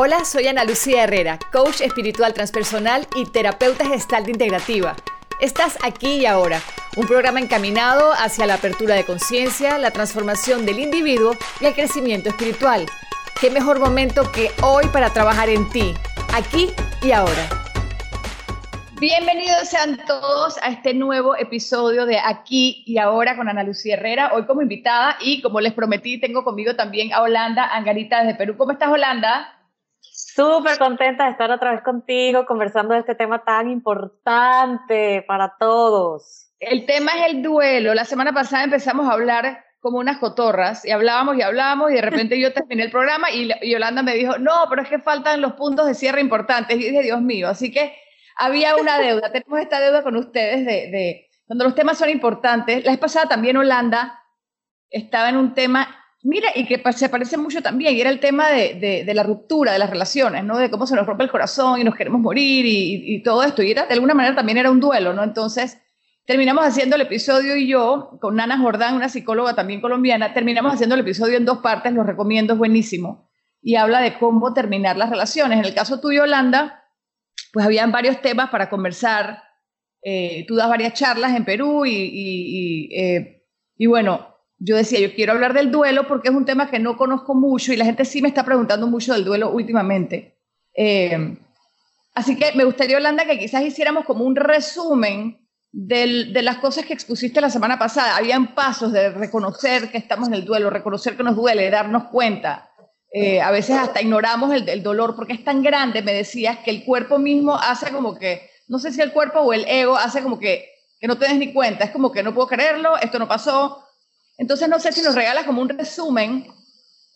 Hola, 0.00 0.24
soy 0.24 0.46
Ana 0.46 0.62
Lucía 0.62 1.02
Herrera, 1.02 1.40
coach 1.50 1.80
espiritual 1.80 2.32
transpersonal 2.32 3.08
y 3.16 3.24
terapeuta 3.24 3.84
gestalt 3.84 4.28
integrativa. 4.28 4.94
Estás 5.40 5.76
aquí 5.82 6.18
y 6.18 6.26
ahora, 6.26 6.60
un 6.96 7.08
programa 7.08 7.40
encaminado 7.40 8.12
hacia 8.12 8.46
la 8.46 8.54
apertura 8.54 8.94
de 8.94 9.04
conciencia, 9.04 9.76
la 9.76 9.90
transformación 9.90 10.64
del 10.64 10.78
individuo 10.78 11.32
y 11.60 11.64
el 11.64 11.74
crecimiento 11.74 12.28
espiritual. 12.28 12.86
¿Qué 13.40 13.50
mejor 13.50 13.80
momento 13.80 14.30
que 14.30 14.52
hoy 14.62 14.86
para 14.92 15.12
trabajar 15.12 15.48
en 15.48 15.68
ti, 15.68 15.94
aquí 16.32 16.68
y 17.02 17.10
ahora? 17.10 17.48
Bienvenidos 19.00 19.68
sean 19.68 19.98
todos 20.06 20.58
a 20.62 20.68
este 20.68 20.94
nuevo 20.94 21.34
episodio 21.36 22.06
de 22.06 22.20
Aquí 22.20 22.84
y 22.86 22.98
Ahora 22.98 23.36
con 23.36 23.48
Ana 23.48 23.64
Lucía 23.64 23.94
Herrera, 23.94 24.30
hoy 24.32 24.44
como 24.46 24.62
invitada 24.62 25.16
y 25.20 25.42
como 25.42 25.60
les 25.60 25.72
prometí, 25.72 26.20
tengo 26.20 26.44
conmigo 26.44 26.76
también 26.76 27.12
a 27.12 27.22
Holanda 27.22 27.64
Angarita 27.74 28.22
desde 28.22 28.38
Perú. 28.38 28.56
¿Cómo 28.56 28.70
estás, 28.70 28.90
Holanda? 28.90 29.57
Súper 30.38 30.78
contenta 30.78 31.24
de 31.24 31.32
estar 31.32 31.50
otra 31.50 31.72
vez 31.72 31.82
contigo 31.82 32.46
conversando 32.46 32.94
de 32.94 33.00
este 33.00 33.16
tema 33.16 33.42
tan 33.42 33.68
importante 33.68 35.24
para 35.26 35.56
todos. 35.58 36.52
El 36.60 36.86
tema 36.86 37.10
es 37.16 37.32
el 37.32 37.42
duelo. 37.42 37.92
La 37.92 38.04
semana 38.04 38.32
pasada 38.32 38.62
empezamos 38.62 39.08
a 39.08 39.14
hablar 39.14 39.64
como 39.80 39.98
unas 39.98 40.18
cotorras 40.18 40.84
y 40.84 40.92
hablábamos 40.92 41.36
y 41.36 41.42
hablábamos 41.42 41.90
y 41.90 41.94
de 41.94 42.02
repente 42.02 42.40
yo 42.40 42.52
terminé 42.52 42.84
el 42.84 42.92
programa 42.92 43.32
y, 43.32 43.50
Yolanda 43.68 44.04
me 44.04 44.14
dijo, 44.14 44.38
no, 44.38 44.66
pero 44.70 44.82
es 44.82 44.88
que 44.88 45.00
faltan 45.00 45.40
los 45.40 45.54
puntos 45.54 45.88
de 45.88 45.94
cierre 45.94 46.20
importantes. 46.20 46.76
Y 46.76 46.84
dije, 46.84 47.02
Dios 47.02 47.20
mío, 47.20 47.48
así 47.48 47.72
que 47.72 47.96
había 48.36 48.76
una 48.76 48.96
deuda. 49.00 49.32
Tenemos 49.32 49.58
esta 49.58 49.80
deuda 49.80 50.04
con 50.04 50.14
ustedes 50.14 50.64
de, 50.64 50.88
de 50.92 51.30
cuando 51.48 51.64
los 51.64 51.74
temas 51.74 51.98
son 51.98 52.10
importantes. 52.10 52.84
La 52.84 52.92
vez 52.92 53.00
pasada 53.00 53.26
también 53.26 53.56
Holanda 53.56 54.22
estaba 54.88 55.30
en 55.30 55.36
un 55.36 55.54
tema 55.54 55.97
Mira, 56.22 56.48
y 56.54 56.66
que 56.66 56.82
se 56.92 57.08
parece 57.08 57.36
mucho 57.36 57.62
también, 57.62 57.94
y 57.94 58.00
era 58.00 58.10
el 58.10 58.18
tema 58.18 58.50
de, 58.50 59.04
de, 59.06 59.14
la 59.14 59.22
ruptura 59.22 59.72
de 59.72 59.78
las 59.78 59.88
relaciones, 59.88 60.42
¿no? 60.42 60.58
De 60.58 60.68
cómo 60.68 60.84
se 60.84 60.96
nos 60.96 61.06
rompe 61.06 61.22
el 61.22 61.30
corazón 61.30 61.80
y 61.80 61.84
nos 61.84 61.94
queremos 61.94 62.20
morir 62.20 62.66
y, 62.66 63.14
y, 63.14 63.22
todo 63.22 63.44
esto. 63.44 63.62
Y 63.62 63.72
de 63.72 63.80
alguna 63.80 64.14
manera 64.14 64.34
también 64.34 64.58
era 64.58 64.70
un 64.70 64.80
duelo, 64.80 65.12
¿no? 65.12 65.22
Entonces, 65.22 65.80
terminamos 66.24 66.64
haciendo 66.66 66.96
el 66.96 67.02
episodio 67.02 67.54
y 67.54 67.68
yo, 67.68 68.18
con 68.20 68.34
Nana 68.34 68.58
Jordán, 68.58 68.96
una 68.96 69.08
psicóloga 69.08 69.54
también 69.54 69.80
colombiana, 69.80 70.34
terminamos 70.34 70.74
haciendo 70.74 70.96
el 70.96 71.02
episodio 71.02 71.36
en 71.36 71.44
dos 71.44 71.58
partes, 71.58 71.92
lo 71.92 72.02
recomiendo, 72.02 72.54
es 72.54 72.58
buenísimo. 72.58 73.30
Y 73.62 73.76
habla 73.76 74.00
de 74.00 74.18
cómo 74.18 74.52
terminar 74.54 74.96
las 74.96 75.10
relaciones. 75.10 75.60
En 75.60 75.64
el 75.64 75.74
caso 75.74 76.00
tuyo, 76.00 76.24
Yolanda, 76.24 76.82
pues 77.52 77.64
habían 77.64 77.92
varios 77.92 78.20
temas 78.20 78.50
para 78.50 78.68
conversar. 78.68 79.44
Eh, 80.02 80.44
tú 80.48 80.56
das 80.56 80.68
varias 80.68 80.94
charlas 80.94 81.36
en 81.36 81.44
Perú 81.44 81.86
y, 81.86 81.92
y, 81.92 82.94
eh, 82.96 83.44
y 83.76 83.86
bueno, 83.86 84.37
yo 84.58 84.76
decía, 84.76 84.98
yo 85.00 85.14
quiero 85.14 85.32
hablar 85.32 85.54
del 85.54 85.70
duelo 85.70 86.06
porque 86.08 86.28
es 86.28 86.34
un 86.34 86.44
tema 86.44 86.70
que 86.70 86.78
no 86.78 86.96
conozco 86.96 87.34
mucho 87.34 87.72
y 87.72 87.76
la 87.76 87.84
gente 87.84 88.04
sí 88.04 88.20
me 88.20 88.28
está 88.28 88.44
preguntando 88.44 88.86
mucho 88.86 89.12
del 89.14 89.24
duelo 89.24 89.50
últimamente. 89.50 90.36
Eh, 90.74 91.36
así 92.14 92.36
que 92.36 92.52
me 92.54 92.64
gustaría, 92.64 92.96
Holanda, 92.96 93.24
que 93.24 93.38
quizás 93.38 93.62
hiciéramos 93.62 94.04
como 94.04 94.24
un 94.24 94.36
resumen 94.36 95.48
de 95.70 96.42
las 96.42 96.56
cosas 96.56 96.86
que 96.86 96.94
expusiste 96.94 97.40
la 97.40 97.50
semana 97.50 97.78
pasada. 97.78 98.16
Habían 98.16 98.54
pasos 98.54 98.92
de 98.92 99.10
reconocer 99.10 99.90
que 99.90 99.98
estamos 99.98 100.28
en 100.28 100.34
el 100.34 100.44
duelo, 100.44 100.70
reconocer 100.70 101.16
que 101.16 101.22
nos 101.22 101.36
duele, 101.36 101.70
darnos 101.70 102.04
cuenta. 102.04 102.70
Eh, 103.12 103.40
a 103.40 103.50
veces 103.50 103.76
hasta 103.76 104.02
ignoramos 104.02 104.52
el, 104.52 104.82
dolor 104.82 105.14
porque 105.16 105.32
es 105.32 105.44
tan 105.44 105.62
grande, 105.62 106.02
me 106.02 106.12
decías, 106.12 106.58
que 106.58 106.70
el 106.70 106.84
cuerpo 106.84 107.18
mismo 107.18 107.56
hace 107.56 107.90
como 107.90 108.18
que, 108.18 108.50
no 108.66 108.78
sé 108.78 108.92
si 108.92 109.00
el 109.00 109.12
cuerpo 109.12 109.40
o 109.40 109.52
el 109.52 109.64
ego 109.66 109.96
hace 109.96 110.22
como 110.22 110.38
que, 110.38 110.68
que 111.00 111.06
no 111.06 111.16
te 111.16 111.26
des 111.26 111.38
ni 111.38 111.54
cuenta, 111.54 111.84
es 111.84 111.90
como 111.90 112.12
que 112.12 112.22
no 112.22 112.34
puedo 112.34 112.48
creerlo, 112.48 112.98
esto 112.98 113.18
no 113.18 113.26
pasó, 113.26 113.82
entonces, 114.38 114.68
no 114.68 114.78
sé 114.78 114.92
si 114.92 115.02
nos 115.02 115.16
regalas 115.16 115.44
como 115.44 115.60
un 115.60 115.68
resumen 115.68 116.46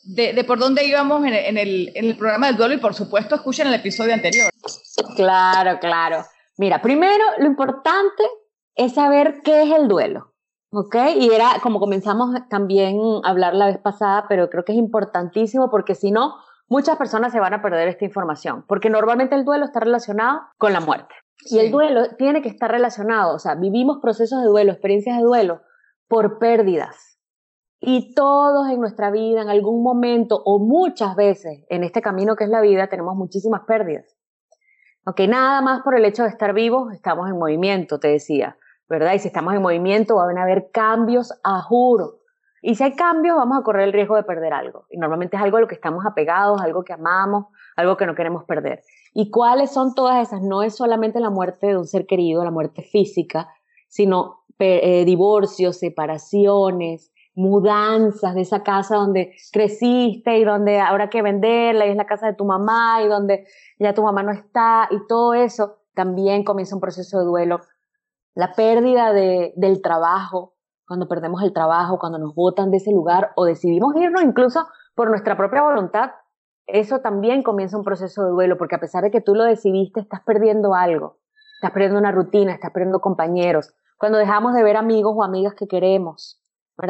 de, 0.03 0.45
por 0.45 0.59
dónde 0.59 0.84
íbamos 0.84 1.25
en, 1.25 1.56
el, 1.56 2.17
programa 2.19 2.48
del 2.48 2.56
duelo 2.56 2.75
y, 2.75 2.79
por 2.79 2.95
supuesto, 2.95 3.37
escuchen 3.37 3.69
el 3.69 3.75
episodio 3.75 4.12
anterior. 4.12 4.51
Claro, 5.14 5.79
claro. 5.81 6.25
Mira, 6.59 6.83
primero, 6.83 7.25
lo 7.39 7.47
importante 7.47 8.24
es 8.74 8.95
saber 8.95 9.41
qué 9.45 9.63
es 9.63 9.70
el 9.70 9.86
duelo. 9.89 10.33
¿Ok? 10.73 10.97
Y 11.17 11.30
era 11.30 11.61
como 11.63 11.79
comenzamos 11.79 12.35
también 12.48 12.98
a 13.24 13.30
hablar 13.30 13.55
la 13.55 13.67
vez 13.67 13.79
pasada, 13.79 14.24
pero 14.29 14.48
creo 14.51 14.64
que 14.64 14.73
es 14.73 14.79
importantísimo 14.79 15.70
porque 15.70 15.95
si 15.95 16.11
no, 16.11 16.36
muchas 16.67 16.97
personas 16.97 17.30
se 17.30 17.41
van 17.41 17.52
a 17.52 17.61
perder 17.61 17.89
esta 17.89 18.07
información, 18.07 18.64
porque 18.67 18.89
normalmente 18.89 19.35
el 19.35 19.45
duelo 19.45 19.67
está 19.67 19.80
relacionado 19.80 20.41
con 20.57 20.73
la 20.73 20.80
muerte. 20.80 21.14
Y 21.45 21.58
el 21.58 21.70
duelo 21.70 22.17
tiene 22.17 22.41
que 22.41 22.48
estar 22.48 22.70
relacionado, 22.70 23.35
o 23.35 23.39
sea, 23.39 23.55
vivimos 23.55 23.98
procesos 24.01 24.41
de 24.41 24.47
duelo, 24.47 24.73
experiencias 24.73 25.18
de 25.18 25.24
duelo 25.24 25.61
por 26.08 26.39
pérdidas. 26.39 27.11
Y 27.85 28.15
todos 28.15 28.69
en 28.69 28.81
nuestra 28.81 29.11
vida, 29.11 29.43
en 29.43 29.48
algún 29.48 29.83
momento 29.83 30.41
o 30.45 30.61
muchas 30.61 31.17
veces 31.17 31.67
en 31.69 31.83
este 31.83 32.01
camino 32.01 32.37
que 32.37 32.45
es 32.45 32.51
la 32.51 32.61
vida, 32.61 32.87
tenemos 32.87 33.17
muchísimas 33.17 33.63
pérdidas. 33.63 34.17
Aunque 35.05 35.27
nada 35.27 35.61
más 35.63 35.83
por 35.83 35.97
el 35.97 36.05
hecho 36.05 36.23
de 36.23 36.29
estar 36.29 36.55
vivos, 36.55 36.92
estamos 36.92 37.29
en 37.29 37.37
movimiento, 37.37 37.98
te 37.98 38.07
decía, 38.07 38.57
¿verdad? 38.89 39.15
Y 39.15 39.19
si 39.19 39.27
estamos 39.27 39.53
en 39.55 39.63
movimiento, 39.63 40.15
van 40.15 40.39
a 40.39 40.42
haber 40.42 40.71
cambios 40.71 41.33
a 41.42 41.61
juro. 41.61 42.21
Y 42.63 42.77
si 42.77 42.85
hay 42.85 42.95
cambios, 42.95 43.37
vamos 43.37 43.59
a 43.59 43.65
correr 43.65 43.89
el 43.89 43.92
riesgo 43.92 44.15
de 44.15 44.23
perder 44.23 44.53
algo. 44.53 44.87
Y 44.89 44.98
normalmente 44.98 45.37
es 45.37 45.42
algo 45.42 45.57
a 45.57 45.61
lo 45.63 45.67
que 45.67 45.75
estamos 45.75 46.07
apegados, 46.07 46.61
algo 46.61 46.85
que 46.85 46.92
amamos, 46.92 47.47
algo 47.75 47.97
que 47.97 48.07
no 48.07 48.15
queremos 48.15 48.45
perder. 48.45 48.85
¿Y 49.13 49.33
cuáles 49.33 49.73
son 49.73 49.97
todas 49.97 50.25
esas? 50.25 50.41
No 50.41 50.63
es 50.63 50.77
solamente 50.77 51.19
la 51.19 51.31
muerte 51.31 51.67
de 51.67 51.77
un 51.77 51.87
ser 51.87 52.07
querido, 52.07 52.45
la 52.45 52.53
muerte 52.53 52.83
física, 52.83 53.48
sino 53.89 54.45
eh, 54.61 55.05
divorcios, 55.05 55.79
separaciones, 55.79 57.11
mudanzas 57.35 58.35
de 58.35 58.43
esa 58.43 58.63
casa 58.63 58.97
donde 58.97 59.35
creciste 59.53 60.39
y 60.39 60.45
donde 60.45 60.81
ahora 60.81 61.09
que 61.09 61.23
venderla 61.23 61.87
y 61.87 61.91
es 61.91 61.97
la 61.97 62.07
casa 62.07 62.27
de 62.27 62.35
tu 62.35 62.45
mamá 62.45 63.03
y 63.03 63.09
donde 63.09 63.47
ya 63.79 63.95
tu 63.95 64.03
mamá 64.03 64.23
no 64.23 64.33
está 64.33 64.89
y 64.91 65.07
todo 65.07 65.35
eso, 65.35 65.79
también 65.95 66.45
comienza 66.45 66.75
un 66.75 66.81
proceso 66.81 67.19
de 67.19 67.25
duelo. 67.25 67.61
La 68.35 68.53
pérdida 68.53 69.13
de, 69.13 69.53
del 69.57 69.83
trabajo, 69.83 70.55
cuando 70.87 71.09
perdemos 71.09 71.42
el 71.42 71.53
trabajo, 71.53 71.98
cuando 71.98 72.19
nos 72.19 72.35
botan 72.35 72.71
de 72.71 72.79
ese 72.79 72.92
lugar 72.92 73.33
o 73.37 73.45
decidimos 73.45 73.95
irnos 73.97 74.23
incluso 74.23 74.67
por 74.95 75.09
nuestra 75.09 75.37
propia 75.37 75.63
voluntad, 75.63 76.11
eso 76.67 77.01
también 77.01 77.42
comienza 77.42 77.77
un 77.77 77.85
proceso 77.85 78.25
de 78.25 78.31
duelo 78.31 78.57
porque 78.59 78.77
a 78.77 78.81
pesar 78.81 79.05
de 79.05 79.11
que 79.11 79.21
tú 79.21 79.35
lo 79.35 79.45
decidiste, 79.45 80.01
estás 80.01 80.21
perdiendo 80.21 80.75
algo, 80.75 81.19
estás 81.57 81.73
perdiendo 81.73 81.98
una 81.98 82.13
rutina, 82.13 82.53
estás 82.53 82.71
perdiendo 82.73 83.01
compañeros. 83.01 83.75
Cuando 83.98 84.19
dejamos 84.19 84.55
de 84.55 84.63
ver 84.63 84.77
amigos 84.77 85.15
o 85.17 85.23
amigas 85.23 85.55
que 85.55 85.67
queremos, 85.67 86.42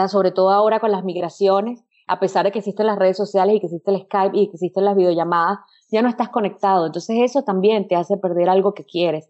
sobre 0.08 0.30
todo 0.30 0.50
ahora 0.50 0.80
con 0.80 0.90
las 0.90 1.04
migraciones, 1.04 1.84
a 2.06 2.18
pesar 2.20 2.44
de 2.44 2.52
que 2.52 2.58
existen 2.58 2.86
las 2.86 2.98
redes 2.98 3.16
sociales 3.16 3.56
y 3.56 3.60
que 3.60 3.66
existe 3.66 3.90
el 3.90 4.02
Skype 4.02 4.36
y 4.36 4.46
que 4.48 4.54
existen 4.54 4.84
las 4.84 4.96
videollamadas, 4.96 5.60
ya 5.90 6.02
no 6.02 6.08
estás 6.08 6.28
conectado. 6.30 6.86
Entonces 6.86 7.16
eso 7.20 7.42
también 7.42 7.88
te 7.88 7.96
hace 7.96 8.16
perder 8.16 8.48
algo 8.48 8.74
que 8.74 8.84
quieres. 8.84 9.28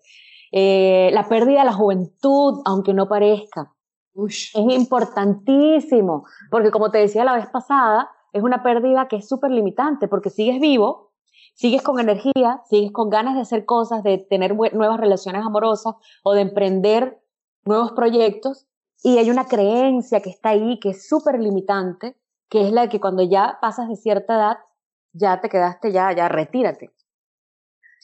Eh, 0.53 1.11
la 1.13 1.29
pérdida 1.29 1.61
de 1.61 1.67
la 1.67 1.73
juventud, 1.73 2.61
aunque 2.65 2.93
no 2.93 3.09
parezca, 3.09 3.73
es 4.27 4.55
importantísimo, 4.55 6.25
porque 6.51 6.71
como 6.71 6.91
te 6.91 6.99
decía 6.99 7.25
la 7.25 7.37
vez 7.37 7.47
pasada, 7.47 8.11
es 8.33 8.43
una 8.43 8.63
pérdida 8.63 9.09
que 9.09 9.17
es 9.17 9.29
súper 9.29 9.51
limitante, 9.51 10.09
porque 10.09 10.31
sigues 10.31 10.61
vivo, 10.61 11.13
sigues 11.55 11.83
con 11.83 11.99
energía, 11.99 12.61
sigues 12.69 12.93
con 12.93 13.11
ganas 13.11 13.35
de 13.35 13.41
hacer 13.43 13.65
cosas, 13.65 14.03
de 14.03 14.19
tener 14.19 14.55
nuevas 14.55 15.01
relaciones 15.01 15.45
amorosas 15.45 15.95
o 16.23 16.35
de 16.35 16.43
emprender 16.43 17.23
nuevos 17.65 17.93
proyectos, 17.93 18.67
y 19.03 19.19
hay 19.19 19.31
una 19.31 19.47
creencia 19.47 20.21
que 20.21 20.31
está 20.31 20.51
ahí, 20.51 20.79
que 20.79 20.91
es 20.91 21.09
súper 21.09 21.41
limitante, 21.41 22.17
que 22.49 22.67
es 22.67 22.73
la 22.73 22.83
de 22.83 22.89
que 22.89 23.01
cuando 23.01 23.23
ya 23.23 23.59
pasas 23.61 23.89
de 23.89 23.97
cierta 23.97 24.35
edad, 24.35 24.59
ya 25.13 25.41
te 25.41 25.49
quedaste, 25.49 25.93
ya, 25.93 26.13
ya 26.13 26.29
retírate. 26.29 26.91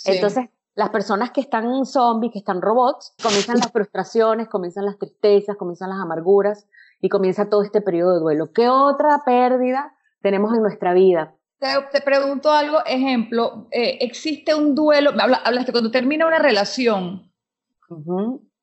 Entonces, 0.05 0.47
las 0.75 0.91
personas 0.91 1.31
que 1.31 1.41
están 1.41 1.85
zombies, 1.87 2.33
que 2.33 2.39
están 2.39 2.63
robots, 2.63 3.15
comienzan 3.23 3.59
las 3.59 3.71
frustraciones, 3.73 4.49
comienzan 4.49 4.85
las 4.85 4.99
tristezas, 4.99 5.57
comienzan 5.57 5.91
las 5.91 5.99
amarguras 5.99 6.69
y 7.01 7.09
comienza 7.09 7.49
todo 7.49 7.63
este 7.63 7.81
periodo 7.81 8.15
de 8.15 8.21
duelo. 8.21 8.53
¿Qué 8.53 8.69
otra 8.69 9.23
pérdida 9.25 9.95
tenemos 10.23 10.55
en 10.55 10.63
nuestra 10.63 10.95
vida? 10.95 11.35
Te, 11.59 12.01
pregunto 12.01 12.53
algo, 12.53 12.79
ejemplo, 12.87 13.67
eh, 13.73 13.99
existe 14.01 14.55
un 14.55 14.77
duelo, 14.77 15.11
hablaste 15.45 15.73
cuando 15.73 15.91
termina 15.91 16.27
una 16.27 16.39
relación, 16.39 17.33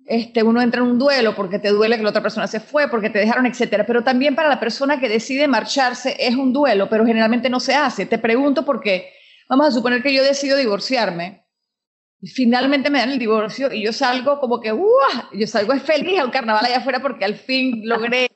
este, 0.06 0.44
uno 0.44 0.62
entra 0.62 0.82
en 0.82 0.88
un 0.88 1.00
duelo 1.00 1.36
porque 1.36 1.58
te 1.58 1.70
duele 1.70 1.98
que 1.98 2.04
la 2.04 2.10
otra 2.10 2.22
persona 2.22 2.46
se 2.48 2.60
fue, 2.60 2.90
porque 2.90 3.10
te 3.10 3.20
dejaron, 3.20 3.46
etcétera. 3.48 3.86
Pero 3.86 4.04
también 4.04 4.36
para 4.36 4.50
la 4.50 4.60
persona 4.60 5.00
que 5.00 5.10
decide 5.10 5.48
marcharse 5.48 6.16
es 6.20 6.36
un 6.36 6.54
duelo, 6.54 6.88
pero 6.90 7.06
generalmente 7.06 7.50
no 7.50 7.60
se 7.60 7.74
hace. 7.74 8.06
Te 8.06 8.20
pregunto 8.20 8.66
porque 8.66 9.12
vamos 9.50 9.68
a 9.68 9.72
suponer 9.72 10.04
que 10.04 10.14
yo 10.14 10.24
decido 10.24 10.58
divorciarme 10.58 11.46
y 12.22 12.28
finalmente 12.28 12.90
me 12.90 13.00
dan 13.00 13.12
el 13.12 13.20
divorcio 13.20 13.74
y 13.74 13.84
yo 13.84 13.92
salgo 13.92 14.40
como 14.40 14.62
que, 14.62 14.72
¡uah! 14.72 15.30
Yo 15.34 15.48
salgo 15.48 15.74
feliz 15.80 16.20
a 16.20 16.26
un 16.26 16.32
carnaval 16.32 16.66
allá 16.66 16.78
afuera 16.78 17.02
porque 17.02 17.26
al 17.26 17.36
fin 17.36 17.82
logré 17.84 18.30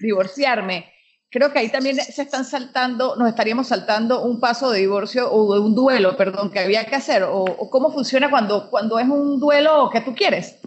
divorciarme. 0.00 0.92
Creo 1.30 1.52
que 1.52 1.58
ahí 1.58 1.68
también 1.68 1.96
se 1.96 2.22
están 2.22 2.44
saltando, 2.44 3.16
nos 3.16 3.28
estaríamos 3.28 3.66
saltando 3.66 4.22
un 4.22 4.38
paso 4.38 4.70
de 4.70 4.80
divorcio 4.80 5.32
o 5.32 5.54
de 5.54 5.60
un 5.60 5.74
duelo, 5.74 6.16
perdón, 6.16 6.50
que 6.52 6.60
había 6.60 6.84
que 6.84 6.94
hacer. 6.94 7.24
O, 7.24 7.42
o 7.42 7.70
cómo 7.70 7.90
funciona 7.90 8.30
cuando, 8.30 8.70
cuando 8.70 9.00
es 9.00 9.08
un 9.08 9.40
duelo 9.40 9.90
que 9.90 10.00
tú 10.02 10.14
quieres. 10.14 10.60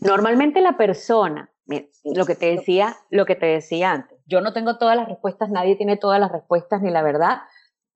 Normalmente 0.00 0.60
la 0.60 0.76
persona, 0.76 1.50
lo 2.04 2.24
que 2.24 2.34
te 2.34 2.46
decía, 2.46 2.96
lo 3.10 3.26
que 3.26 3.34
te 3.34 3.46
decía 3.46 3.90
antes, 3.90 4.18
yo 4.26 4.40
no 4.40 4.52
tengo 4.52 4.78
todas 4.78 4.96
las 4.96 5.08
respuestas, 5.08 5.50
nadie 5.50 5.76
tiene 5.76 5.96
todas 5.96 6.20
las 6.20 6.30
respuestas 6.30 6.82
ni 6.82 6.90
la 6.90 7.02
verdad, 7.02 7.38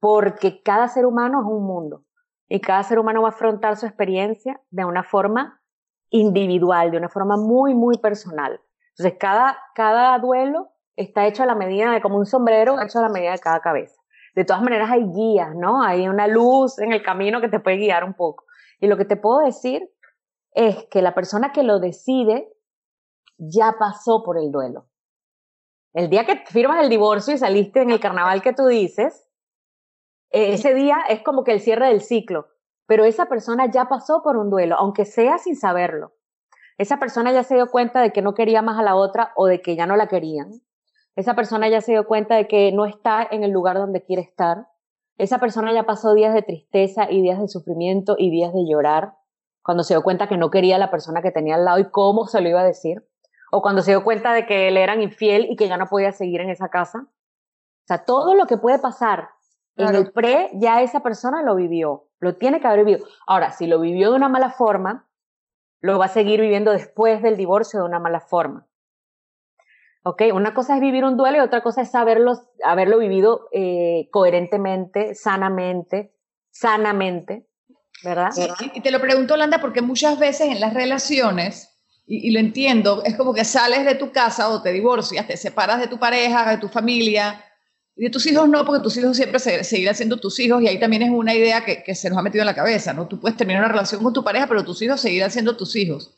porque 0.01 0.63
cada 0.63 0.89
ser 0.89 1.07
humano 1.07 1.41
es 1.41 1.47
un 1.47 1.65
mundo 1.65 2.05
y 2.49 2.61
cada 2.61 2.83
ser 2.83 2.99
humano 2.99 3.23
va 3.23 3.29
a 3.29 3.33
afrontar 3.33 3.77
su 3.77 3.87
experiencia 3.87 4.61
de 4.71 4.85
una 4.85 5.05
forma 5.05 5.63
individual, 6.11 6.91
de 6.91 6.99
una 6.99 7.09
forma 7.09 7.37
muy, 7.37 7.75
muy 7.75 7.99
personal. 7.99 8.61
Entonces, 8.91 9.19
cada, 9.19 9.57
cada 9.75 10.19
duelo 10.19 10.71
está 10.97 11.27
hecho 11.27 11.45
a 11.45 11.47
la 11.47 11.55
medida 11.55 11.91
de 11.93 12.03
como 12.03 12.19
un 12.19 12.27
sombrero, 12.27 12.81
hecho 12.81 12.99
a 12.99 13.03
la 13.03 13.09
medida 13.09 13.33
de 13.33 13.39
cada 13.39 13.61
cabeza. 13.61 13.99
De 14.35 14.45
todas 14.45 14.63
maneras, 14.63 14.91
hay 14.91 15.05
guías, 15.05 15.55
¿no? 15.55 15.83
Hay 15.83 16.09
una 16.09 16.27
luz 16.27 16.79
en 16.79 16.93
el 16.93 17.03
camino 17.03 17.41
que 17.41 17.49
te 17.49 17.61
puede 17.61 17.79
guiar 17.79 18.05
un 18.05 18.15
poco. 18.15 18.45
Y 18.81 18.89
lo 18.89 18.97
que 18.97 19.05
te 19.05 19.17
puedo 19.17 19.41
decir 19.41 19.89
es 20.55 20.85
que 20.91 21.03
la 21.03 21.15
persona 21.15 21.53
que 21.53 21.63
lo 21.63 21.79
decide 21.81 22.53
ya 23.39 23.77
pasó 23.79 24.23
por 24.23 24.39
el 24.39 24.51
duelo. 24.53 24.87
El 25.93 26.09
día 26.09 26.25
que 26.25 26.45
firmas 26.47 26.83
el 26.83 26.89
divorcio 26.89 27.35
y 27.35 27.39
saliste 27.39 27.83
en 27.83 27.91
el 27.91 28.01
carnaval 28.01 28.43
que 28.43 28.53
tú 28.53 28.67
dices, 28.67 29.29
ese 30.31 30.73
día 30.73 30.99
es 31.09 31.23
como 31.23 31.45
que 31.45 31.53
el 31.53 31.61
cierre 31.61 31.89
del 31.89 32.01
ciclo, 32.01 32.49
pero 32.87 33.05
esa 33.05 33.27
persona 33.27 33.71
ya 33.71 33.89
pasó 33.89 34.23
por 34.23 34.37
un 34.37 34.49
duelo, 34.49 34.77
aunque 34.77 35.05
sea 35.05 35.39
sin 35.39 35.57
saberlo. 35.57 36.15
Esa 36.79 36.99
persona 36.99 37.33
ya 37.33 37.43
se 37.43 37.55
dio 37.55 37.71
cuenta 37.71 38.01
de 38.01 38.13
que 38.13 38.23
no 38.23 38.35
quería 38.35 38.63
más 38.63 38.79
a 38.79 38.83
la 38.83 38.97
otra 38.97 39.33
o 39.37 39.47
de 39.47 39.61
que 39.61 39.77
ya 39.77 39.87
no 39.87 39.97
la 39.97 40.09
querían. 40.09 40.63
Esa 41.15 41.35
persona 41.35 41.69
ya 41.69 41.83
se 41.83 41.93
dio 41.93 42.07
cuenta 42.07 42.37
de 42.37 42.49
que 42.49 42.73
no 42.73 42.87
está 42.87 43.27
en 43.31 43.45
el 43.45 43.51
lugar 43.51 43.77
donde 43.77 44.03
quiere 44.03 44.23
estar. 44.23 44.69
Esa 45.19 45.39
persona 45.39 45.75
ya 45.75 45.85
pasó 45.85 46.15
días 46.15 46.33
de 46.33 46.41
tristeza 46.41 47.11
y 47.11 47.21
días 47.21 47.39
de 47.39 47.49
sufrimiento 47.49 48.17
y 48.19 48.31
días 48.31 48.55
de 48.55 48.65
llorar 48.67 49.15
cuando 49.63 49.85
se 49.85 49.95
dio 49.95 50.03
cuenta 50.03 50.29
que 50.29 50.37
no 50.37 50.51
quería 50.51 50.77
a 50.77 50.79
la 50.79 50.91
persona 50.91 51.23
que 51.23 51.31
tenía 51.31 51.55
al 51.55 51.65
lado 51.65 51.79
y 51.79 51.91
cómo 51.91 52.27
se 52.27 52.41
lo 52.41 52.49
iba 52.49 52.61
a 52.61 52.65
decir. 52.65 53.07
O 53.51 53.63
cuando 53.63 53.83
se 53.83 53.93
dio 53.93 54.03
cuenta 54.03 54.33
de 54.33 54.47
que 54.47 54.71
le 54.71 54.83
eran 54.83 55.03
infiel 55.03 55.47
y 55.51 55.57
que 55.57 55.69
ya 55.69 55.77
no 55.77 55.87
podía 55.87 56.13
seguir 56.13 56.41
en 56.41 56.51
esa 56.51 56.69
casa. 56.69 57.07
O 57.07 57.87
sea, 57.87 58.05
todo 58.05 58.35
lo 58.35 58.47
que 58.47 58.57
puede 58.57 58.79
pasar 58.79 59.29
en 59.77 59.95
el 59.95 60.13
pre, 60.13 60.51
ya 60.55 60.83
esa 60.83 61.01
persona 61.01 61.43
lo 61.43 61.55
vivió, 61.55 62.09
lo 62.21 62.37
tiene 62.37 62.61
que 62.61 62.67
haber 62.67 62.85
vivido. 62.85 63.07
Ahora, 63.27 63.53
si 63.53 63.67
lo 63.67 63.81
vivió 63.81 64.11
de 64.11 64.17
una 64.17 64.29
mala 64.29 64.51
forma, 64.51 65.09
lo 65.81 65.99
va 65.99 66.07
a 66.07 66.09
seguir 66.09 66.41
viviendo 66.41 66.73
después 66.73 67.23
del 67.23 67.37
divorcio 67.37 67.81
de 67.81 67.87
una 67.87 67.99
mala 67.99 68.21
forma. 68.21 68.67
¿Ok? 70.05 70.23
Una 70.35 70.55
cosa 70.55 70.75
es 70.75 70.81
vivir 70.81 71.05
un 71.05 71.17
duelo 71.17 71.39
y 71.39 71.41
otra 71.41 71.63
cosa 71.63 71.83
es 71.83 71.91
saberlo, 71.91 72.35
haberlo 72.65 72.99
vivido 72.99 73.49
eh, 73.53 74.09
coherentemente, 74.11 75.15
sanamente, 75.15 76.15
sanamente, 76.51 77.49
¿verdad? 78.03 78.31
Y, 78.75 78.81
te 78.81 78.91
lo 78.91 79.01
pregunto, 79.01 79.37
Landa, 79.37 79.61
porque 79.61 79.83
muchas 79.83 80.19
veces 80.19 80.49
en 80.49 80.61
las 80.61 80.75
relaciones, 80.75 81.71
y, 82.07 82.29
y, 82.29 82.31
lo 82.33 82.41
entiendo, 82.41 83.03
es 83.05 83.17
como 83.17 83.33
que 83.33 83.45
sales 83.45 83.85
de 83.85 83.95
tu 83.95 84.13
casa 84.13 84.49
o 84.49 84.63
te 84.63 84.73
divorcias, 84.73 85.27
te 85.27 85.37
separas 85.37 85.81
de 85.81 85.87
tu 85.87 85.99
pareja, 85.99 86.51
de 86.51 86.59
tu 86.59 86.69
familia, 86.69 87.45
y 87.97 88.05
de 88.05 88.11
tus 88.11 88.27
hijos 88.27 88.49
no, 88.49 88.65
porque 88.65 88.83
tus 88.83 88.97
hijos 88.97 89.17
siempre 89.17 89.39
se, 89.39 89.65
seguirán 89.65 89.95
siendo 89.95 90.17
tus 90.17 90.39
hijos 90.41 90.63
y 90.63 90.69
ahí 90.69 90.79
también 90.79 91.03
es 91.03 91.11
una 91.11 91.35
idea 91.35 91.65
que, 91.65 91.83
que, 91.83 91.95
se 91.95 92.09
nos 92.09 92.19
ha 92.19 92.23
metido 92.23 92.43
en 92.43 92.47
la 92.47 92.55
cabeza, 92.55 92.93
¿no? 92.93 93.07
Tú 93.07 93.21
puedes 93.21 93.37
terminar 93.37 93.63
una 93.63 93.73
relación 93.73 94.03
con 94.03 94.13
tu 94.13 94.25
pareja, 94.25 94.47
pero 94.47 94.65
tus 94.65 94.81
hijos 94.81 95.01
seguirán 95.01 95.31
siendo 95.31 95.57
tus 95.57 95.77
hijos. 95.77 96.17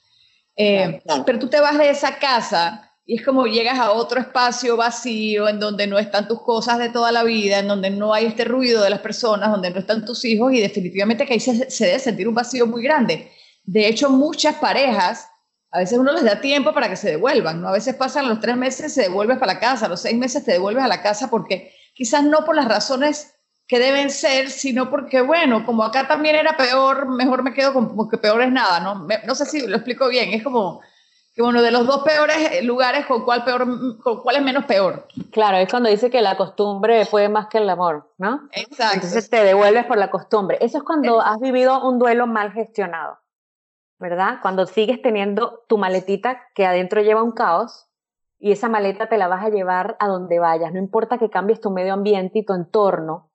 Eh, 0.56 1.02
pero 1.26 1.38
tú 1.40 1.48
te 1.48 1.60
vas 1.60 1.76
de 1.76 1.90
esa 1.90 2.18
casa 2.18 2.83
y 3.06 3.18
es 3.18 3.24
como 3.24 3.46
llegas 3.46 3.78
a 3.78 3.92
otro 3.92 4.18
espacio 4.18 4.76
vacío 4.76 5.48
en 5.48 5.60
donde 5.60 5.86
no 5.86 5.98
están 5.98 6.26
tus 6.26 6.40
cosas 6.40 6.78
de 6.78 6.88
toda 6.88 7.12
la 7.12 7.22
vida, 7.22 7.58
en 7.58 7.68
donde 7.68 7.90
no 7.90 8.14
hay 8.14 8.26
este 8.26 8.44
ruido 8.44 8.82
de 8.82 8.90
las 8.90 9.00
personas, 9.00 9.50
donde 9.50 9.70
no 9.70 9.80
están 9.80 10.06
tus 10.06 10.24
hijos 10.24 10.52
y 10.54 10.60
definitivamente 10.60 11.26
que 11.26 11.34
ahí 11.34 11.40
se, 11.40 11.70
se 11.70 11.86
debe 11.86 11.98
sentir 11.98 12.28
un 12.28 12.34
vacío 12.34 12.66
muy 12.66 12.82
grande. 12.82 13.30
De 13.62 13.86
hecho, 13.88 14.08
muchas 14.08 14.56
parejas 14.56 15.28
a 15.70 15.80
veces 15.80 15.98
uno 15.98 16.12
les 16.12 16.24
da 16.24 16.40
tiempo 16.40 16.72
para 16.72 16.88
que 16.88 16.96
se 16.96 17.10
devuelvan, 17.10 17.60
¿no? 17.60 17.68
A 17.68 17.72
veces 17.72 17.96
pasan 17.96 18.28
los 18.28 18.38
tres 18.40 18.56
meses, 18.56 18.94
se 18.94 19.02
devuelves 19.02 19.38
para 19.38 19.54
la 19.54 19.60
casa, 19.60 19.88
los 19.88 20.00
seis 20.00 20.16
meses 20.16 20.44
te 20.44 20.52
devuelves 20.52 20.84
a 20.84 20.88
la 20.88 21.02
casa 21.02 21.28
porque 21.28 21.74
quizás 21.94 22.22
no 22.22 22.44
por 22.44 22.54
las 22.54 22.68
razones 22.68 23.34
que 23.66 23.80
deben 23.80 24.10
ser, 24.10 24.50
sino 24.50 24.88
porque, 24.88 25.20
bueno, 25.20 25.66
como 25.66 25.82
acá 25.82 26.06
también 26.06 26.36
era 26.36 26.56
peor, 26.56 27.08
mejor 27.08 27.42
me 27.42 27.52
quedo 27.52 27.74
con 27.74 28.08
que 28.08 28.18
peor 28.18 28.42
es 28.42 28.52
nada, 28.52 28.78
¿no? 28.80 29.06
no 29.26 29.34
sé 29.34 29.46
si 29.46 29.66
lo 29.66 29.74
explico 29.74 30.08
bien, 30.08 30.32
es 30.32 30.44
como 30.44 30.80
que, 31.34 31.42
bueno, 31.42 31.62
de 31.62 31.70
los 31.70 31.86
dos 31.86 32.02
peores 32.04 32.64
lugares, 32.64 33.06
¿con 33.06 33.24
cuál, 33.24 33.44
peor, 33.44 33.66
con 34.02 34.22
cuál 34.22 34.36
es 34.36 34.42
menos 34.42 34.64
peor? 34.64 35.08
Claro, 35.32 35.56
es 35.56 35.68
cuando 35.68 35.88
dice 35.88 36.10
que 36.10 36.22
la 36.22 36.36
costumbre 36.36 37.06
puede 37.06 37.28
más 37.28 37.48
que 37.48 37.58
el 37.58 37.68
amor, 37.68 38.12
¿no? 38.18 38.48
Exacto. 38.52 38.94
Entonces 38.94 39.28
te 39.28 39.42
devuelves 39.44 39.84
por 39.86 39.98
la 39.98 40.10
costumbre. 40.10 40.58
Eso 40.60 40.78
es 40.78 40.84
cuando 40.84 41.20
has 41.20 41.40
vivido 41.40 41.86
un 41.86 41.98
duelo 41.98 42.26
mal 42.26 42.52
gestionado. 42.52 43.18
¿verdad? 43.98 44.38
Cuando 44.42 44.66
sigues 44.66 45.00
teniendo 45.00 45.62
tu 45.68 45.78
maletita 45.78 46.48
que 46.54 46.66
adentro 46.66 47.00
lleva 47.00 47.22
un 47.22 47.32
caos 47.32 47.88
y 48.38 48.52
esa 48.52 48.68
maleta 48.68 49.08
te 49.08 49.16
la 49.16 49.28
vas 49.28 49.44
a 49.44 49.48
llevar 49.48 49.96
a 50.00 50.08
donde 50.08 50.38
vayas, 50.38 50.72
no 50.72 50.78
importa 50.78 51.16
que 51.16 51.30
cambies 51.30 51.60
tu 51.60 51.70
medio 51.70 51.94
ambiente 51.94 52.40
y 52.40 52.44
tu 52.44 52.52
entorno, 52.52 53.30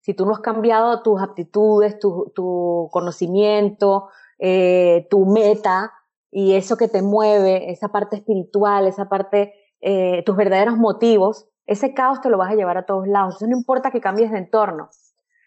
si 0.00 0.14
tú 0.14 0.24
no 0.24 0.32
has 0.32 0.40
cambiado 0.40 1.02
tus 1.02 1.20
aptitudes, 1.20 1.98
tu, 1.98 2.88
conocimiento, 2.92 4.08
eh, 4.38 5.06
tu 5.10 5.26
meta 5.26 5.92
y 6.38 6.54
eso 6.54 6.76
que 6.76 6.86
te 6.86 7.00
mueve, 7.00 7.70
esa 7.70 7.88
parte 7.88 8.16
espiritual, 8.16 8.86
esa 8.86 9.08
parte, 9.08 9.54
eh, 9.80 10.22
tus 10.26 10.36
verdaderos 10.36 10.76
motivos, 10.76 11.48
ese 11.64 11.94
caos 11.94 12.20
te 12.20 12.28
lo 12.28 12.36
vas 12.36 12.50
a 12.50 12.54
llevar 12.54 12.76
a 12.76 12.84
todos 12.84 13.08
lados. 13.08 13.36
Entonces 13.36 13.48
no 13.48 13.56
importa 13.56 13.90
que 13.90 14.02
cambies 14.02 14.30
de 14.30 14.36
entorno, 14.36 14.90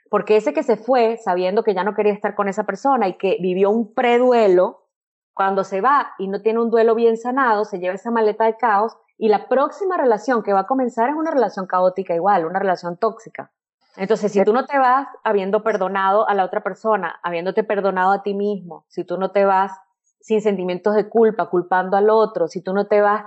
porque 0.09 0.35
ese 0.35 0.51
que 0.51 0.63
se 0.63 0.77
fue 0.77 1.17
sabiendo 1.17 1.61
que 1.61 1.75
ya 1.75 1.83
no 1.83 1.93
quería 1.93 2.11
estar 2.11 2.33
con 2.33 2.49
esa 2.49 2.63
persona 2.63 3.07
y 3.07 3.19
que 3.19 3.37
vivió 3.39 3.69
un 3.69 3.93
preduelo, 3.93 4.87
cuando 5.35 5.63
se 5.63 5.79
va 5.79 6.13
y 6.17 6.27
no 6.27 6.41
tiene 6.41 6.59
un 6.59 6.71
duelo 6.71 6.95
bien 6.95 7.17
sanado, 7.17 7.65
se 7.65 7.77
lleva 7.77 7.93
esa 7.93 8.09
maleta 8.09 8.45
de 8.45 8.57
caos 8.57 8.97
y 9.15 9.27
la 9.27 9.47
próxima 9.47 9.95
relación 9.95 10.41
que 10.41 10.53
va 10.53 10.61
a 10.61 10.67
comenzar 10.67 11.07
es 11.09 11.15
una 11.15 11.29
relación 11.29 11.67
caótica 11.67 12.15
igual, 12.15 12.47
una 12.47 12.57
relación 12.57 12.97
tóxica. 12.97 13.51
Entonces, 13.95 14.31
si 14.31 14.43
tú 14.43 14.53
no 14.53 14.65
te 14.65 14.79
vas 14.79 15.07
habiendo 15.23 15.61
perdonado 15.61 16.27
a 16.27 16.33
la 16.33 16.45
otra 16.45 16.63
persona, 16.63 17.19
habiéndote 17.21 17.63
perdonado 17.63 18.11
a 18.11 18.23
ti 18.23 18.33
mismo, 18.33 18.85
si 18.87 19.03
tú 19.03 19.17
no 19.17 19.29
te 19.29 19.45
vas 19.45 19.71
sin 20.19 20.41
sentimientos 20.41 20.95
de 20.95 21.09
culpa, 21.09 21.49
culpando 21.49 21.97
al 21.97 22.09
otro, 22.09 22.47
si 22.47 22.61
tú 22.61 22.73
no 22.73 22.87
te 22.87 23.01
vas, 23.01 23.25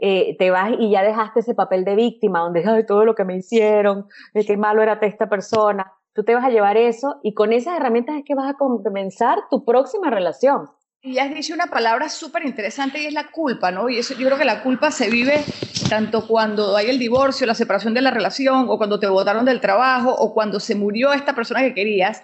eh, 0.00 0.36
te 0.38 0.50
vas 0.50 0.72
y 0.78 0.90
ya 0.90 1.02
dejaste 1.02 1.40
ese 1.40 1.54
papel 1.54 1.84
de 1.84 1.94
víctima, 1.94 2.40
donde 2.40 2.64
Ay, 2.66 2.86
todo 2.86 3.04
lo 3.04 3.14
que 3.14 3.24
me 3.24 3.36
hicieron, 3.36 4.06
qué 4.34 4.56
malo 4.56 4.82
era 4.82 4.98
esta 5.02 5.28
persona, 5.28 5.92
tú 6.14 6.24
te 6.24 6.34
vas 6.34 6.44
a 6.44 6.50
llevar 6.50 6.76
eso 6.76 7.20
y 7.22 7.34
con 7.34 7.52
esas 7.52 7.76
herramientas 7.76 8.16
es 8.16 8.24
que 8.24 8.34
vas 8.34 8.50
a 8.50 8.56
comenzar 8.56 9.38
tu 9.50 9.64
próxima 9.64 10.10
relación. 10.10 10.68
Y 11.06 11.18
has 11.18 11.34
dicho 11.34 11.52
una 11.52 11.66
palabra 11.66 12.08
súper 12.08 12.46
interesante 12.46 13.02
y 13.02 13.04
es 13.04 13.12
la 13.12 13.30
culpa, 13.30 13.70
¿no? 13.70 13.90
Y 13.90 13.98
eso, 13.98 14.14
yo 14.14 14.24
creo 14.26 14.38
que 14.38 14.46
la 14.46 14.62
culpa 14.62 14.90
se 14.90 15.10
vive 15.10 15.44
tanto 15.90 16.26
cuando 16.26 16.78
hay 16.78 16.88
el 16.88 16.98
divorcio, 16.98 17.46
la 17.46 17.54
separación 17.54 17.92
de 17.92 18.00
la 18.00 18.10
relación, 18.10 18.66
o 18.70 18.78
cuando 18.78 18.98
te 18.98 19.06
botaron 19.06 19.44
del 19.44 19.60
trabajo, 19.60 20.14
o 20.14 20.32
cuando 20.32 20.60
se 20.60 20.74
murió 20.74 21.12
esta 21.12 21.34
persona 21.34 21.60
que 21.60 21.74
querías. 21.74 22.22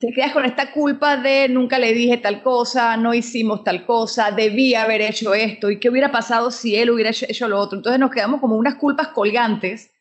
Te 0.00 0.14
quedas 0.14 0.32
con 0.32 0.46
esta 0.46 0.72
culpa 0.72 1.18
de 1.18 1.46
nunca 1.50 1.78
le 1.78 1.92
dije 1.92 2.16
tal 2.16 2.42
cosa, 2.42 2.96
no 2.96 3.12
hicimos 3.12 3.62
tal 3.64 3.84
cosa, 3.84 4.30
debía 4.30 4.84
haber 4.84 5.02
hecho 5.02 5.34
esto, 5.34 5.70
y 5.70 5.78
qué 5.78 5.90
hubiera 5.90 6.10
pasado 6.10 6.50
si 6.50 6.74
él 6.74 6.90
hubiera 6.90 7.10
hecho, 7.10 7.26
hecho 7.28 7.48
lo 7.48 7.60
otro. 7.60 7.76
Entonces 7.76 8.00
nos 8.00 8.10
quedamos 8.10 8.40
como 8.40 8.56
unas 8.56 8.76
culpas 8.76 9.08
colgantes 9.08 9.92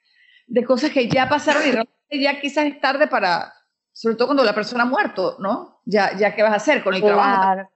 de 0.47 0.63
cosas 0.63 0.91
que 0.91 1.09
ya 1.09 1.27
pasaron 1.27 1.85
y 2.09 2.23
ya 2.23 2.39
quizás 2.39 2.67
es 2.67 2.79
tarde 2.79 3.07
para, 3.07 3.53
sobre 3.91 4.15
todo 4.15 4.29
cuando 4.29 4.45
la 4.45 4.55
persona 4.55 4.83
ha 4.83 4.85
muerto, 4.85 5.35
¿no? 5.39 5.81
Ya, 5.83 6.15
ya 6.17 6.33
qué 6.33 6.43
vas 6.43 6.53
a 6.53 6.55
hacer 6.55 6.81
con 6.81 6.93
el 6.93 7.01
trabajo. 7.01 7.69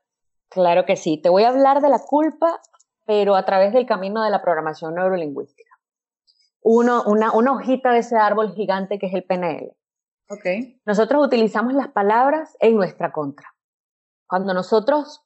Claro 0.47 0.85
que 0.85 0.95
sí. 0.95 1.17
Te 1.21 1.27
voy 1.27 1.43
a 1.43 1.49
hablar 1.49 1.81
de 1.81 1.89
la 1.89 1.99
culpa, 1.99 2.61
pero 3.05 3.35
a 3.35 3.43
través 3.43 3.73
del 3.73 3.85
camino 3.85 4.23
de 4.23 4.29
la 4.29 4.41
programación 4.41 4.95
neurolingüística. 4.95 5.71
Uno, 6.61 7.03
una, 7.05 7.33
una 7.33 7.51
hojita 7.51 7.91
de 7.91 7.99
ese 7.99 8.15
árbol 8.15 8.53
gigante 8.53 8.97
que 8.97 9.07
es 9.07 9.13
el 9.13 9.25
PNL. 9.25 9.75
Okay. 10.29 10.81
Nosotros 10.85 11.25
utilizamos 11.25 11.73
las 11.73 11.89
palabras 11.89 12.55
en 12.59 12.75
nuestra 12.75 13.11
contra. 13.11 13.53
Cuando 14.27 14.53
nosotros 14.53 15.21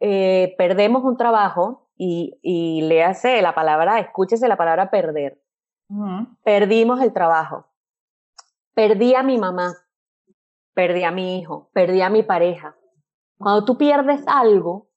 eh, 0.00 0.54
perdemos 0.58 1.02
un 1.04 1.16
trabajo 1.16 1.90
y, 1.96 2.38
y 2.42 2.82
le 2.82 3.02
hace 3.02 3.42
la 3.42 3.54
palabra, 3.54 3.98
escúchese 3.98 4.48
la 4.48 4.56
palabra 4.56 4.90
perder. 4.90 5.42
Perdimos 6.44 7.02
el 7.02 7.12
trabajo 7.12 7.72
perdí 8.74 9.14
a 9.14 9.22
mi 9.22 9.38
mamá, 9.38 9.74
perdí 10.74 11.04
a 11.04 11.10
mi 11.10 11.38
hijo, 11.38 11.70
perdí 11.72 12.00
a 12.00 12.10
mi 12.10 12.22
pareja. 12.22 12.76
Cuando 13.38 13.64
tú 13.64 13.76
pierdes 13.76 14.22
algo, 14.26 14.90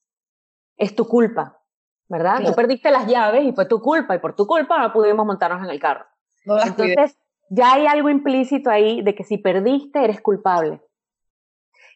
es 0.77 0.95
tu 0.95 1.07
culpa, 1.07 1.61
¿verdad? 2.07 2.43
Tú 2.45 2.53
perdiste 2.53 2.91
las 2.91 3.07
llaves 3.07 3.43
y 3.43 3.53
fue 3.53 3.65
tu 3.65 3.81
culpa 3.81 4.15
y 4.15 4.19
por 4.19 4.35
tu 4.35 4.45
culpa 4.45 4.79
no 4.79 4.93
pudimos 4.93 5.25
montarnos 5.25 5.63
en 5.63 5.69
el 5.69 5.79
carro. 5.79 6.05
Entonces, 6.45 7.17
ya 7.49 7.73
hay 7.73 7.87
algo 7.87 8.09
implícito 8.09 8.69
ahí 8.69 9.01
de 9.01 9.15
que 9.15 9.23
si 9.23 9.37
perdiste, 9.37 10.03
eres 10.03 10.21
culpable. 10.21 10.81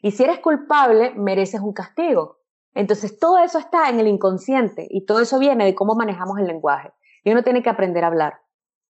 Y 0.02 0.12
si 0.12 0.24
eres 0.24 0.40
culpable, 0.40 1.14
mereces 1.16 1.62
un 1.62 1.74
castigo. 1.74 2.40
Entonces, 2.74 3.20
todo 3.20 3.40
eso 3.40 3.60
está 3.60 3.90
en 3.90 4.00
el 4.00 4.08
inconsciente 4.08 4.88
y 4.90 5.06
todo 5.06 5.20
eso 5.20 5.40
viene 5.40 5.66
de 5.66 5.76
cómo 5.76 5.96
manejamos 5.96 6.40
el 6.40 6.48
lenguaje. 6.48 6.92
Y 7.24 7.32
uno 7.32 7.44
tiene 7.44 7.62
que 7.62 7.70
aprender 7.70 8.04
a 8.04 8.08
hablar. 8.08 8.40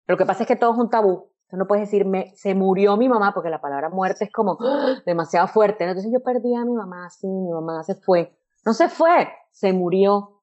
Lo 0.06 0.16
que 0.16 0.25
pasa 0.25 0.44
es 0.44 0.49
que 0.49 0.56
todo 0.56 0.73
es 0.73 0.78
un 0.78 0.90
tabú 0.90 1.34
no 1.56 1.66
puedes 1.66 1.90
decirme, 1.90 2.32
se 2.37 2.54
murió 2.54 2.96
mi 2.96 3.08
mamá, 3.08 3.32
porque 3.32 3.50
la 3.50 3.61
palabra 3.61 3.88
muerte 3.88 4.25
es 4.25 4.32
como 4.32 4.58
demasiado 5.06 5.46
fuerte. 5.49 5.84
Entonces 5.84 6.11
yo 6.12 6.20
perdí 6.20 6.54
a 6.54 6.64
mi 6.64 6.73
mamá, 6.73 7.08
sí, 7.11 7.26
mi 7.26 7.52
mamá 7.52 7.82
se 7.84 7.94
fue. 7.94 8.37
No 8.64 8.75
se 8.75 8.88
fue, 8.88 9.28
se 9.50 9.73
murió. 9.73 10.42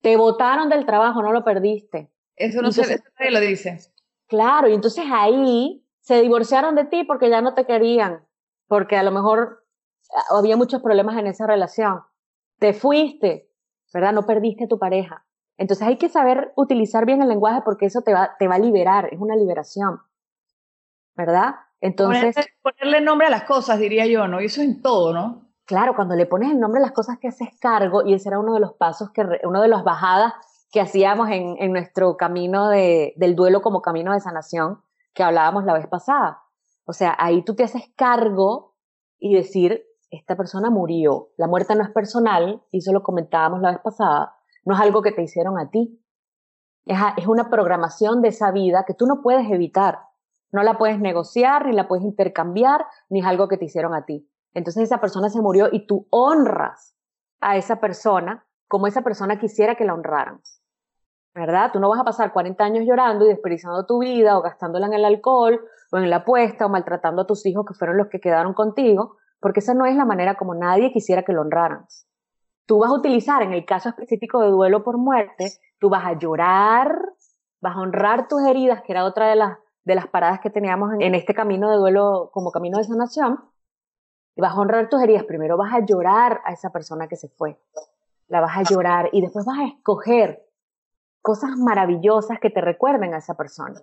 Te 0.00 0.16
botaron 0.16 0.68
del 0.68 0.86
trabajo, 0.86 1.22
no 1.22 1.32
lo 1.32 1.44
perdiste. 1.44 2.10
Eso 2.36 2.62
no 2.62 2.72
se 2.72 2.82
lo 3.30 3.40
dice. 3.40 3.92
Claro, 4.28 4.68
y 4.68 4.74
entonces 4.74 5.04
ahí 5.10 5.84
se 6.00 6.20
divorciaron 6.20 6.74
de 6.74 6.84
ti 6.84 7.04
porque 7.04 7.30
ya 7.30 7.40
no 7.40 7.54
te 7.54 7.64
querían, 7.64 8.26
porque 8.66 8.96
a 8.96 9.02
lo 9.02 9.10
mejor 9.10 9.64
ah, 10.14 10.36
había 10.38 10.56
muchos 10.56 10.82
problemas 10.82 11.16
en 11.16 11.26
esa 11.26 11.46
relación. 11.46 12.02
Te 12.58 12.74
fuiste, 12.74 13.50
¿verdad? 13.92 14.12
No 14.12 14.26
perdiste 14.26 14.64
a 14.64 14.68
tu 14.68 14.78
pareja. 14.78 15.24
Entonces 15.56 15.86
hay 15.86 15.96
que 15.96 16.08
saber 16.08 16.52
utilizar 16.56 17.04
bien 17.04 17.22
el 17.22 17.28
lenguaje 17.28 17.62
porque 17.64 17.86
eso 17.86 18.02
te 18.02 18.12
va, 18.14 18.36
te 18.38 18.46
va 18.46 18.56
a 18.56 18.60
liberar, 18.60 19.08
es 19.12 19.18
una 19.18 19.34
liberación, 19.34 20.00
¿verdad? 21.16 21.56
Entonces... 21.80 22.36
Ponerle, 22.62 23.00
nombre 23.00 23.26
a 23.26 23.30
las 23.30 23.44
cosas, 23.44 23.78
diría 23.78 24.06
yo, 24.06 24.28
¿no? 24.28 24.40
Y 24.40 24.46
eso 24.46 24.62
en 24.62 24.82
todo, 24.82 25.12
¿no? 25.12 25.48
Claro, 25.64 25.94
cuando 25.96 26.14
le 26.14 26.26
pones 26.26 26.50
el 26.50 26.60
nombre 26.60 26.80
a 26.80 26.82
las 26.82 26.92
cosas 26.92 27.18
que 27.18 27.28
haces 27.28 27.48
cargo, 27.60 28.06
y 28.06 28.14
ese 28.14 28.28
era 28.28 28.38
uno 28.38 28.54
de 28.54 28.60
los 28.60 28.74
pasos, 28.74 29.10
que 29.10 29.22
uno 29.42 29.60
de 29.60 29.68
las 29.68 29.84
bajadas 29.84 30.32
que 30.70 30.80
hacíamos 30.80 31.28
en, 31.30 31.72
nuestro 31.72 32.16
camino 32.16 32.68
de, 32.68 33.14
del 33.16 33.34
duelo 33.34 33.62
como 33.62 33.80
camino 33.80 34.12
de 34.12 34.20
sanación, 34.20 34.82
que 35.14 35.22
hablábamos 35.22 35.64
la 35.64 35.74
vez 35.74 35.86
pasada. 35.86 36.42
O 36.84 36.92
sea, 36.92 37.14
ahí 37.18 37.42
tú 37.42 37.54
te 37.54 37.64
haces 37.64 37.84
cargo 37.96 38.74
y 39.18 39.34
decir, 39.34 39.84
esta 40.10 40.36
persona 40.36 40.70
murió. 40.70 41.30
La 41.36 41.46
muerte 41.46 41.74
no 41.74 41.82
es 41.82 41.90
personal, 41.90 42.62
y 42.70 42.78
eso 42.78 42.92
lo 42.92 43.02
comentábamos 43.02 43.60
la 43.60 43.72
vez 43.72 43.80
pasada, 43.80 44.36
no 44.64 44.74
es 44.74 44.80
algo 44.80 45.02
que 45.02 45.12
te 45.12 45.22
hicieron 45.22 45.58
a 45.58 45.70
ti. 45.70 46.02
Es, 46.84 47.26
una 47.26 47.50
programación 47.50 48.22
de 48.22 48.28
esa 48.28 48.50
vida 48.50 48.84
que 48.86 48.94
tú 48.94 49.06
no 49.06 49.20
puedes 49.22 49.50
evitar. 49.50 50.00
No 50.50 50.62
la 50.62 50.78
puedes 50.78 50.98
negociar, 50.98 51.66
ni 51.66 51.72
la 51.72 51.88
puedes 51.88 52.04
intercambiar, 52.04 52.86
ni 53.10 53.20
es 53.20 53.26
algo 53.26 53.48
que 53.48 53.58
te 53.58 53.66
hicieron 53.66 53.94
a 53.94 54.04
ti. 54.04 54.30
Entonces 54.54 54.84
esa 54.84 55.00
persona 55.00 55.28
se 55.28 55.42
murió 55.42 55.68
y 55.70 55.86
tú 55.86 56.06
honras 56.10 56.94
a 57.40 57.56
esa 57.56 57.80
persona 57.80 58.46
como 58.66 58.86
esa 58.86 59.02
persona 59.02 59.38
quisiera 59.38 59.74
que 59.74 59.84
la 59.84 59.94
honraran. 59.94 60.40
¿Verdad? 61.38 61.70
Tú 61.72 61.78
no 61.78 61.88
vas 61.88 62.00
a 62.00 62.04
pasar 62.04 62.32
40 62.32 62.64
años 62.64 62.84
llorando 62.84 63.24
y 63.24 63.28
desperdiciando 63.28 63.86
tu 63.86 64.00
vida 64.00 64.36
o 64.36 64.42
gastándola 64.42 64.86
en 64.86 64.94
el 64.94 65.04
alcohol 65.04 65.60
o 65.92 65.96
en 65.96 66.10
la 66.10 66.16
apuesta 66.16 66.66
o 66.66 66.68
maltratando 66.68 67.22
a 67.22 67.26
tus 67.26 67.46
hijos 67.46 67.64
que 67.64 67.74
fueron 67.74 67.96
los 67.96 68.08
que 68.08 68.18
quedaron 68.18 68.54
contigo, 68.54 69.16
porque 69.40 69.60
esa 69.60 69.72
no 69.72 69.86
es 69.86 69.94
la 69.94 70.04
manera 70.04 70.34
como 70.36 70.54
nadie 70.54 70.92
quisiera 70.92 71.22
que 71.22 71.32
lo 71.32 71.42
honraran 71.42 71.86
tú 72.68 72.78
vas 72.78 72.90
a 72.90 72.94
utilizar, 72.94 73.42
en 73.42 73.54
el 73.54 73.64
caso 73.64 73.88
específico 73.88 74.42
de 74.42 74.50
duelo 74.50 74.84
por 74.84 74.98
muerte, 74.98 75.54
tú 75.80 75.88
vas 75.88 76.04
a 76.04 76.18
llorar, 76.18 77.00
vas 77.62 77.74
a 77.74 77.80
honrar 77.80 78.28
tus 78.28 78.42
heridas, 78.42 78.82
que 78.82 78.92
era 78.92 79.06
otra 79.06 79.30
de 79.30 79.36
las, 79.36 79.58
de 79.84 79.94
las 79.94 80.06
paradas 80.06 80.40
que 80.40 80.50
teníamos 80.50 80.92
en, 81.00 81.14
este 81.14 81.32
camino 81.32 81.70
de 81.70 81.78
duelo 81.78 82.28
como 82.30 82.52
camino 82.52 82.76
de 82.76 82.84
sanación, 82.84 83.40
y 84.36 84.42
vas 84.42 84.52
a 84.52 84.60
honrar 84.60 84.90
tus 84.90 85.02
heridas. 85.02 85.24
Primero 85.24 85.56
vas 85.56 85.72
a 85.72 85.80
llorar 85.80 86.42
a 86.44 86.52
esa 86.52 86.70
persona 86.70 87.08
que 87.08 87.16
se 87.16 87.28
fue, 87.28 87.58
la 88.28 88.42
vas 88.42 88.58
a 88.58 88.62
llorar 88.64 89.08
y 89.12 89.22
después 89.22 89.46
vas 89.46 89.58
a 89.58 89.64
escoger 89.64 90.46
cosas 91.28 91.58
maravillosas 91.58 92.40
que 92.40 92.48
te 92.48 92.62
recuerden 92.62 93.12
a 93.12 93.18
esa 93.18 93.34
persona. 93.34 93.82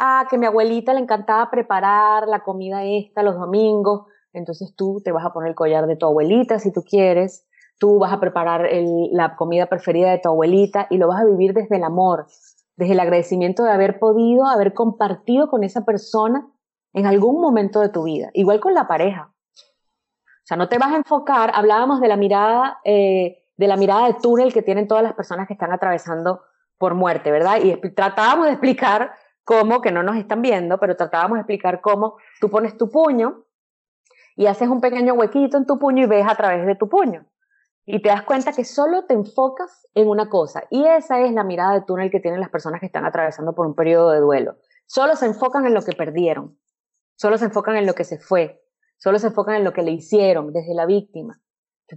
Ah, 0.00 0.26
que 0.28 0.36
mi 0.36 0.46
abuelita 0.46 0.94
le 0.94 0.98
encantaba 0.98 1.48
preparar 1.48 2.26
la 2.26 2.40
comida 2.40 2.82
esta 2.82 3.22
los 3.22 3.36
domingos, 3.36 4.06
entonces 4.32 4.74
tú 4.74 5.00
te 5.04 5.12
vas 5.12 5.24
a 5.24 5.32
poner 5.32 5.50
el 5.50 5.54
collar 5.54 5.86
de 5.86 5.94
tu 5.94 6.06
abuelita 6.06 6.58
si 6.58 6.72
tú 6.72 6.82
quieres, 6.82 7.46
tú 7.78 8.00
vas 8.00 8.12
a 8.12 8.18
preparar 8.18 8.68
la 9.12 9.36
comida 9.36 9.66
preferida 9.66 10.10
de 10.10 10.18
tu 10.18 10.28
abuelita 10.28 10.88
y 10.90 10.98
lo 10.98 11.06
vas 11.06 11.20
a 11.20 11.24
vivir 11.24 11.54
desde 11.54 11.76
el 11.76 11.84
amor, 11.84 12.26
desde 12.76 12.94
el 12.94 13.00
agradecimiento 13.00 13.62
de 13.62 13.70
haber 13.70 14.00
podido, 14.00 14.44
haber 14.46 14.74
compartido 14.74 15.48
con 15.48 15.62
esa 15.62 15.84
persona 15.84 16.48
en 16.94 17.06
algún 17.06 17.40
momento 17.40 17.78
de 17.78 17.90
tu 17.90 18.02
vida, 18.02 18.30
igual 18.32 18.58
con 18.58 18.74
la 18.74 18.88
pareja. 18.88 19.30
O 19.30 20.46
sea, 20.46 20.56
no 20.56 20.68
te 20.68 20.78
vas 20.78 20.92
a 20.92 20.96
enfocar, 20.96 21.52
hablábamos 21.54 22.00
de 22.00 22.08
la 22.08 22.16
mirada, 22.16 22.80
eh, 22.82 23.44
de 23.56 23.68
la 23.68 23.76
mirada 23.76 24.08
de 24.08 24.14
túnel 24.14 24.52
que 24.52 24.62
tienen 24.62 24.88
todas 24.88 25.04
las 25.04 25.14
personas 25.14 25.46
que 25.46 25.54
están 25.54 25.72
atravesando 25.72 26.40
por 26.78 26.94
muerte, 26.94 27.30
¿verdad? 27.30 27.58
Y 27.62 27.76
tratábamos 27.92 28.46
de 28.46 28.52
explicar 28.52 29.12
cómo, 29.44 29.80
que 29.80 29.92
no 29.92 30.02
nos 30.02 30.16
están 30.16 30.42
viendo, 30.42 30.78
pero 30.78 30.96
tratábamos 30.96 31.36
de 31.36 31.40
explicar 31.40 31.80
cómo 31.80 32.16
tú 32.40 32.50
pones 32.50 32.76
tu 32.76 32.90
puño 32.90 33.44
y 34.36 34.46
haces 34.46 34.68
un 34.68 34.80
pequeño 34.80 35.14
huequito 35.14 35.56
en 35.56 35.66
tu 35.66 35.78
puño 35.78 36.04
y 36.04 36.06
ves 36.06 36.26
a 36.28 36.34
través 36.34 36.66
de 36.66 36.74
tu 36.74 36.88
puño 36.88 37.26
y 37.86 38.02
te 38.02 38.08
das 38.08 38.22
cuenta 38.22 38.52
que 38.52 38.64
solo 38.64 39.04
te 39.04 39.14
enfocas 39.14 39.86
en 39.94 40.08
una 40.08 40.28
cosa. 40.28 40.64
Y 40.70 40.84
esa 40.84 41.20
es 41.20 41.32
la 41.32 41.44
mirada 41.44 41.74
de 41.74 41.82
túnel 41.82 42.10
que 42.10 42.18
tienen 42.18 42.40
las 42.40 42.50
personas 42.50 42.80
que 42.80 42.86
están 42.86 43.06
atravesando 43.06 43.54
por 43.54 43.64
un 43.64 43.74
periodo 43.74 44.10
de 44.10 44.18
duelo. 44.18 44.56
Solo 44.86 45.14
se 45.14 45.26
enfocan 45.26 45.66
en 45.66 45.74
lo 45.74 45.82
que 45.82 45.92
perdieron, 45.92 46.58
solo 47.14 47.38
se 47.38 47.44
enfocan 47.46 47.76
en 47.76 47.86
lo 47.86 47.94
que 47.94 48.04
se 48.04 48.18
fue, 48.18 48.60
solo 48.98 49.20
se 49.20 49.28
enfocan 49.28 49.54
en 49.54 49.64
lo 49.64 49.72
que 49.72 49.82
le 49.82 49.92
hicieron 49.92 50.52
desde 50.52 50.74
la 50.74 50.84
víctima. 50.84 51.40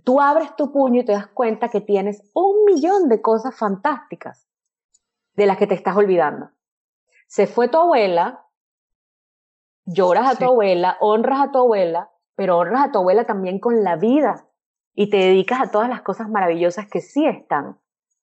Tú 0.04 0.22
abres 0.22 0.56
tu 0.56 0.72
puño 0.72 1.02
y 1.02 1.06
te 1.06 1.14
das 1.14 1.28
cuenta 1.28 1.70
que 1.70 1.82
tienes 1.82 2.22
un 2.36 2.66
millón 2.66 3.10
de 3.10 3.22
cosas 3.22 3.58
fantásticas 3.58 4.48
de 5.40 5.48
las 5.48 5.58
que 5.58 5.68
te 5.68 5.74
estás 5.74 5.96
olvidando. 5.96 6.52
Se 7.28 7.48
fue 7.48 7.70
tu 7.70 7.78
abuela, 7.78 8.46
lloras 9.86 10.32
a 10.32 10.36
tu 10.36 10.46
abuela, 10.46 10.98
honras 11.00 11.40
a 11.42 11.52
tu 11.52 11.60
abuela, 11.60 12.12
pero 12.36 12.58
honras 12.58 12.86
a 12.86 12.92
tu 12.92 13.00
abuela 13.00 13.26
también 13.26 13.60
con 13.60 13.84
la 13.84 13.96
vida 13.96 14.46
y 14.94 15.10
te 15.10 15.18
dedicas 15.18 15.62
a 15.62 15.72
todas 15.72 15.90
las 15.90 16.02
cosas 16.02 16.30
maravillosas 16.30 16.88
que 16.88 17.02
sí 17.02 17.26
están. 17.26 17.80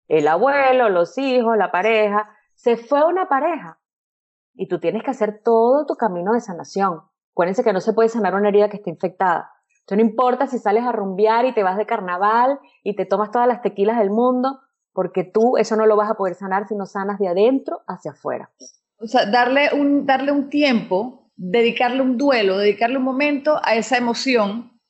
El 0.08 0.28
abuelo, 0.28 0.88
los 0.90 1.16
hijos, 1.18 1.56
la 1.56 1.73
pareja. 1.73 2.30
Se 2.54 2.76
fue 2.76 3.04
una 3.04 3.28
pareja 3.28 3.80
y 4.54 4.68
tú 4.68 4.78
tienes 4.78 5.02
que 5.02 5.11
hacer 5.11 5.40
todo 5.42 5.87
tu 5.87 5.94
camino 5.94 6.32
de 6.32 6.40
sanación. 6.40 7.00
Acuérdense 7.32 7.64
que 7.64 7.73
no 7.73 7.80
se 7.80 7.92
puede 7.92 8.08
sanar 8.08 8.35
una 8.35 8.49
herida 8.49 8.68
que 8.68 8.76
esté 8.76 8.90
infectada. 8.90 9.50
Entonces 9.80 10.04
no 10.04 10.11
importa 10.11 10.46
si 10.46 10.58
sales 10.58 10.85
a 10.85 10.92
rumbear 10.92 11.46
y 11.46 11.54
te 11.54 11.62
vas 11.62 11.76
de 11.76 11.87
carnaval 11.87 12.58
y 12.82 12.94
te 12.94 13.06
tomas 13.06 13.30
todas 13.30 13.49
las 13.49 13.62
tequilas 13.62 13.99
del 13.99 14.11
mundo, 14.11 14.61
porque 14.97 15.25
tú 15.25 15.59
eso 15.59 15.76
no 15.76 15.85
lo 15.85 15.95
vas 15.95 16.11
a 16.11 16.15
poder 16.15 16.35
sanar 16.35 16.67
si 16.67 16.75
no 16.75 16.87
sanas 16.87 17.19
de 17.19 17.29
adentro 17.29 17.83
hacia 17.87 18.12
afuera. 18.12 18.50
O 18.99 19.07
sea, 19.07 19.26
darle 19.26 19.69
un, 19.75 20.07
darle 20.07 20.33
un 20.33 20.49
tiempo, 20.49 21.31
dedicarle 21.37 22.00
un 22.00 22.17
duelo, 22.17 22.57
dedicarle 22.57 22.97
un 22.97 23.05
momento 23.05 23.61
a 23.62 23.75
esa 23.75 23.99
emoción 23.99 24.81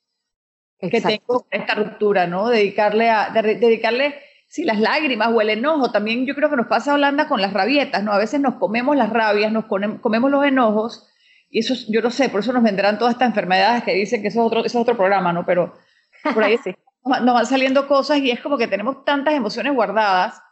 que 0.79 1.01
tengo 1.01 1.45
esta 1.51 1.75
ruptura, 1.75 2.29
¿no? 2.29 2.49
Dedicarle 2.49 3.11
a, 3.11 3.31
dedicarle, 3.31 4.15
si 4.47 4.63
las 4.63 4.79
lágrimas 4.79 5.33
o 5.35 5.41
el 5.41 5.51
enojo, 5.51 5.91
también 5.91 6.25
yo 6.25 6.37
creo 6.37 6.51
que 6.51 6.57
nos 6.57 6.69
pasa 6.69 6.93
a 6.93 6.95
Holanda 6.95 7.27
con 7.27 7.43
las 7.43 7.53
rabietas, 7.53 8.05
¿no? 8.05 8.13
A 8.13 8.19
veces 8.19 8.41
nos 8.41 8.55
comemos 8.55 8.97
las 8.97 9.11
rabias, 9.11 9.51
nos 9.51 9.65
comemos 9.65 10.31
los 10.31 10.45
enojos, 10.45 11.11
y 11.51 11.59
eso, 11.59 11.75
yo 11.89 12.01
no 12.01 12.13
sé, 12.13 12.29
por 12.29 12.41
eso 12.41 12.53
nos 12.53 12.63
vendrán 12.63 12.99
todas 12.99 13.15
estas 13.15 13.29
enfermedades 13.29 13.83
que 13.83 13.95
dicen 13.95 14.23
que 14.23 14.29
eso 14.29 14.39
es 14.39 14.47
otro, 14.47 14.61
eso 14.61 14.79
es 14.79 14.83
otro 14.83 14.97
programa, 14.97 15.33
¿no? 15.33 15.45
Pero 15.45 15.75
por 16.35 16.45
ahí 16.45 16.59
sí. 16.59 16.77
Nos 17.07 17.35
van 17.35 17.47
saliendo 17.47 17.87
cosas 17.87 18.19
y 18.19 18.31
es 18.31 18.41
como 18.41 18.59
que 18.59 18.69
tenemos 18.69 19.05
tantas 19.05 19.35
emociones 19.35 19.75
guardadas. 19.75 20.43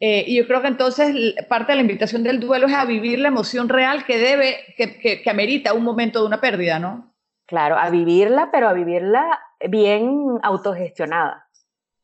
Eh, 0.00 0.24
y 0.26 0.36
yo 0.36 0.46
creo 0.46 0.62
que 0.62 0.68
entonces 0.68 1.34
parte 1.48 1.72
de 1.72 1.76
la 1.76 1.82
invitación 1.82 2.22
del 2.22 2.40
duelo 2.40 2.66
es 2.66 2.74
a 2.74 2.84
vivir 2.84 3.18
la 3.18 3.28
emoción 3.28 3.68
real 3.68 4.04
que 4.04 4.16
debe, 4.16 4.58
que, 4.76 4.98
que, 4.98 5.22
que 5.22 5.30
amerita 5.30 5.74
un 5.74 5.84
momento 5.84 6.20
de 6.20 6.26
una 6.26 6.40
pérdida, 6.40 6.78
¿no? 6.78 7.12
Claro, 7.46 7.76
a 7.78 7.90
vivirla, 7.90 8.50
pero 8.52 8.68
a 8.68 8.74
vivirla 8.74 9.40
bien 9.68 10.38
autogestionada. 10.42 11.48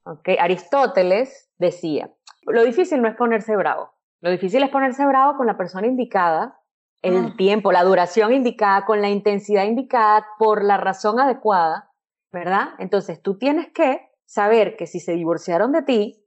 ¿okay? 0.04 0.36
Aristóteles 0.38 1.50
decía, 1.58 2.10
lo 2.46 2.64
difícil 2.64 3.02
no 3.02 3.08
es 3.08 3.14
ponerse 3.14 3.56
bravo, 3.56 3.92
lo 4.20 4.30
difícil 4.30 4.62
es 4.62 4.70
ponerse 4.70 5.04
bravo 5.06 5.36
con 5.36 5.46
la 5.46 5.56
persona 5.56 5.86
indicada, 5.86 6.58
el 7.02 7.16
ah. 7.16 7.34
tiempo, 7.36 7.72
la 7.72 7.84
duración 7.84 8.32
indicada, 8.32 8.86
con 8.86 9.02
la 9.02 9.10
intensidad 9.10 9.64
indicada, 9.64 10.26
por 10.38 10.64
la 10.64 10.78
razón 10.78 11.20
adecuada, 11.20 11.90
¿verdad? 12.34 12.70
Entonces 12.78 13.22
tú 13.22 13.38
tienes 13.38 13.72
que 13.72 14.10
saber 14.26 14.76
que 14.76 14.86
si 14.86 15.00
se 15.00 15.12
divorciaron 15.12 15.72
de 15.72 15.82
ti, 15.82 16.26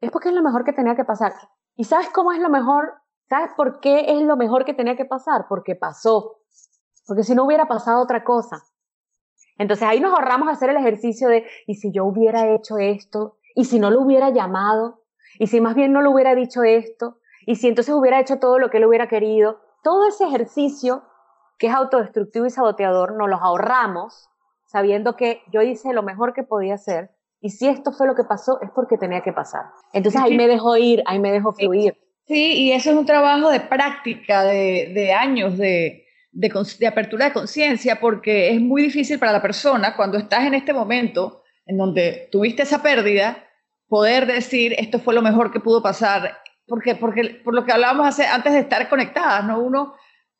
es 0.00 0.10
porque 0.10 0.28
es 0.28 0.34
lo 0.34 0.42
mejor 0.42 0.64
que 0.64 0.72
tenía 0.72 0.94
que 0.94 1.04
pasar. 1.04 1.32
¿Y 1.74 1.84
sabes 1.84 2.10
cómo 2.10 2.30
es 2.32 2.38
lo 2.38 2.50
mejor? 2.50 2.92
¿Sabes 3.28 3.50
por 3.56 3.80
qué 3.80 4.12
es 4.12 4.22
lo 4.22 4.36
mejor 4.36 4.64
que 4.64 4.74
tenía 4.74 4.96
que 4.96 5.06
pasar? 5.06 5.46
Porque 5.48 5.74
pasó. 5.74 6.42
Porque 7.06 7.24
si 7.24 7.34
no 7.34 7.44
hubiera 7.44 7.66
pasado 7.66 8.02
otra 8.02 8.22
cosa. 8.22 8.62
Entonces 9.56 9.88
ahí 9.88 9.98
nos 9.98 10.12
ahorramos 10.12 10.48
hacer 10.48 10.70
el 10.70 10.76
ejercicio 10.76 11.28
de, 11.28 11.46
¿y 11.66 11.76
si 11.76 11.90
yo 11.90 12.04
hubiera 12.04 12.54
hecho 12.54 12.76
esto? 12.78 13.38
¿Y 13.54 13.64
si 13.64 13.78
no 13.78 13.90
lo 13.90 14.02
hubiera 14.02 14.30
llamado? 14.30 15.04
¿Y 15.38 15.46
si 15.46 15.60
más 15.60 15.74
bien 15.74 15.92
no 15.92 16.02
le 16.02 16.08
hubiera 16.08 16.34
dicho 16.34 16.62
esto? 16.64 17.18
¿Y 17.46 17.56
si 17.56 17.68
entonces 17.68 17.94
hubiera 17.94 18.20
hecho 18.20 18.38
todo 18.38 18.58
lo 18.58 18.68
que 18.68 18.76
él 18.76 18.84
hubiera 18.84 19.08
querido? 19.08 19.60
Todo 19.82 20.06
ese 20.06 20.24
ejercicio 20.24 21.02
que 21.58 21.68
es 21.68 21.74
autodestructivo 21.74 22.46
y 22.46 22.50
saboteador, 22.50 23.14
nos 23.16 23.30
los 23.30 23.40
ahorramos 23.40 24.28
sabiendo 24.74 25.14
que 25.14 25.40
yo 25.52 25.62
hice 25.62 25.92
lo 25.92 26.02
mejor 26.02 26.34
que 26.34 26.42
podía 26.42 26.74
hacer 26.74 27.10
y 27.40 27.50
si 27.50 27.68
esto 27.68 27.92
fue 27.92 28.08
lo 28.08 28.16
que 28.16 28.24
pasó 28.24 28.60
es 28.60 28.70
porque 28.74 28.98
tenía 28.98 29.20
que 29.20 29.32
pasar. 29.32 29.66
Entonces 29.92 30.20
ahí 30.20 30.36
me 30.36 30.48
dejo 30.48 30.76
ir, 30.76 31.00
ahí 31.06 31.20
me 31.20 31.30
dejo 31.30 31.52
fluir. 31.52 31.96
Sí, 32.26 32.54
y 32.54 32.72
eso 32.72 32.90
es 32.90 32.96
un 32.96 33.06
trabajo 33.06 33.50
de 33.50 33.60
práctica, 33.60 34.42
de, 34.42 34.90
de 34.92 35.12
años, 35.12 35.56
de, 35.56 36.06
de, 36.32 36.86
apertura 36.88 37.26
de 37.26 37.32
conciencia, 37.32 38.00
porque 38.00 38.50
es 38.50 38.60
muy 38.60 38.82
difícil 38.82 39.20
para 39.20 39.30
la 39.30 39.40
persona 39.40 39.94
cuando 39.94 40.18
estás 40.18 40.44
en 40.44 40.54
este 40.54 40.72
momento 40.72 41.42
en 41.66 41.76
donde 41.76 42.28
tuviste 42.32 42.64
esa 42.64 42.82
pérdida, 42.82 43.44
poder 43.86 44.26
decir 44.26 44.74
esto 44.76 44.98
fue 44.98 45.14
lo 45.14 45.22
mejor 45.22 45.52
que 45.52 45.60
pudo 45.60 45.82
pasar, 45.82 46.38
porque, 46.66 46.96
porque 46.96 47.40
por 47.44 47.54
lo 47.54 47.64
que 47.64 47.70
hablábamos 47.70 48.08
hace, 48.08 48.26
antes 48.26 48.52
de 48.52 48.58
estar 48.58 48.88
conectadas, 48.88 49.44
¿no? 49.44 49.60
Uno, 49.60 49.94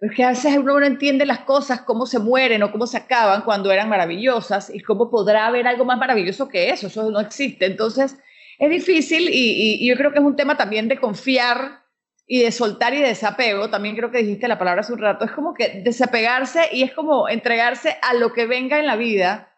es 0.06 0.16
que 0.16 0.24
a 0.24 0.30
veces 0.30 0.56
uno 0.56 0.78
no 0.78 0.86
entiende 0.86 1.24
las 1.24 1.40
cosas, 1.40 1.82
cómo 1.82 2.06
se 2.06 2.18
mueren 2.18 2.62
o 2.62 2.72
cómo 2.72 2.86
se 2.86 2.98
acaban 2.98 3.42
cuando 3.42 3.70
eran 3.70 3.88
maravillosas 3.88 4.70
y 4.74 4.80
cómo 4.80 5.10
podrá 5.10 5.46
haber 5.46 5.66
algo 5.66 5.84
más 5.84 5.98
maravilloso 5.98 6.48
que 6.48 6.70
eso, 6.70 6.88
eso 6.88 7.10
no 7.10 7.20
existe. 7.20 7.66
Entonces, 7.66 8.16
es 8.58 8.70
difícil 8.70 9.28
y, 9.30 9.78
y 9.80 9.88
yo 9.88 9.96
creo 9.96 10.12
que 10.12 10.18
es 10.18 10.24
un 10.24 10.36
tema 10.36 10.56
también 10.56 10.88
de 10.88 10.98
confiar 10.98 11.84
y 12.26 12.42
de 12.42 12.52
soltar 12.52 12.94
y 12.94 13.02
desapego, 13.02 13.68
también 13.68 13.96
creo 13.96 14.10
que 14.10 14.18
dijiste 14.18 14.48
la 14.48 14.58
palabra 14.58 14.80
hace 14.80 14.92
un 14.92 14.98
rato, 14.98 15.24
es 15.24 15.32
como 15.32 15.52
que 15.52 15.82
desapegarse 15.84 16.68
y 16.72 16.82
es 16.82 16.92
como 16.92 17.28
entregarse 17.28 17.98
a 18.02 18.14
lo 18.14 18.32
que 18.32 18.46
venga 18.46 18.78
en 18.78 18.86
la 18.86 18.96
vida 18.96 19.52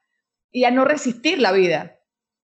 y 0.50 0.64
a 0.64 0.70
no 0.70 0.84
resistir 0.84 1.38
la 1.38 1.52
vida. 1.52 2.00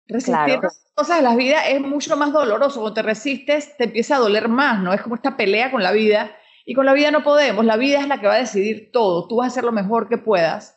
Resistir 0.06 0.58
las 0.62 0.84
cosas 0.94 1.16
de 1.16 1.22
la 1.22 1.34
vida 1.34 1.66
es 1.68 1.80
mucho 1.80 2.16
más 2.16 2.32
doloroso. 2.32 2.80
Cuando 2.80 2.94
te 2.94 3.02
resistes, 3.02 3.76
te 3.76 3.84
empieza 3.84 4.16
a 4.16 4.18
doler 4.18 4.48
más, 4.48 4.80
¿no? 4.80 4.92
Es 4.92 5.00
como 5.00 5.14
esta 5.14 5.36
pelea 5.36 5.70
con 5.70 5.82
la 5.82 5.92
vida. 5.92 6.36
Y 6.64 6.74
con 6.74 6.86
la 6.86 6.92
vida 6.92 7.10
no 7.10 7.22
podemos. 7.22 7.64
La 7.64 7.76
vida 7.76 8.00
es 8.00 8.08
la 8.08 8.20
que 8.20 8.26
va 8.26 8.34
a 8.34 8.38
decidir 8.38 8.90
todo. 8.92 9.26
Tú 9.28 9.36
vas 9.36 9.46
a 9.46 9.48
hacer 9.48 9.64
lo 9.64 9.72
mejor 9.72 10.08
que 10.08 10.18
puedas. 10.18 10.76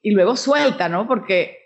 Y 0.00 0.12
luego 0.12 0.36
suelta, 0.36 0.88
¿no? 0.88 1.06
Porque, 1.06 1.58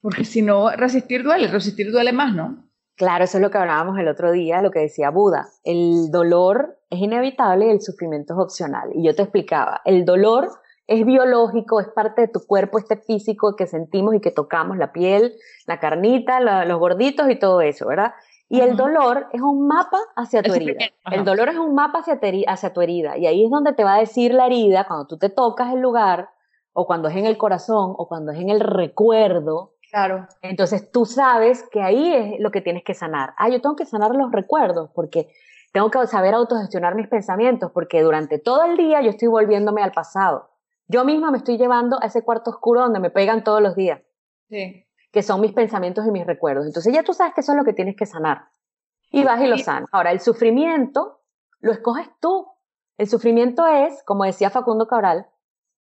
porque 0.00 0.24
si 0.24 0.42
no, 0.42 0.70
resistir 0.70 1.22
duele. 1.22 1.48
Resistir 1.48 1.90
duele 1.90 2.12
más, 2.12 2.34
¿no? 2.34 2.68
Claro, 2.98 3.24
eso 3.24 3.38
es 3.38 3.42
lo 3.42 3.50
que 3.50 3.58
hablábamos 3.58 3.96
el 3.98 4.08
otro 4.08 4.32
día, 4.32 4.60
lo 4.60 4.72
que 4.72 4.80
decía 4.80 5.10
Buda. 5.10 5.48
El 5.62 6.10
dolor 6.10 6.80
es 6.90 6.98
inevitable 6.98 7.66
y 7.66 7.70
el 7.70 7.80
sufrimiento 7.80 8.34
es 8.34 8.40
opcional. 8.40 8.90
Y 8.92 9.06
yo 9.06 9.14
te 9.14 9.22
explicaba, 9.22 9.80
el 9.84 10.04
dolor 10.04 10.48
es 10.88 11.06
biológico, 11.06 11.80
es 11.80 11.88
parte 11.88 12.22
de 12.22 12.28
tu 12.28 12.40
cuerpo, 12.40 12.78
este 12.78 12.96
físico 12.96 13.54
que 13.54 13.66
sentimos 13.66 14.14
y 14.16 14.20
que 14.20 14.32
tocamos, 14.32 14.78
la 14.78 14.92
piel, 14.92 15.36
la 15.66 15.78
carnita, 15.78 16.64
los 16.64 16.78
gorditos 16.78 17.30
y 17.30 17.36
todo 17.36 17.60
eso, 17.60 17.86
¿verdad? 17.86 18.14
Y 18.48 18.60
el 18.60 18.76
dolor 18.76 19.28
es 19.32 19.42
un 19.42 19.66
mapa 19.66 19.98
hacia 20.16 20.42
tu 20.42 20.54
herida. 20.54 20.78
El 21.10 21.24
dolor 21.24 21.50
es 21.50 21.56
un 21.56 21.74
mapa 21.74 21.98
hacia, 21.98 22.18
hacia 22.46 22.72
tu 22.72 22.80
herida. 22.80 23.18
Y 23.18 23.26
ahí 23.26 23.44
es 23.44 23.50
donde 23.50 23.74
te 23.74 23.84
va 23.84 23.94
a 23.94 23.98
decir 23.98 24.32
la 24.32 24.46
herida, 24.46 24.84
cuando 24.84 25.06
tú 25.06 25.18
te 25.18 25.28
tocas 25.28 25.72
el 25.74 25.80
lugar, 25.80 26.30
o 26.72 26.86
cuando 26.86 27.08
es 27.08 27.16
en 27.16 27.26
el 27.26 27.36
corazón, 27.36 27.94
o 27.96 28.08
cuando 28.08 28.32
es 28.32 28.38
en 28.38 28.48
el 28.48 28.60
recuerdo, 28.60 29.74
Claro. 29.90 30.26
Entonces 30.42 30.90
tú 30.92 31.06
sabes 31.06 31.66
que 31.70 31.80
ahí 31.80 32.12
es 32.14 32.40
lo 32.40 32.50
que 32.50 32.60
tienes 32.60 32.84
que 32.84 32.94
sanar. 32.94 33.34
Ah, 33.38 33.48
yo 33.48 33.60
tengo 33.60 33.76
que 33.76 33.86
sanar 33.86 34.14
los 34.14 34.30
recuerdos 34.32 34.90
porque 34.94 35.30
tengo 35.72 35.90
que 35.90 36.06
saber 36.06 36.34
autogestionar 36.34 36.94
mis 36.94 37.08
pensamientos 37.08 37.70
porque 37.72 38.02
durante 38.02 38.38
todo 38.38 38.64
el 38.64 38.76
día 38.76 39.00
yo 39.00 39.10
estoy 39.10 39.28
volviéndome 39.28 39.82
al 39.82 39.92
pasado. 39.92 40.50
Yo 40.88 41.04
misma 41.04 41.30
me 41.30 41.38
estoy 41.38 41.58
llevando 41.58 42.02
a 42.02 42.06
ese 42.06 42.22
cuarto 42.22 42.50
oscuro 42.50 42.82
donde 42.82 43.00
me 43.00 43.10
pegan 43.10 43.44
todos 43.44 43.62
los 43.62 43.76
días. 43.76 44.00
Sí. 44.48 44.86
Que 45.10 45.22
son 45.22 45.40
mis 45.40 45.52
pensamientos 45.52 46.06
y 46.06 46.10
mis 46.10 46.26
recuerdos. 46.26 46.66
Entonces 46.66 46.92
ya 46.92 47.02
tú 47.02 47.14
sabes 47.14 47.34
que 47.34 47.40
eso 47.40 47.52
es 47.52 47.58
lo 47.58 47.64
que 47.64 47.72
tienes 47.72 47.96
que 47.96 48.06
sanar. 48.06 48.48
Y 49.10 49.24
vas 49.24 49.40
y 49.40 49.46
lo 49.46 49.56
sanas. 49.58 49.88
Ahora, 49.92 50.12
el 50.12 50.20
sufrimiento 50.20 51.20
lo 51.60 51.72
escoges 51.72 52.08
tú. 52.20 52.46
El 52.98 53.08
sufrimiento 53.08 53.66
es, 53.66 54.02
como 54.04 54.24
decía 54.24 54.50
Facundo 54.50 54.86
Cabral, 54.86 55.26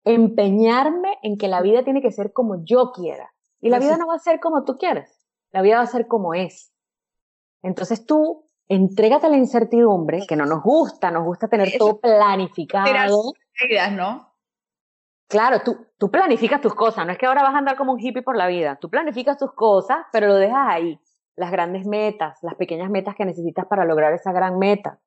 empeñarme 0.04 1.18
en 1.24 1.38
que 1.38 1.48
la 1.48 1.62
vida 1.62 1.84
tiene 1.84 2.01
que 2.01 2.12
ser 2.12 2.34
como 2.34 2.63
yo 2.63 2.92
quiera. 2.92 3.32
Y 3.62 3.70
la 3.70 3.80
vida 3.80 3.98
no 3.98 4.08
va 4.08 4.16
a 4.16 4.20
ser 4.20 4.39
como 4.39 4.63
tú 4.63 4.78
quieres, 4.78 5.25
la 5.51 5.62
vida 5.62 5.78
va 5.78 5.84
a 5.84 5.88
ser 5.88 6.08
como 6.08 6.34
es. 6.34 6.72
Entonces 7.62 8.06
tú 8.06 8.46
entrégate 8.70 9.25
a 9.25 9.30
la 9.30 9.38
incertidumbre, 9.38 10.25
que 10.28 10.36
no 10.36 10.46
nos 10.46 10.63
gusta, 10.63 11.12
nos 11.12 11.25
gusta 11.25 11.48
tener 11.50 11.78
todo 11.78 12.00
planificado. 12.00 13.34
¿no? 13.92 14.28
Claro, 15.29 15.62
tú, 15.63 15.86
tú 16.00 16.09
planificas 16.09 16.59
tus 16.59 16.74
cosas, 16.74 17.05
no 17.05 17.12
es 17.12 17.19
que 17.19 17.27
ahora 17.27 17.43
vas 17.43 17.53
a 17.53 17.59
andar 17.59 17.77
como 17.77 17.93
un 17.93 18.00
hippie 18.00 18.24
por 18.24 18.36
la 18.36 18.48
vida, 18.48 18.77
tú 18.81 18.89
planificas 18.89 19.38
tus 19.38 19.53
cosas, 19.53 20.00
pero 20.12 20.25
lo 20.25 20.36
dejas 20.36 20.67
ahí, 20.67 21.00
las 21.36 21.51
grandes 21.51 21.86
metas, 21.86 22.39
las 22.41 22.55
pequeñas 22.55 22.89
metas 22.89 23.15
que 23.15 23.25
necesitas 23.25 23.67
para 23.67 23.86
lograr 23.86 24.12
esa 24.13 24.31
gran 24.31 24.57
meta, 24.57 25.00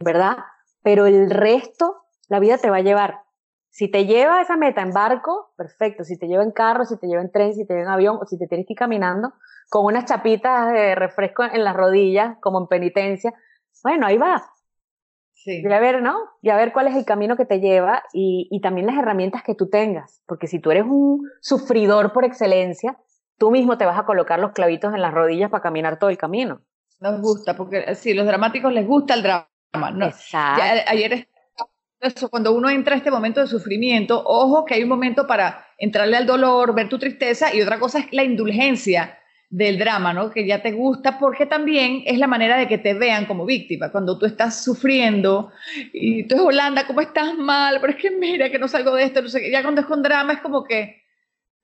¿verdad? 0.00 0.36
Pero 0.82 1.06
el 1.06 1.30
resto, 1.30 2.02
la 2.28 2.40
vida 2.40 2.58
te 2.58 2.70
va 2.70 2.78
a 2.78 2.82
llevar. 2.82 3.22
Si 3.70 3.88
te 3.88 4.04
lleva 4.06 4.42
esa 4.42 4.56
meta 4.56 4.82
en 4.82 4.90
barco, 4.90 5.52
perfecto. 5.56 6.02
Si 6.02 6.18
te 6.18 6.26
lleva 6.26 6.42
en 6.42 6.50
carro, 6.50 6.84
si 6.84 6.98
te 6.98 7.06
lleva 7.06 7.22
en 7.22 7.30
tren, 7.30 7.54
si 7.54 7.64
te 7.64 7.74
lleva 7.74 7.86
en 7.86 7.92
avión 7.92 8.18
o 8.20 8.26
si 8.26 8.36
te 8.36 8.48
tienes 8.48 8.66
que 8.66 8.72
ir 8.72 8.78
caminando 8.78 9.34
con 9.68 9.84
unas 9.84 10.06
chapitas 10.06 10.72
de 10.72 10.96
refresco 10.96 11.44
en 11.44 11.62
las 11.62 11.76
rodillas, 11.76 12.36
como 12.40 12.58
en 12.58 12.66
penitencia, 12.66 13.32
bueno, 13.84 14.06
ahí 14.06 14.18
va. 14.18 14.42
Sí. 15.48 15.62
Y 15.64 15.72
a 15.72 15.80
ver, 15.80 16.02
¿no? 16.02 16.18
Y 16.42 16.50
a 16.50 16.56
ver 16.56 16.72
cuál 16.72 16.88
es 16.88 16.94
el 16.94 17.06
camino 17.06 17.36
que 17.36 17.46
te 17.46 17.60
lleva 17.60 18.02
y, 18.12 18.48
y 18.50 18.60
también 18.60 18.86
las 18.86 18.98
herramientas 18.98 19.42
que 19.42 19.54
tú 19.54 19.70
tengas. 19.70 20.22
Porque 20.26 20.46
si 20.46 20.58
tú 20.58 20.70
eres 20.70 20.84
un 20.84 21.26
sufridor 21.40 22.12
por 22.12 22.26
excelencia, 22.26 22.98
tú 23.38 23.50
mismo 23.50 23.78
te 23.78 23.86
vas 23.86 23.98
a 23.98 24.04
colocar 24.04 24.38
los 24.40 24.52
clavitos 24.52 24.92
en 24.94 25.00
las 25.00 25.14
rodillas 25.14 25.50
para 25.50 25.62
caminar 25.62 25.98
todo 25.98 26.10
el 26.10 26.18
camino. 26.18 26.60
Nos 27.00 27.20
gusta, 27.22 27.56
porque 27.56 27.94
sí, 27.94 28.12
los 28.12 28.26
dramáticos 28.26 28.72
les 28.72 28.86
gusta 28.86 29.14
el 29.14 29.22
drama. 29.22 29.48
¿no? 29.94 30.06
Exacto. 30.06 30.62
ayer 30.86 31.28
eso, 32.00 32.28
cuando 32.28 32.52
uno 32.52 32.68
entra 32.70 32.94
a 32.94 32.98
este 32.98 33.10
momento 33.10 33.40
de 33.40 33.46
sufrimiento, 33.46 34.22
ojo 34.24 34.64
que 34.64 34.74
hay 34.74 34.82
un 34.82 34.88
momento 34.88 35.26
para 35.26 35.66
entrarle 35.78 36.16
al 36.16 36.26
dolor, 36.26 36.74
ver 36.74 36.88
tu 36.88 36.98
tristeza 36.98 37.54
y 37.54 37.62
otra 37.62 37.78
cosa 37.78 38.00
es 38.00 38.12
la 38.12 38.22
indulgencia 38.22 39.18
del 39.50 39.78
drama, 39.78 40.12
¿no? 40.12 40.30
Que 40.30 40.46
ya 40.46 40.62
te 40.62 40.72
gusta 40.72 41.18
porque 41.18 41.46
también 41.46 42.02
es 42.06 42.18
la 42.18 42.26
manera 42.26 42.56
de 42.56 42.68
que 42.68 42.78
te 42.78 42.94
vean 42.94 43.26
como 43.26 43.46
víctima. 43.46 43.90
Cuando 43.90 44.18
tú 44.18 44.26
estás 44.26 44.62
sufriendo 44.62 45.50
y 45.92 46.26
tú 46.28 46.36
es 46.36 46.40
Holanda, 46.42 46.86
¿cómo 46.86 47.00
estás 47.00 47.34
mal? 47.36 47.78
Pero 47.80 47.92
es 47.92 47.98
que 47.98 48.10
mira 48.10 48.50
que 48.50 48.58
no 48.58 48.68
salgo 48.68 48.94
de 48.94 49.04
esto, 49.04 49.22
no 49.22 49.28
sé 49.28 49.50
Ya 49.50 49.62
cuando 49.62 49.80
es 49.80 49.86
con 49.86 50.02
drama 50.02 50.34
es 50.34 50.40
como 50.40 50.64
que 50.64 51.02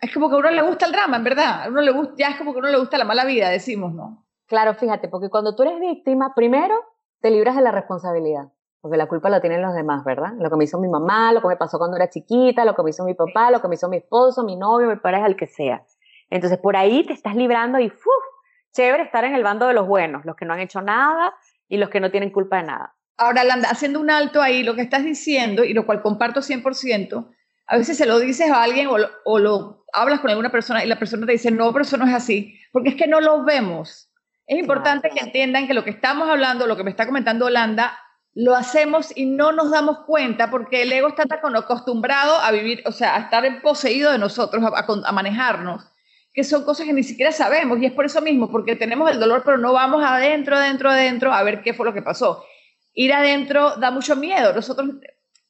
es 0.01 0.13
como 0.13 0.29
que 0.29 0.37
a 0.37 0.39
uno 0.39 0.51
le 0.51 0.63
gusta 0.63 0.87
el 0.87 0.93
drama, 0.93 1.17
en 1.17 1.25
verdad. 1.25 1.65
A 1.65 1.69
uno 1.69 1.81
le 1.81 1.91
gusta, 1.91 2.15
ya 2.19 2.29
es 2.29 2.37
como 2.37 2.53
que 2.53 2.59
a 2.59 2.61
uno 2.61 2.71
le 2.71 2.79
gusta 2.79 2.99
la 2.99 3.05
mala 3.05 3.25
vida, 3.25 3.49
decimos, 3.49 3.95
¿no? 3.95 4.27
Claro, 4.47 4.75
fíjate, 4.75 5.09
porque 5.09 5.31
cuando 5.31 5.55
tú 5.55 5.63
eres 5.63 5.81
víctima, 5.81 6.35
primero 6.35 6.75
te 7.21 7.31
libras 7.31 7.57
de 7.57 7.63
la 7.63 7.71
responsabilidad 7.71 8.49
porque 8.85 8.99
la 8.99 9.07
culpa 9.07 9.31
la 9.31 9.41
tienen 9.41 9.63
los 9.63 9.73
demás, 9.73 10.05
¿verdad? 10.05 10.35
Lo 10.39 10.51
que 10.51 10.57
me 10.57 10.65
hizo 10.65 10.79
mi 10.79 10.89
mamá, 10.89 11.33
lo 11.33 11.41
que 11.41 11.49
me 11.49 11.57
pasó 11.57 11.79
cuando 11.79 11.97
era 11.97 12.11
chiquita, 12.11 12.67
lo 12.67 12.75
que 12.75 12.83
me 12.83 12.91
hizo 12.91 13.03
mi 13.03 13.15
papá, 13.15 13.51
lo 13.51 13.63
que 13.63 13.69
me 13.69 13.77
hizo 13.77 13.89
mi 13.89 13.97
esposo, 13.97 14.45
mi 14.45 14.57
novio, 14.57 14.89
mi 14.89 14.97
pareja, 14.97 15.25
el 15.25 15.37
que 15.37 15.47
sea. 15.47 15.83
Entonces 16.31 16.59
por 16.59 16.77
ahí 16.77 17.05
te 17.07 17.13
estás 17.13 17.37
librando 17.37 17.79
y 17.79 17.87
¡uf! 17.87 18.25
chévere 18.73 19.05
estar 19.05 19.25
en 19.25 19.35
el 19.35 19.43
bando 19.43 19.67
de 19.67 19.75
los 19.75 19.87
buenos, 19.87 20.25
los 20.25 20.37
que 20.37 20.45
no 20.45 20.53
han 20.53 20.61
hecho 20.61 20.83
nada 20.83 21.35
y 21.69 21.77
los 21.77 21.91
que 21.91 22.01
no 22.01 22.11
tienen 22.11 22.31
culpa 22.31 22.57
de 22.57 22.65
nada. 22.65 22.95
Ahora, 23.17 23.45
Landa, 23.45 23.69
haciendo 23.71 24.01
un 24.01 24.11
alto 24.11 24.43
ahí, 24.43 24.65
lo 24.65 24.75
que 24.75 24.83
estás 24.83 25.05
diciendo, 25.05 25.65
y 25.65 25.73
lo 25.73 25.87
cual 25.87 26.03
comparto 26.03 26.41
100%, 26.41 27.31
a 27.67 27.77
veces 27.77 27.97
se 27.97 28.07
lo 28.07 28.19
dices 28.19 28.51
a 28.51 28.63
alguien 28.63 28.89
o 28.89 28.99
lo, 28.99 29.09
o 29.25 29.39
lo 29.39 29.85
hablas 29.93 30.21
con 30.21 30.31
alguna 30.31 30.51
persona 30.51 30.85
y 30.85 30.89
la 30.89 30.99
persona 30.99 31.25
te 31.25 31.33
dice, 31.33 31.51
no, 31.53 31.73
pero 31.73 31.85
eso 31.85 31.97
no 31.97 32.07
es 32.07 32.13
así, 32.13 32.59
porque 32.73 32.91
es 32.91 32.97
que 32.97 33.07
no 33.07 33.21
lo 33.21 33.45
vemos. 33.45 34.11
Es 34.47 34.59
importante 34.59 35.09
que 35.11 35.25
entiendan 35.25 35.67
que 35.67 35.75
lo 35.75 35.85
que 35.85 35.91
estamos 35.91 36.29
hablando, 36.29 36.67
lo 36.67 36.77
que 36.77 36.85
me 36.85 36.91
está 36.91 37.07
comentando 37.07 37.47
Holanda, 37.47 37.97
lo 38.35 38.55
hacemos 38.55 39.17
y 39.17 39.27
no 39.27 39.53
nos 39.53 39.71
damos 39.71 40.01
cuenta 40.01 40.51
porque 40.51 40.83
el 40.83 40.93
ego 40.93 41.09
está 41.09 41.25
tan 41.27 41.57
acostumbrado 41.57 42.37
a 42.37 42.51
vivir, 42.51 42.83
o 42.85 42.93
sea, 42.93 43.15
a 43.15 43.21
estar 43.21 43.63
poseído 43.63 44.11
de 44.11 44.19
nosotros, 44.19 44.63
a, 44.65 45.13
manejarnos, 45.13 45.87
que 46.35 46.43
son 46.43 46.65
cosas 46.65 46.87
que 46.87 46.93
ni 46.93 47.05
siquiera 47.05 47.31
sabemos 47.31 47.81
y 47.81 47.87
es 47.87 47.93
por 47.93 48.05
eso 48.05 48.21
mismo, 48.21 48.51
porque 48.51 48.75
tenemos 48.75 49.09
el 49.11 49.21
dolor, 49.21 49.43
pero 49.45 49.57
no 49.57 49.73
vamos 49.73 50.03
adentro, 50.05 50.57
adentro, 50.57 50.91
adentro 50.91 51.33
a 51.33 51.43
ver 51.45 51.63
qué 51.63 51.73
fue 51.73 51.87
lo 51.87 51.95
que 51.95 52.03
pasó. 52.03 52.45
Ir 52.93 53.13
adentro 53.13 53.77
da 53.77 53.93
mucho 53.93 54.17
miedo. 54.17 54.53
Nosotros 54.53 54.91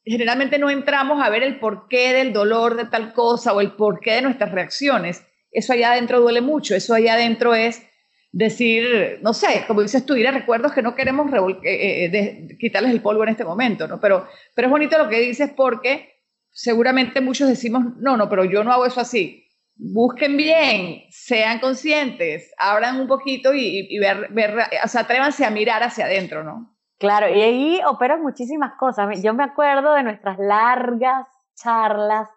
generalmente 0.05 0.59
no 0.59 0.69
entramos 0.69 1.25
a 1.25 1.31
ver 1.31 1.43
el 1.43 1.59
porqué 1.59 2.13
del 2.13 2.35
dolor 2.35 2.77
de 2.77 2.85
tal 2.85 3.15
cosa 3.15 3.55
o 3.55 3.63
el 3.63 3.73
porqué 3.73 4.13
de 4.13 4.23
nuestras 4.23 4.53
reacciones. 4.53 5.27
Eso 5.51 5.73
allá 5.73 5.93
adentro 5.93 6.21
duele 6.21 6.43
mucho, 6.43 6.75
eso 6.75 6.95
allá 6.95 7.15
adentro 7.15 7.55
es 7.55 7.83
decir, 8.31 9.21
no 9.23 9.33
sé, 9.33 9.65
como 9.67 9.81
dices 9.81 10.05
tú, 10.05 10.17
ir 10.17 10.29
a 10.29 10.33
recuerdos 10.33 10.73
que 10.73 10.83
no 10.83 10.95
queremos 10.95 11.33
eh, 11.63 12.11
eh, 12.13 12.57
quitarles 12.59 12.91
el 12.91 13.01
polvo 13.01 13.23
en 13.23 13.31
este 13.31 13.45
momento, 13.45 13.89
¿no? 13.89 14.01
Pero, 14.01 14.29
pero 14.55 14.67
es 14.67 14.73
bonito 14.73 14.99
lo 14.99 15.09
que 15.09 15.21
dices 15.21 15.51
porque 15.57 16.21
seguramente 16.51 17.23
muchos 17.23 17.49
decimos, 17.49 17.85
no, 18.01 18.17
no, 18.19 18.29
pero 18.29 18.45
yo 18.45 18.63
no 18.65 18.73
hago 18.73 18.85
eso 18.85 19.01
así. 19.01 19.44
Busquen 19.77 20.37
bien, 20.37 21.03
sean 21.11 21.59
conscientes, 21.59 22.53
abran 22.59 23.01
un 23.01 23.09
poquito 23.09 23.53
y, 23.55 23.99
ver, 23.99 24.29
ver, 24.31 24.57
o 24.85 24.89
sea, 24.89 25.03
atrévanse 25.03 25.45
a 25.45 25.51
mirar 25.51 25.83
hacia 25.83 26.05
adentro, 26.05 26.45
¿no? 26.45 26.77
Claro, 26.99 27.29
y 27.29 27.43
ahí 27.43 27.81
operan 27.87 28.23
muchísimas 28.23 28.75
cosas. 28.79 29.21
Yo 29.23 29.35
me 29.35 29.43
acuerdo 29.43 29.95
de 29.95 30.05
nuestras 30.05 30.39
largas 30.39 31.27
charlas 31.55 32.29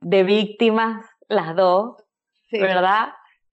de 0.00 0.22
víctimas, 0.22 1.06
las 1.28 1.56
dos, 1.56 1.96
¿verdad? 2.52 3.08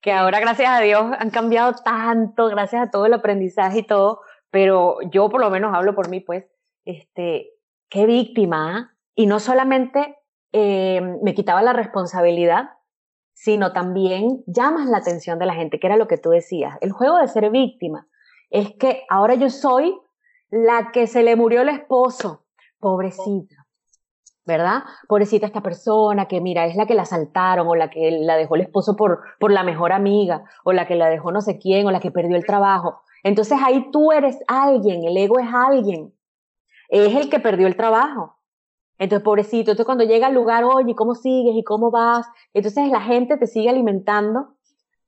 que 0.06 0.12
ahora 0.12 0.40
gracias 0.40 0.70
a 0.70 0.82
Dios 0.82 1.04
han 1.18 1.32
cambiado 1.32 1.74
tanto, 1.84 2.48
gracias 2.50 2.84
a 2.84 2.92
todo 2.92 3.08
el 3.08 3.14
aprendizaje 3.16 3.80
y 3.80 3.84
todo, 3.88 4.22
pero 4.52 5.00
yo 5.10 5.30
por 5.30 5.42
lo 5.42 5.50
menos 5.50 5.74
hablo 5.74 5.96
por 5.96 6.10
mí, 6.10 6.20
pues, 6.20 6.46
este, 6.86 7.50
qué 7.90 8.06
víctima, 8.06 8.78
¿ah? 8.78 8.96
y 9.16 9.26
no 9.26 9.40
solamente 9.40 10.16
eh, 10.58 11.02
me 11.22 11.34
quitaba 11.34 11.62
la 11.62 11.74
responsabilidad, 11.74 12.70
sino 13.34 13.74
también 13.74 14.42
llamas 14.48 14.88
la 14.88 15.00
atención 15.00 15.38
de 15.38 15.46
la 15.46 15.54
gente, 15.54 15.82
que 15.82 15.88
era 15.88 15.98
lo 15.98 16.08
que 16.08 16.18
tú 16.18 16.30
decías. 16.30 16.78
El 16.80 16.94
juego 16.94 17.18
de 17.18 17.28
ser 17.28 17.50
víctima 17.50 18.08
es 18.50 18.72
que 18.80 19.04
ahora 19.10 19.34
yo 19.36 19.50
soy 19.50 20.00
la 20.50 20.92
que 20.94 21.08
se 21.08 21.24
le 21.24 21.36
murió 21.36 21.64
el 21.64 21.68
esposo, 21.68 22.46
pobrecita. 22.80 23.66
¿verdad? 24.46 24.84
Pobrecita 25.10 25.46
esta 25.48 25.62
persona 25.62 26.28
que, 26.28 26.40
mira, 26.40 26.68
es 26.68 26.78
la 26.78 26.86
que 26.86 26.94
la 26.94 27.02
asaltaron 27.02 27.68
o 27.68 27.76
la 27.76 27.90
que 27.90 28.12
la 28.12 28.38
dejó 28.38 28.56
el 28.56 28.62
esposo 28.62 28.96
por, 28.96 29.24
por 29.40 29.52
la 29.52 29.64
mejor 29.64 29.92
amiga 29.92 30.46
o 30.64 30.72
la 30.72 30.88
que 30.88 30.96
la 30.96 31.10
dejó 31.10 31.32
no 31.32 31.42
sé 31.42 31.58
quién 31.58 31.86
o 31.88 31.92
la 31.92 32.00
que 32.00 32.12
perdió 32.12 32.38
el 32.38 32.46
trabajo. 32.46 33.02
Entonces 33.24 33.58
ahí 33.62 33.90
tú 33.92 34.14
eres 34.14 34.38
alguien, 34.48 35.04
el 35.04 35.18
ego 35.18 35.40
es 35.40 35.48
alguien, 35.52 36.14
es 36.88 37.14
el 37.14 37.30
que 37.30 37.40
perdió 37.40 37.68
el 37.68 37.76
trabajo. 37.76 38.38
Entonces, 38.98 39.24
pobrecito, 39.24 39.72
entonces 39.72 39.86
cuando 39.86 40.06
llega 40.06 40.28
al 40.28 40.34
lugar, 40.34 40.64
oye, 40.64 40.96
¿cómo 40.96 41.16
sigues 41.16 41.56
y 41.56 41.64
cómo 41.64 41.92
vas? 41.92 42.26
Entonces 42.54 42.90
la 42.90 43.02
gente 43.02 43.38
te 43.38 43.48
sigue 43.48 43.70
alimentando 43.70 44.56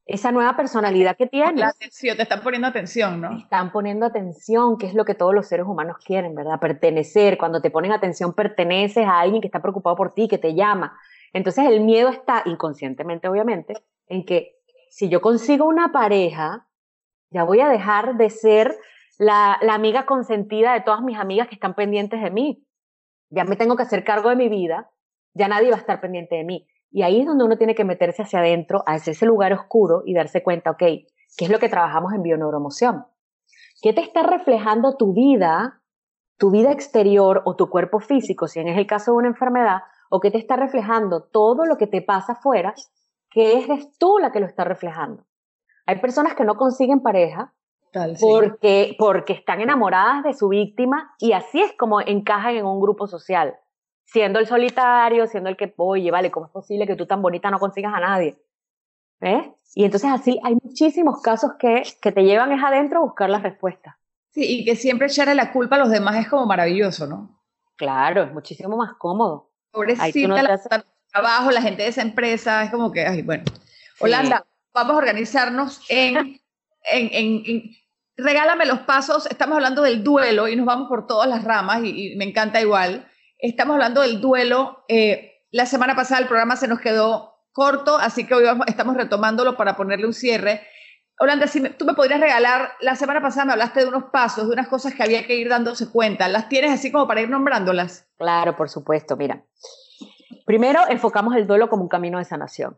esa 0.07 0.31
nueva 0.31 0.55
personalidad 0.55 1.17
que 1.17 1.27
tienes. 1.27 1.59
La 1.59 1.69
atención, 1.69 2.15
te 2.15 2.23
están 2.23 2.41
poniendo 2.41 2.67
atención, 2.67 3.21
¿no? 3.21 3.37
están 3.37 3.71
poniendo 3.71 4.05
atención, 4.05 4.77
que 4.77 4.87
es 4.87 4.93
lo 4.93 5.03
que 5.03 5.15
todos 5.15 5.33
los 5.33 5.47
seres 5.47 5.65
humanos 5.65 5.97
quieren, 6.03 6.33
¿verdad? 6.33 6.59
Pertenecer. 6.59 7.37
Cuando 7.37 7.61
te 7.61 7.69
ponen 7.69 7.91
atención, 7.91 8.33
perteneces 8.33 9.05
a 9.05 9.19
alguien 9.19 9.41
que 9.41 9.47
está 9.47 9.61
preocupado 9.61 9.95
por 9.95 10.13
ti, 10.13 10.27
que 10.27 10.37
te 10.37 10.55
llama. 10.55 10.97
Entonces 11.33 11.65
el 11.65 11.81
miedo 11.81 12.09
está, 12.09 12.43
inconscientemente 12.45 13.27
obviamente, 13.27 13.73
en 14.07 14.25
que 14.25 14.55
si 14.89 15.09
yo 15.09 15.21
consigo 15.21 15.65
una 15.65 15.91
pareja, 15.91 16.67
ya 17.29 17.43
voy 17.43 17.59
a 17.59 17.67
dejar 17.67 18.15
de 18.15 18.29
ser 18.29 18.77
la, 19.17 19.57
la 19.61 19.73
amiga 19.73 20.05
consentida 20.05 20.73
de 20.73 20.81
todas 20.81 21.01
mis 21.01 21.17
amigas 21.17 21.49
que 21.49 21.55
están 21.55 21.75
pendientes 21.75 22.21
de 22.21 22.31
mí. 22.31 22.63
Ya 23.29 23.43
me 23.43 23.55
tengo 23.55 23.75
que 23.75 23.83
hacer 23.83 24.03
cargo 24.03 24.29
de 24.29 24.35
mi 24.35 24.49
vida, 24.49 24.89
ya 25.33 25.47
nadie 25.47 25.69
va 25.69 25.75
a 25.75 25.79
estar 25.79 26.01
pendiente 26.01 26.35
de 26.35 26.43
mí. 26.43 26.67
Y 26.89 27.03
ahí 27.03 27.19
es 27.19 27.25
donde 27.25 27.43
uno 27.43 27.57
tiene 27.57 27.75
que 27.75 27.83
meterse 27.83 28.23
hacia 28.23 28.39
adentro, 28.39 28.83
a 28.85 28.95
ese 28.95 29.25
lugar 29.25 29.53
oscuro 29.53 30.03
y 30.05 30.13
darse 30.13 30.41
cuenta, 30.41 30.71
ok, 30.71 30.79
¿qué 30.79 31.05
es 31.45 31.49
lo 31.49 31.59
que 31.59 31.69
trabajamos 31.69 32.13
en 32.13 32.23
bioneuromoción? 32.23 33.05
¿Qué 33.81 33.93
te 33.93 34.01
está 34.01 34.23
reflejando 34.23 34.95
tu 34.95 35.13
vida, 35.13 35.81
tu 36.37 36.49
vida 36.49 36.71
exterior 36.71 37.41
o 37.45 37.55
tu 37.55 37.69
cuerpo 37.69 37.99
físico, 37.99 38.47
si 38.47 38.59
es 38.59 38.77
el 38.77 38.87
caso 38.87 39.11
de 39.11 39.17
una 39.17 39.27
enfermedad, 39.27 39.81
o 40.09 40.19
qué 40.19 40.31
te 40.31 40.37
está 40.37 40.55
reflejando 40.55 41.23
todo 41.23 41.65
lo 41.65 41.77
que 41.77 41.87
te 41.87 42.01
pasa 42.01 42.33
afuera, 42.33 42.73
que 43.29 43.59
eres 43.59 43.97
tú 43.99 44.17
la 44.19 44.31
que 44.31 44.39
lo 44.39 44.45
está 44.45 44.63
reflejando? 44.63 45.25
Hay 45.85 45.99
personas 45.99 46.35
que 46.35 46.45
no 46.45 46.55
consiguen 46.55 47.01
pareja 47.01 47.53
porque, 48.19 48.95
porque 48.97 49.33
están 49.33 49.61
enamoradas 49.61 50.23
de 50.23 50.33
su 50.33 50.49
víctima 50.49 51.13
y 51.19 51.33
así 51.33 51.61
es 51.61 51.73
como 51.73 52.01
encajan 52.01 52.55
en 52.55 52.65
un 52.65 52.79
grupo 52.79 53.07
social 53.07 53.55
siendo 54.07 54.39
el 54.39 54.47
solitario, 54.47 55.27
siendo 55.27 55.49
el 55.49 55.57
que, 55.57 55.73
oye, 55.77 56.09
vale, 56.11 56.31
¿cómo 56.31 56.47
es 56.47 56.51
posible 56.51 56.87
que 56.87 56.95
tú 56.95 57.05
tan 57.05 57.21
bonita 57.21 57.51
no 57.51 57.59
consigas 57.59 57.93
a 57.93 57.99
nadie? 57.99 58.41
¿Eh? 59.21 59.53
Y 59.75 59.83
entonces 59.83 60.09
así 60.11 60.39
hay 60.43 60.55
muchísimos 60.63 61.21
casos 61.21 61.51
que, 61.59 61.83
que 62.01 62.11
te 62.11 62.23
llevan 62.23 62.51
es 62.51 62.63
adentro 62.63 62.99
a 62.99 63.03
buscar 63.03 63.29
las 63.29 63.43
respuestas. 63.43 63.95
Sí, 64.31 64.61
y 64.61 64.65
que 64.65 64.75
siempre 64.75 65.07
echarle 65.07 65.35
la 65.35 65.51
culpa 65.51 65.75
a 65.75 65.79
los 65.79 65.89
demás 65.89 66.15
es 66.17 66.29
como 66.29 66.45
maravilloso, 66.45 67.07
¿no? 67.07 67.41
Claro, 67.75 68.23
es 68.23 68.33
muchísimo 68.33 68.77
más 68.77 68.93
cómodo. 68.97 69.51
Pobrecita, 69.71 70.27
no 70.27 70.35
la 70.35 70.59
trabajo, 71.11 71.51
la 71.51 71.61
gente 71.61 71.83
de 71.83 71.89
esa 71.89 72.01
empresa, 72.01 72.63
es 72.63 72.71
como 72.71 72.91
que, 72.91 73.05
ay, 73.05 73.21
bueno. 73.23 73.43
Holanda, 73.99 74.45
vamos 74.73 74.93
a 74.93 74.97
organizarnos 74.97 75.81
en, 75.89 76.17
en, 76.91 77.09
en, 77.11 77.63
regálame 78.17 78.65
los 78.65 78.79
pasos, 78.79 79.27
estamos 79.27 79.55
hablando 79.55 79.83
del 79.83 80.03
duelo 80.03 80.47
y 80.47 80.55
nos 80.55 80.65
vamos 80.65 80.89
por 80.89 81.07
todas 81.07 81.29
las 81.29 81.43
ramas 81.43 81.81
y 81.83 82.15
me 82.17 82.25
encanta 82.25 82.59
igual. 82.59 83.07
Estamos 83.37 83.75
hablando 83.75 84.01
del 84.01 84.19
duelo. 84.19 84.83
Eh, 84.87 85.43
la 85.51 85.65
semana 85.65 85.95
pasada 85.95 86.21
el 86.21 86.27
programa 86.27 86.55
se 86.55 86.67
nos 86.67 86.79
quedó 86.79 87.37
corto, 87.51 87.97
así 87.97 88.25
que 88.25 88.35
hoy 88.35 88.45
estamos 88.67 88.97
retomándolo 88.97 89.55
para 89.55 89.75
ponerle 89.75 90.05
un 90.05 90.13
cierre. 90.13 90.61
Holanda, 91.19 91.47
si 91.47 91.61
tú 91.69 91.85
me 91.85 91.95
podrías 91.95 92.19
regalar, 92.19 92.73
la 92.79 92.95
semana 92.95 93.21
pasada 93.21 93.45
me 93.45 93.53
hablaste 93.53 93.79
de 93.79 93.87
unos 93.87 94.05
pasos, 94.11 94.47
de 94.47 94.53
unas 94.53 94.67
cosas 94.67 94.93
que 94.93 95.01
había 95.01 95.25
que 95.25 95.35
ir 95.35 95.49
dándose 95.49 95.89
cuenta. 95.89 96.27
¿Las 96.27 96.49
tienes 96.49 96.71
así 96.71 96.91
como 96.91 97.07
para 97.07 97.21
ir 97.21 97.29
nombrándolas? 97.29 98.07
Claro, 98.17 98.55
por 98.55 98.69
supuesto. 98.69 99.17
Mira, 99.17 99.43
primero 100.45 100.81
enfocamos 100.89 101.35
el 101.35 101.47
duelo 101.47 101.69
como 101.69 101.83
un 101.83 101.89
camino 101.89 102.19
de 102.19 102.25
sanación, 102.25 102.77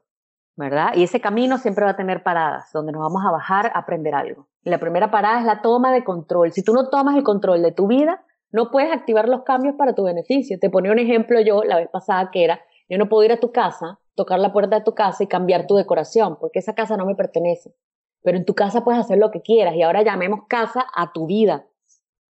¿verdad? 0.59 0.91
Y 0.93 1.03
ese 1.03 1.21
camino 1.21 1.57
siempre 1.57 1.85
va 1.85 1.91
a 1.91 1.95
tener 1.95 2.21
paradas, 2.21 2.69
donde 2.73 2.91
nos 2.91 3.01
vamos 3.01 3.23
a 3.25 3.31
bajar 3.31 3.67
a 3.67 3.79
aprender 3.79 4.13
algo. 4.13 4.47
La 4.63 4.77
primera 4.77 5.09
parada 5.09 5.39
es 5.39 5.45
la 5.45 5.61
toma 5.61 5.93
de 5.93 6.03
control. 6.03 6.51
Si 6.51 6.63
tú 6.63 6.73
no 6.73 6.89
tomas 6.89 7.15
el 7.15 7.23
control 7.23 7.61
de 7.61 7.71
tu 7.71 7.87
vida, 7.87 8.25
no 8.51 8.69
puedes 8.69 8.91
activar 8.91 9.29
los 9.29 9.43
cambios 9.43 9.75
para 9.77 9.95
tu 9.95 10.03
beneficio. 10.03 10.59
Te 10.59 10.69
ponía 10.69 10.91
un 10.91 10.99
ejemplo 10.99 11.39
yo 11.39 11.63
la 11.63 11.77
vez 11.77 11.87
pasada 11.87 12.29
que 12.29 12.43
era, 12.43 12.59
yo 12.89 12.97
no 12.97 13.07
puedo 13.07 13.23
ir 13.23 13.31
a 13.31 13.39
tu 13.39 13.53
casa, 13.53 13.99
tocar 14.15 14.39
la 14.39 14.51
puerta 14.51 14.79
de 14.79 14.83
tu 14.83 14.93
casa 14.93 15.23
y 15.23 15.27
cambiar 15.27 15.65
tu 15.65 15.75
decoración, 15.75 16.37
porque 16.37 16.59
esa 16.59 16.75
casa 16.75 16.97
no 16.97 17.05
me 17.05 17.15
pertenece. 17.15 17.73
Pero 18.21 18.37
en 18.37 18.43
tu 18.43 18.53
casa 18.53 18.83
puedes 18.83 18.99
hacer 18.99 19.17
lo 19.17 19.31
que 19.31 19.41
quieras 19.41 19.75
y 19.75 19.83
ahora 19.83 20.03
llamemos 20.03 20.41
casa 20.49 20.85
a 20.93 21.13
tu 21.13 21.25
vida. 21.25 21.67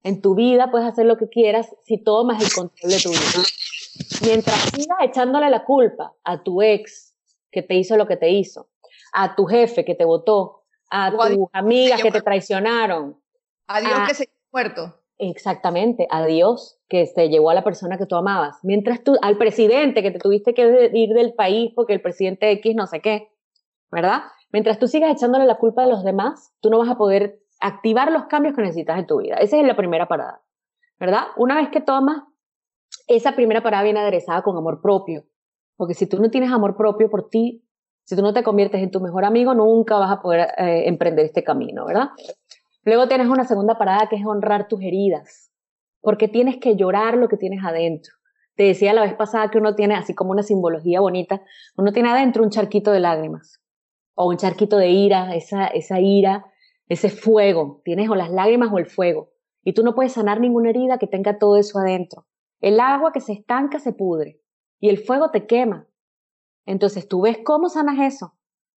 En 0.04 0.22
tu 0.22 0.36
vida 0.36 0.70
puedes 0.70 0.86
hacer 0.86 1.04
lo 1.04 1.16
que 1.16 1.28
quieras 1.28 1.74
si 1.82 1.98
tomas 1.98 2.40
el 2.40 2.52
control 2.54 2.92
de 2.92 2.98
tu 3.02 3.10
vida. 3.10 3.42
Mientras 4.24 4.56
sigas 4.72 4.98
echándole 5.02 5.50
la 5.50 5.64
culpa 5.64 6.14
a 6.22 6.44
tu 6.44 6.62
ex 6.62 7.09
que 7.50 7.62
te 7.62 7.74
hizo 7.74 7.96
lo 7.96 8.06
que 8.06 8.16
te 8.16 8.30
hizo, 8.30 8.68
a 9.12 9.34
tu 9.34 9.46
jefe 9.46 9.84
que 9.84 9.94
te 9.94 10.04
votó, 10.04 10.64
a 10.90 11.10
tus 11.10 11.48
amigas 11.52 12.02
que 12.02 12.10
te 12.10 12.20
traicionaron. 12.20 13.20
A 13.66 13.80
Dios 13.80 14.00
que 14.08 14.14
se 14.14 14.28
muerto. 14.52 14.96
Exactamente, 15.18 16.08
a 16.10 16.24
Dios 16.24 16.80
que 16.88 17.06
se 17.06 17.28
llevó 17.28 17.50
a 17.50 17.54
la 17.54 17.62
persona 17.62 17.98
que 17.98 18.06
tú 18.06 18.16
amabas. 18.16 18.56
Mientras 18.62 19.04
tú, 19.04 19.16
al 19.20 19.36
presidente 19.36 20.02
que 20.02 20.10
te 20.10 20.18
tuviste 20.18 20.54
que 20.54 20.90
ir 20.94 21.10
del 21.10 21.34
país 21.34 21.72
porque 21.76 21.92
el 21.92 22.00
presidente 22.00 22.50
X 22.52 22.74
no 22.74 22.86
sé 22.86 23.00
qué, 23.00 23.30
¿verdad? 23.90 24.22
Mientras 24.50 24.78
tú 24.78 24.88
sigas 24.88 25.12
echándole 25.12 25.44
la 25.44 25.58
culpa 25.58 25.84
a 25.84 25.86
los 25.86 26.04
demás, 26.04 26.54
tú 26.60 26.70
no 26.70 26.78
vas 26.78 26.88
a 26.88 26.96
poder 26.96 27.40
activar 27.60 28.10
los 28.10 28.24
cambios 28.24 28.56
que 28.56 28.62
necesitas 28.62 28.98
en 28.98 29.06
tu 29.06 29.20
vida. 29.20 29.36
Esa 29.36 29.58
es 29.58 29.66
la 29.66 29.76
primera 29.76 30.08
parada, 30.08 30.42
¿verdad? 30.98 31.24
Una 31.36 31.56
vez 31.56 31.68
que 31.68 31.82
tomas, 31.82 32.22
esa 33.06 33.32
primera 33.32 33.62
parada 33.62 33.84
viene 33.84 34.00
aderezada 34.00 34.42
con 34.42 34.56
amor 34.56 34.80
propio. 34.80 35.24
Porque 35.80 35.94
si 35.94 36.06
tú 36.06 36.20
no 36.20 36.30
tienes 36.30 36.52
amor 36.52 36.76
propio 36.76 37.08
por 37.08 37.30
ti, 37.30 37.64
si 38.04 38.14
tú 38.14 38.20
no 38.20 38.34
te 38.34 38.42
conviertes 38.42 38.82
en 38.82 38.90
tu 38.90 39.00
mejor 39.00 39.24
amigo, 39.24 39.54
nunca 39.54 39.96
vas 39.96 40.12
a 40.12 40.20
poder 40.20 40.48
eh, 40.58 40.82
emprender 40.84 41.24
este 41.24 41.42
camino, 41.42 41.86
¿verdad? 41.86 42.10
Luego 42.84 43.08
tienes 43.08 43.28
una 43.28 43.44
segunda 43.44 43.78
parada 43.78 44.06
que 44.10 44.16
es 44.16 44.26
honrar 44.26 44.68
tus 44.68 44.82
heridas, 44.82 45.50
porque 46.02 46.28
tienes 46.28 46.58
que 46.58 46.76
llorar 46.76 47.16
lo 47.16 47.30
que 47.30 47.38
tienes 47.38 47.64
adentro. 47.64 48.12
Te 48.56 48.64
decía 48.64 48.92
la 48.92 49.00
vez 49.00 49.14
pasada 49.14 49.50
que 49.50 49.56
uno 49.56 49.74
tiene, 49.74 49.94
así 49.94 50.14
como 50.14 50.32
una 50.32 50.42
simbología 50.42 51.00
bonita, 51.00 51.40
uno 51.78 51.92
tiene 51.92 52.10
adentro 52.10 52.42
un 52.42 52.50
charquito 52.50 52.92
de 52.92 53.00
lágrimas 53.00 53.62
o 54.14 54.28
un 54.28 54.36
charquito 54.36 54.76
de 54.76 54.90
ira, 54.90 55.34
esa, 55.34 55.66
esa 55.68 55.98
ira, 55.98 56.44
ese 56.88 57.08
fuego. 57.08 57.80
Tienes 57.86 58.10
o 58.10 58.14
las 58.16 58.28
lágrimas 58.28 58.70
o 58.70 58.76
el 58.76 58.84
fuego. 58.84 59.30
Y 59.64 59.72
tú 59.72 59.82
no 59.82 59.94
puedes 59.94 60.12
sanar 60.12 60.40
ninguna 60.40 60.68
herida 60.68 60.98
que 60.98 61.06
tenga 61.06 61.38
todo 61.38 61.56
eso 61.56 61.78
adentro. 61.78 62.26
El 62.60 62.80
agua 62.80 63.12
que 63.12 63.22
se 63.22 63.32
estanca 63.32 63.78
se 63.78 63.94
pudre 63.94 64.39
y 64.80 64.88
el 64.88 64.98
fuego 64.98 65.30
te 65.30 65.46
quema. 65.46 65.86
Entonces 66.66 67.06
tú 67.08 67.22
ves 67.22 67.38
cómo 67.44 67.68
sanas 67.68 67.98
eso. 68.00 68.34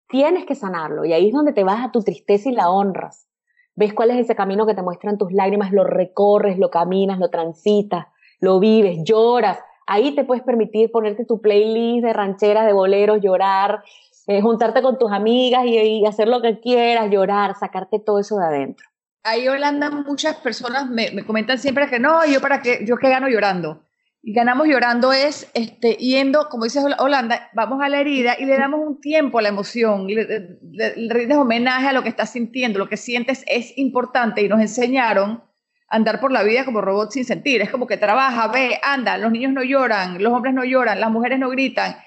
Tienes 0.08 0.46
que 0.46 0.56
sanarlo 0.56 1.06
y 1.06 1.14
ahí 1.14 1.28
es 1.28 1.34
donde 1.34 1.54
te 1.54 1.64
vas 1.64 1.84
a 1.84 1.92
tu 1.92 2.04
tristeza 2.04 2.50
y 2.50 2.54
la 2.54 2.70
honras 2.70 3.28
ves 3.76 3.94
cuál 3.94 4.12
es 4.12 4.18
ese 4.18 4.36
camino 4.36 4.66
que 4.66 4.74
te 4.74 4.82
muestran 4.82 5.18
tus 5.18 5.32
lágrimas, 5.32 5.72
lo 5.72 5.84
recorres, 5.84 6.58
lo 6.58 6.70
caminas, 6.70 7.20
lo 7.20 7.30
transitas, 7.30 8.08
lo 8.40 8.60
vives, 8.60 9.00
lloras. 9.04 9.60
Ahí 9.86 10.16
te 10.16 10.24
puedes 10.24 10.44
permitir 10.44 10.92
ponerte 10.92 11.26
tu 11.26 11.42
playlist 11.42 12.06
de 12.06 12.14
rancheras, 12.14 12.66
de 12.66 12.74
boleros, 12.74 13.20
llorar, 13.22 13.84
eh, 14.28 14.42
juntarte 14.42 14.82
con 14.82 14.98
tus 14.98 15.12
amigas 15.12 15.66
y, 15.66 16.06
hacer 16.06 16.28
lo 16.28 16.42
que 16.42 16.60
quieras, 16.60 17.10
llorar, 17.10 17.56
sacarte 17.56 18.00
todo 18.00 18.20
eso 18.20 18.38
de 18.38 18.46
adentro. 18.46 18.88
Ahí 19.24 19.48
Holanda 19.48 19.90
muchas 19.90 20.36
personas 20.38 20.90
me, 20.90 21.12
me 21.12 21.26
comentan 21.26 21.58
siempre 21.58 21.90
que 21.90 22.00
no, 22.00 22.26
yo 22.26 22.42
para 22.42 22.62
qué, 22.62 22.86
yo 22.86 22.98
qué 22.98 23.10
gano 23.10 23.28
llorando. 23.28 23.82
Ganamos 24.26 24.68
llorando 24.68 25.12
es 25.12 25.52
este, 25.54 25.96
yendo, 25.96 26.48
como 26.48 26.64
dices 26.64 26.86
Holanda, 26.98 27.50
vamos 27.54 27.82
a 27.82 27.90
la 27.90 28.00
herida 28.00 28.38
y 28.40 28.46
le 28.46 28.58
damos 28.58 28.80
un 28.80 29.02
tiempo 29.02 29.38
a 29.38 29.42
la 29.42 29.50
emoción, 29.50 30.08
le, 30.08 31.10
rindes 31.10 31.38
homenaje 31.38 31.90
a 31.90 31.92
lo 31.92 32.04
que 32.04 32.10
estás 32.10 32.32
sintiendo, 32.32 32.80
lo 32.80 32.88
que 32.88 32.96
sientes 32.96 33.44
es 33.48 33.78
importante 33.78 34.42
y 34.42 34.48
nos 34.48 34.62
enseñaron 34.62 35.44
a 35.90 35.96
andar 35.98 36.22
por 36.22 36.32
la 36.32 36.44
vida 36.44 36.64
como 36.64 36.80
robots 36.80 37.16
sin 37.16 37.26
sentir. 37.26 37.62
Es 37.62 37.70
como 37.70 37.86
que 37.86 37.98
trabaja, 37.98 38.48
ve, 38.48 38.80
anda, 38.82 39.18
los 39.18 39.30
niños 39.30 39.52
no 39.52 39.62
lloran, 39.62 40.24
los 40.24 40.32
hombres 40.32 40.54
no 40.54 40.64
lloran, 40.64 41.02
las 41.02 41.12
mujeres 41.12 41.38
no 41.38 41.50
gritan. 41.50 41.98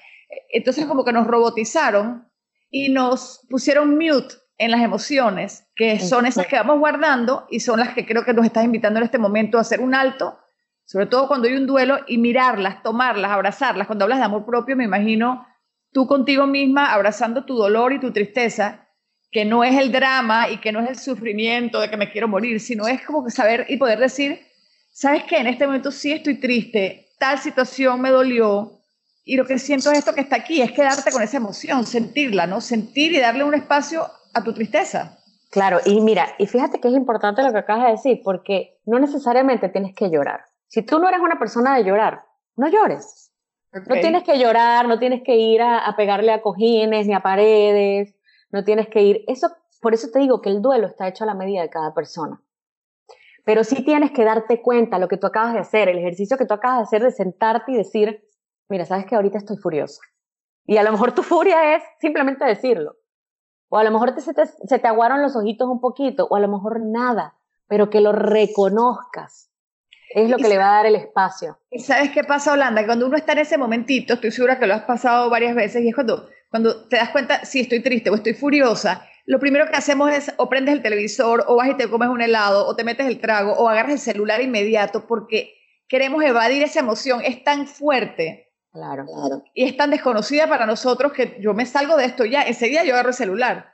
Entonces 0.49 0.87
como 0.87 1.05
que 1.05 1.13
nos 1.13 1.27
robotizaron 1.27 2.27
y 2.71 2.89
nos 2.89 3.45
pusieron 3.47 3.95
mute 3.95 4.33
en 4.57 4.71
las 4.71 4.81
emociones, 4.81 5.67
que 5.75 5.99
son 5.99 6.25
esas 6.25 6.47
que 6.47 6.55
vamos 6.55 6.79
guardando 6.79 7.45
y 7.51 7.59
son 7.59 7.79
las 7.79 7.93
que 7.93 8.07
creo 8.07 8.25
que 8.25 8.33
nos 8.33 8.43
estás 8.43 8.65
invitando 8.65 8.97
en 8.97 9.05
este 9.05 9.19
momento 9.19 9.59
a 9.59 9.61
hacer 9.61 9.81
un 9.81 9.93
alto 9.93 10.39
sobre 10.87 11.05
todo 11.05 11.27
cuando 11.27 11.49
hay 11.49 11.55
un 11.55 11.67
duelo, 11.67 11.99
y 12.07 12.17
mirarlas, 12.17 12.81
tomarlas, 12.81 13.29
abrazarlas. 13.29 13.87
Cuando 13.87 14.05
hablas 14.05 14.19
de 14.19 14.25
amor 14.25 14.45
propio, 14.45 14.77
me 14.77 14.85
imagino 14.85 15.45
tú 15.91 16.07
contigo 16.07 16.47
misma 16.47 16.93
abrazando 16.93 17.43
tu 17.43 17.57
dolor 17.57 17.91
y 17.91 17.99
tu 17.99 18.11
tristeza, 18.11 18.87
que 19.29 19.43
no 19.43 19.65
es 19.65 19.77
el 19.77 19.91
drama 19.91 20.49
y 20.49 20.59
que 20.59 20.71
no 20.71 20.79
es 20.79 20.89
el 20.89 20.97
sufrimiento 20.97 21.81
de 21.81 21.89
que 21.89 21.97
me 21.97 22.09
quiero 22.09 22.29
morir, 22.29 22.61
sino 22.61 22.87
es 22.87 23.05
como 23.05 23.25
que 23.25 23.31
saber 23.31 23.65
y 23.67 23.75
poder 23.75 23.99
decir, 23.99 24.39
¿sabes 24.93 25.25
qué? 25.25 25.37
En 25.37 25.47
este 25.47 25.65
momento 25.65 25.91
sí 25.91 26.13
estoy 26.13 26.39
triste, 26.39 27.09
tal 27.19 27.37
situación 27.37 27.99
me 27.99 28.09
dolió, 28.09 28.77
y 29.25 29.35
lo 29.35 29.45
que 29.45 29.59
siento 29.59 29.91
es 29.91 29.99
esto 29.99 30.13
que 30.13 30.21
está 30.21 30.37
aquí, 30.37 30.61
es 30.61 30.71
quedarte 30.71 31.11
con 31.11 31.21
esa 31.21 31.35
emoción, 31.35 31.85
sentirla, 31.85 32.47
¿no? 32.47 32.61
Sentir 32.61 33.11
y 33.11 33.19
darle 33.19 33.43
un 33.43 33.53
espacio 33.53 34.09
a 34.33 34.41
tu 34.41 34.53
tristeza. 34.53 35.19
Claro, 35.51 35.79
y 35.85 35.99
mira, 35.99 36.29
y 36.37 36.47
fíjate 36.47 36.79
que 36.79 36.87
es 36.87 36.93
importante 36.93 37.43
lo 37.43 37.51
que 37.51 37.57
acabas 37.57 37.87
de 37.87 37.91
decir, 37.91 38.21
porque 38.23 38.79
no 38.85 38.99
necesariamente 38.99 39.67
tienes 39.67 39.93
que 39.93 40.09
llorar. 40.09 40.46
Si 40.67 40.81
tú 40.81 40.99
no 40.99 41.07
eres 41.07 41.21
una 41.21 41.39
persona 41.39 41.77
de 41.77 41.83
llorar, 41.83 42.25
no 42.55 42.67
llores. 42.67 43.31
No 43.73 43.95
tienes 43.95 44.23
que 44.23 44.39
llorar, 44.39 44.87
no 44.87 44.97
tienes 44.97 45.21
que 45.23 45.35
ir 45.35 45.61
a, 45.61 45.93
pegarle 45.95 46.31
a 46.31 46.41
cojines 46.41 47.05
ni 47.05 47.13
a 47.13 47.21
paredes, 47.21 48.15
no 48.51 48.63
tienes 48.63 48.87
que 48.87 49.01
ir. 49.01 49.23
Eso, 49.27 49.49
por 49.81 49.93
eso 49.93 50.07
te 50.11 50.19
digo 50.19 50.41
que 50.41 50.49
el 50.49 50.61
duelo 50.61 50.87
está 50.87 51.07
hecho 51.07 51.23
a 51.23 51.27
la 51.27 51.35
medida 51.35 51.61
de 51.61 51.69
cada 51.69 51.93
persona. 51.93 52.41
Pero 53.45 53.63
sí 53.63 53.83
tienes 53.83 54.11
que 54.11 54.23
darte 54.23 54.61
cuenta 54.61 54.99
lo 54.99 55.07
que 55.07 55.17
tú 55.17 55.27
acabas 55.27 55.53
de 55.53 55.59
hacer, 55.59 55.89
el 55.89 55.99
ejercicio 55.99 56.37
que 56.37 56.45
tú 56.45 56.53
acabas 56.53 56.79
de 56.79 56.83
hacer 56.83 57.03
de 57.03 57.11
sentarte 57.11 57.71
y 57.71 57.75
decir, 57.75 58.27
mira, 58.67 58.85
sabes 58.85 59.05
que 59.05 59.15
ahorita 59.15 59.37
estoy 59.37 59.57
furiosa. 59.57 60.01
Y 60.65 60.77
a 60.77 60.83
lo 60.83 60.91
mejor 60.91 61.13
tu 61.13 61.23
furia 61.23 61.75
es 61.75 61.83
simplemente 61.99 62.45
decirlo. 62.45 62.95
o 63.69 63.77
a 63.77 63.83
lo 63.83 63.91
mejor 63.91 64.19
se, 64.19 64.33
te, 64.33 64.45
se 64.45 64.79
te 64.79 64.87
aguaron 64.87 65.21
los 65.21 65.35
ojitos 65.35 65.67
un 65.69 65.79
poquito, 65.79 66.25
o 66.29 66.35
a 66.35 66.39
lo 66.39 66.47
mejor 66.47 66.81
nada, 66.81 67.37
pero 67.67 67.89
que 67.89 68.01
lo 68.01 68.11
reconozcas. 68.11 69.51
Es 70.09 70.29
lo 70.29 70.37
que 70.37 70.47
le 70.47 70.57
va 70.57 70.69
a 70.69 70.75
dar 70.77 70.85
el 70.85 70.95
espacio. 70.95 71.59
¿Y 71.69 71.79
sabes 71.79 72.11
qué 72.11 72.23
pasa, 72.23 72.53
Holanda? 72.53 72.85
Cuando 72.85 73.07
uno 73.07 73.17
está 73.17 73.33
en 73.33 73.39
ese 73.39 73.57
momentito, 73.57 74.13
estoy 74.13 74.31
segura 74.31 74.59
que 74.59 74.67
lo 74.67 74.73
has 74.73 74.83
pasado 74.83 75.29
varias 75.29 75.55
veces, 75.55 75.83
y 75.83 75.89
es 75.89 75.95
cuando, 75.95 76.29
cuando 76.49 76.87
te 76.87 76.97
das 76.97 77.09
cuenta 77.09 77.45
si 77.45 77.61
estoy 77.61 77.81
triste 77.81 78.09
o 78.09 78.15
estoy 78.15 78.33
furiosa, 78.33 79.05
lo 79.25 79.39
primero 79.39 79.67
que 79.69 79.75
hacemos 79.75 80.11
es 80.11 80.33
o 80.37 80.49
prendes 80.49 80.73
el 80.73 80.81
televisor, 80.81 81.43
o 81.47 81.55
vas 81.55 81.69
y 81.69 81.73
te 81.75 81.89
comes 81.89 82.09
un 82.09 82.21
helado, 82.21 82.65
o 82.65 82.75
te 82.75 82.83
metes 82.83 83.07
el 83.07 83.19
trago, 83.19 83.53
o 83.53 83.67
agarras 83.67 83.93
el 83.93 83.99
celular 83.99 84.41
inmediato, 84.41 85.05
porque 85.07 85.53
queremos 85.87 86.23
evadir 86.23 86.63
esa 86.63 86.79
emoción. 86.79 87.21
Es 87.23 87.43
tan 87.43 87.67
fuerte 87.67 88.47
Claro, 88.77 89.05
claro. 89.05 89.43
Y 89.55 89.63
es 89.63 89.75
tan 89.75 89.89
desconocida 89.89 90.47
para 90.47 90.67
nosotros 90.67 91.11
que 91.11 91.37
yo 91.39 91.55
me 91.55 91.65
salgo 91.65 91.97
de 91.97 92.05
esto 92.05 92.25
ya, 92.25 92.43
enseguida 92.43 92.83
yo 92.83 92.93
agarro 92.93 93.09
el 93.09 93.15
celular. 93.15 93.73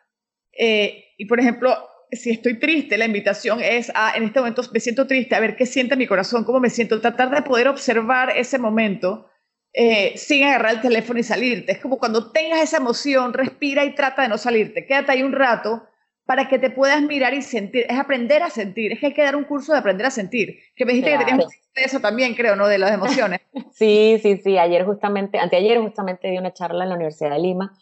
Eh, 0.58 1.06
y 1.18 1.26
por 1.26 1.42
ejemplo, 1.42 1.76
si 2.16 2.32
estoy 2.32 2.60
triste, 2.60 2.98
la 2.98 3.06
invitación 3.06 3.60
es 3.62 3.92
a, 3.96 4.16
en 4.16 4.24
este 4.24 4.40
momento 4.40 4.62
me 4.74 4.80
siento 4.80 5.08
triste, 5.08 5.36
a 5.36 5.40
ver 5.40 5.56
qué 5.56 5.66
siente 5.66 5.96
mi 5.96 6.08
corazón, 6.08 6.44
cómo 6.44 6.60
me 6.60 6.70
siento, 6.70 7.02
tratar 7.02 7.30
de 7.30 7.42
poder 7.42 7.68
observar 7.68 8.32
ese 8.36 8.58
momento 8.58 9.30
eh, 9.74 10.14
sin 10.18 10.44
agarrar 10.44 10.76
el 10.76 10.82
teléfono 10.82 11.20
y 11.20 11.24
salirte. 11.24 11.72
Es 11.72 11.80
como 11.80 11.98
cuando 11.98 12.32
tengas 12.32 12.62
esa 12.62 12.78
emoción, 12.78 13.34
respira 13.34 13.84
y 13.86 13.96
trata 13.96 14.22
de 14.22 14.30
no 14.30 14.38
salirte. 14.38 14.86
Quédate 14.86 15.12
ahí 15.12 15.24
un 15.24 15.34
rato 15.34 15.84
para 16.26 16.48
que 16.48 16.60
te 16.60 16.70
puedas 16.70 17.02
mirar 17.02 17.34
y 17.34 17.42
sentir. 17.42 17.86
Es 17.90 17.98
aprender 17.98 18.44
a 18.44 18.50
sentir. 18.50 18.94
Es 18.94 19.00
que 19.00 19.08
hay 19.08 19.14
que 19.14 19.24
dar 19.24 19.36
un 19.36 19.46
curso 19.46 19.74
de 19.74 19.80
aprender 19.80 20.06
a 20.06 20.12
sentir. 20.12 20.60
Que 20.76 20.86
me 20.86 20.94
dijiste 20.94 21.18
que 21.18 21.26
tenías 21.26 21.48
eso 21.76 22.00
también, 22.00 22.36
creo, 22.36 22.56
¿no? 22.56 22.68
De 22.68 22.78
las 22.78 22.92
emociones. 22.92 23.42
sí, 23.74 24.20
sí, 24.22 24.38
sí. 24.38 24.58
Ayer 24.58 24.86
justamente, 24.86 25.40
anteayer 25.40 25.80
justamente 25.80 26.30
di 26.30 26.38
una 26.38 26.54
charla 26.54 26.84
en 26.84 26.90
la 26.90 26.96
Universidad 26.96 27.32
de 27.32 27.40
Lima. 27.40 27.74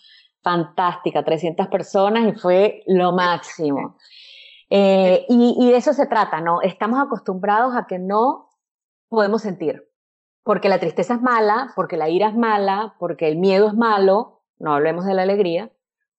Fantástica, 0.41 1.23
300 1.23 1.67
personas 1.67 2.33
y 2.33 2.39
fue 2.39 2.83
lo 2.87 3.11
máximo. 3.11 3.97
Eh, 4.73 5.25
y, 5.27 5.69
de 5.69 5.75
eso 5.75 5.91
se 5.91 6.07
trata, 6.07 6.39
¿no? 6.39 6.62
Estamos 6.62 6.97
acostumbrados 7.01 7.75
a 7.75 7.88
que 7.88 7.99
no 7.99 8.47
podemos 9.10 9.41
sentir. 9.41 9.86
Porque 10.43 10.69
la 10.69 10.79
tristeza 10.79 11.15
es 11.15 11.21
mala, 11.21 11.73
porque 11.75 11.97
la 11.97 12.10
ira 12.10 12.29
es 12.29 12.36
mala, 12.36 12.95
porque 12.97 13.27
el 13.27 13.36
miedo 13.36 13.67
es 13.67 13.73
malo, 13.73 14.43
no 14.60 14.73
hablemos 14.73 15.05
de 15.05 15.13
la 15.13 15.23
alegría, 15.23 15.71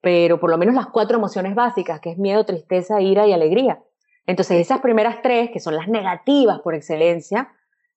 pero 0.03 0.39
por 0.39 0.51
lo 0.51 0.59
menos 0.59 0.75
las 0.75 0.89
cuatro 0.89 1.17
emociones 1.17 1.55
básicas, 1.55 2.01
que 2.01 2.11
es 2.11 2.19
miedo, 2.19 2.45
tristeza, 2.45 3.01
ira 3.01 3.27
y 3.27 3.33
alegría. 3.33 3.83
Entonces, 4.27 4.61
esas 4.61 4.81
primeras 4.81 5.23
tres, 5.23 5.51
que 5.51 5.59
son 5.59 5.75
las 5.75 5.89
negativas 5.89 6.61
por 6.61 6.75
excelencia, 6.75 7.53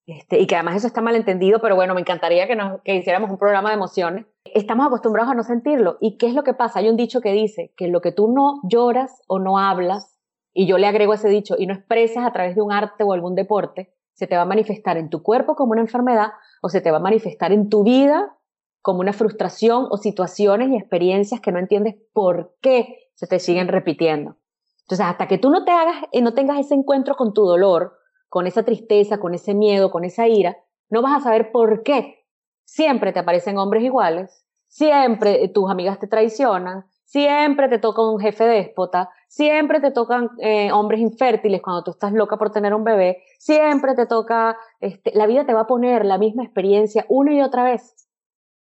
este, 0.08 0.40
y 0.40 0.48
que 0.48 0.56
además 0.56 0.78
eso 0.78 0.88
está 0.88 1.02
mal 1.02 1.18
entendido, 1.18 1.60
pero 1.60 1.76
bueno, 1.76 1.96
me 1.96 2.02
encantaría 2.02 2.48
que, 2.48 2.56
nos, 2.56 2.82
que 2.84 2.96
hiciéramos 2.96 3.30
un 3.30 3.38
programa 3.38 3.70
de 3.70 3.76
emociones, 3.76 4.26
estamos 4.46 4.88
acostumbrados 4.88 5.32
a 5.32 5.36
no 5.36 5.44
sentirlo. 5.44 5.98
¿Y 6.00 6.18
qué 6.18 6.28
es 6.28 6.34
lo 6.34 6.44
que 6.44 6.54
pasa? 6.54 6.80
Hay 6.80 6.88
un 6.88 6.96
dicho 6.96 7.20
que 7.20 7.34
dice 7.34 7.74
que 7.76 7.90
lo 7.90 8.00
que 8.00 8.14
tú 8.14 8.32
no 8.32 8.62
lloras 8.64 9.22
o 9.28 9.40
no 9.40 9.58
hablas, 9.58 10.15
y 10.58 10.68
yo 10.68 10.78
le 10.78 10.88
agrego 10.88 11.14
ese 11.14 11.28
dicho, 11.28 11.56
y 11.60 11.68
no 11.68 11.74
expresas 11.74 12.26
a 12.26 12.32
través 12.32 12.56
de 12.56 12.62
un 12.62 12.72
arte 12.72 13.04
o 13.04 13.12
algún 13.12 13.36
deporte, 13.36 13.94
se 14.14 14.26
te 14.26 14.38
va 14.38 14.44
a 14.44 14.46
manifestar 14.46 14.98
en 14.98 15.10
tu 15.10 15.22
cuerpo 15.22 15.56
como 15.56 15.74
una 15.74 15.82
enfermedad 15.82 16.30
o 16.62 16.70
se 16.70 16.80
te 16.80 16.92
va 16.92 16.98
a 16.98 17.02
manifestar 17.02 17.52
en 17.52 17.70
tu 17.70 17.84
vida 17.84 18.38
como 18.82 19.02
una 19.02 19.12
frustración 19.12 19.88
o 19.92 19.98
situaciones 19.98 20.70
y 20.70 20.78
experiencias 20.78 21.42
que 21.42 21.52
no 21.52 21.60
entiendes 21.60 21.96
por 22.14 22.56
qué 22.62 23.10
se 23.16 23.28
te 23.28 23.40
siguen 23.40 23.68
repitiendo. 23.68 24.38
Entonces, 24.84 25.06
hasta 25.06 25.28
que 25.28 25.38
tú 25.38 25.50
no 25.50 25.66
te 25.66 25.72
hagas, 25.72 26.04
y 26.14 26.20
eh, 26.20 26.22
no 26.22 26.34
tengas 26.34 26.60
ese 26.60 26.76
encuentro 26.76 27.16
con 27.16 27.34
tu 27.34 27.44
dolor, 27.44 27.98
con 28.30 28.48
esa 28.48 28.64
tristeza, 28.64 29.18
con 29.18 29.34
ese 29.34 29.54
miedo, 29.54 29.92
con 29.92 30.06
esa 30.06 30.28
ira, 30.30 30.56
no 30.90 31.02
vas 31.02 31.18
a 31.18 31.24
saber 31.24 31.52
por 31.52 31.84
qué. 31.84 32.26
Siempre 32.64 33.12
te 33.12 33.20
aparecen 33.20 33.58
hombres 33.58 33.84
iguales, 33.84 34.46
siempre 34.68 35.50
tus 35.50 35.70
amigas 35.70 36.00
te 36.00 36.08
traicionan, 36.08 36.86
siempre 37.06 37.70
te 37.70 37.80
toca 37.80 38.02
un 38.02 38.20
jefe 38.20 38.44
déspota, 38.44 39.10
siempre 39.28 39.80
te 39.80 39.92
tocan 39.92 40.32
eh, 40.40 40.72
hombres 40.72 41.00
infértiles 41.00 41.62
cuando 41.62 41.84
tú 41.84 41.92
estás 41.92 42.12
loca 42.12 42.38
por 42.38 42.52
tener 42.52 42.74
un 42.74 42.84
bebé, 42.84 43.24
siempre 43.40 43.96
te 43.96 44.06
toca, 44.06 44.58
este, 44.82 45.12
la 45.14 45.28
vida 45.28 45.46
te 45.46 45.54
va 45.54 45.62
a 45.62 45.68
poner 45.68 46.04
la 46.04 46.18
misma 46.18 46.44
experiencia 46.44 47.06
una 47.08 47.34
y 47.34 47.42
otra 47.42 47.64
vez 47.64 47.96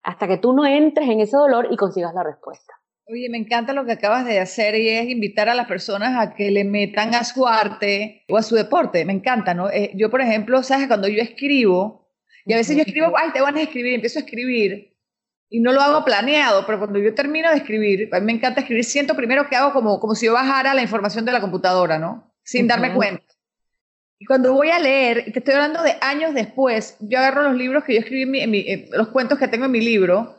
hasta 0.02 0.28
que 0.28 0.36
tú 0.36 0.52
no 0.52 0.66
entres 0.66 1.08
en 1.08 1.20
ese 1.20 1.36
dolor 1.36 1.68
y 1.70 1.76
consigas 1.76 2.14
la 2.14 2.22
respuesta. 2.22 2.74
Oye, 3.06 3.28
me 3.28 3.38
encanta 3.38 3.74
lo 3.74 3.84
que 3.84 3.92
acabas 3.92 4.24
de 4.24 4.38
hacer 4.38 4.74
y 4.76 4.88
es 4.88 5.08
invitar 5.08 5.48
a 5.48 5.54
las 5.54 5.66
personas 5.66 6.16
a 6.18 6.34
que 6.34 6.50
le 6.50 6.64
metan 6.64 7.14
a 7.14 7.24
su 7.24 7.46
arte 7.46 8.24
o 8.30 8.38
a 8.38 8.42
su 8.42 8.54
deporte. 8.54 9.04
Me 9.04 9.12
encanta, 9.12 9.52
¿no? 9.52 9.68
Eh, 9.70 9.92
yo, 9.94 10.10
por 10.10 10.22
ejemplo, 10.22 10.62
sabes, 10.62 10.86
cuando 10.86 11.08
yo 11.08 11.20
escribo, 11.20 12.08
y 12.46 12.54
a 12.54 12.56
veces 12.56 12.76
yo 12.76 12.82
escribo, 12.82 13.12
ay, 13.16 13.30
te 13.32 13.42
van 13.42 13.56
a 13.56 13.62
escribir, 13.62 13.94
empiezo 13.94 14.18
a 14.18 14.22
escribir 14.22 14.93
y 15.48 15.60
no 15.60 15.72
lo 15.72 15.80
hago 15.80 16.04
planeado, 16.04 16.66
pero 16.66 16.78
cuando 16.78 16.98
yo 16.98 17.14
termino 17.14 17.50
de 17.50 17.56
escribir, 17.56 18.08
a 18.12 18.20
mí 18.20 18.26
me 18.26 18.32
encanta 18.32 18.60
escribir, 18.60 18.84
siento 18.84 19.14
primero 19.14 19.48
que 19.48 19.56
hago 19.56 19.72
como, 19.72 20.00
como 20.00 20.14
si 20.14 20.26
yo 20.26 20.32
bajara 20.32 20.74
la 20.74 20.82
información 20.82 21.24
de 21.24 21.32
la 21.32 21.40
computadora, 21.40 21.98
¿no? 21.98 22.32
Sin 22.42 22.66
darme 22.66 22.92
cuenta. 22.92 23.24
Y 24.18 24.26
cuando 24.26 24.52
voy 24.52 24.70
a 24.70 24.78
leer, 24.78 25.24
y 25.26 25.32
te 25.32 25.40
estoy 25.40 25.54
hablando 25.54 25.82
de 25.82 25.96
años 26.00 26.34
después, 26.34 26.96
yo 27.00 27.18
agarro 27.18 27.42
los 27.42 27.56
libros 27.56 27.84
que 27.84 27.94
yo 27.94 28.00
escribí, 28.00 28.40
en 28.40 28.50
mi, 28.50 28.58
eh, 28.60 28.88
los 28.92 29.08
cuentos 29.08 29.38
que 29.38 29.48
tengo 29.48 29.66
en 29.66 29.70
mi 29.70 29.80
libro, 29.80 30.36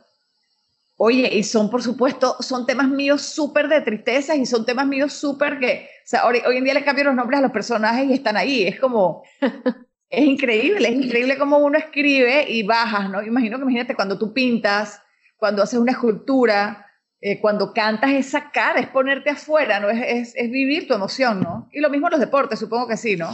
oye, 0.97 1.29
y 1.33 1.43
son, 1.43 1.69
por 1.69 1.83
supuesto, 1.83 2.37
son 2.41 2.65
temas 2.65 2.87
míos 2.87 3.21
súper 3.21 3.67
de 3.67 3.81
tristeza 3.81 4.35
y 4.35 4.45
son 4.45 4.65
temas 4.65 4.87
míos 4.87 5.13
súper 5.13 5.59
que, 5.59 5.89
o 6.03 6.07
sea, 6.07 6.25
hoy, 6.25 6.41
hoy, 6.47 6.57
en 6.57 6.63
día 6.63 6.73
le 6.73 6.83
cambio 6.83 7.03
los 7.05 7.15
nombres 7.15 7.39
a 7.39 7.43
los 7.43 7.51
personajes 7.51 8.09
y 8.09 8.13
están 8.13 8.37
ahí, 8.37 8.63
es 8.63 8.79
como, 8.79 9.23
es 10.09 10.25
increíble, 10.25 10.87
es 10.87 10.95
increíble 10.95 11.37
cómo 11.37 11.57
uno 11.57 11.77
escribe 11.77 12.49
y 12.49 12.63
bajas, 12.63 13.09
¿no? 13.09 13.21
Imagino 13.21 13.57
que 13.57 13.63
imagínate 13.63 13.95
cuando 13.95 14.17
tú 14.17 14.33
pintas, 14.33 15.01
cuando 15.37 15.63
haces 15.63 15.79
una 15.79 15.93
escultura, 15.93 16.85
eh, 17.21 17.39
cuando 17.39 17.73
cantas 17.73 18.11
es 18.11 18.29
sacar, 18.29 18.77
es 18.77 18.87
ponerte 18.87 19.31
afuera, 19.31 19.79
¿no? 19.79 19.89
Es, 19.89 20.01
es, 20.01 20.35
es, 20.35 20.51
vivir 20.51 20.87
tu 20.87 20.93
emoción, 20.93 21.41
¿no? 21.41 21.67
Y 21.71 21.79
lo 21.79 21.89
mismo 21.89 22.07
en 22.07 22.11
los 22.11 22.19
deportes, 22.19 22.59
supongo 22.59 22.87
que 22.87 22.97
sí, 22.97 23.15
¿no? 23.15 23.29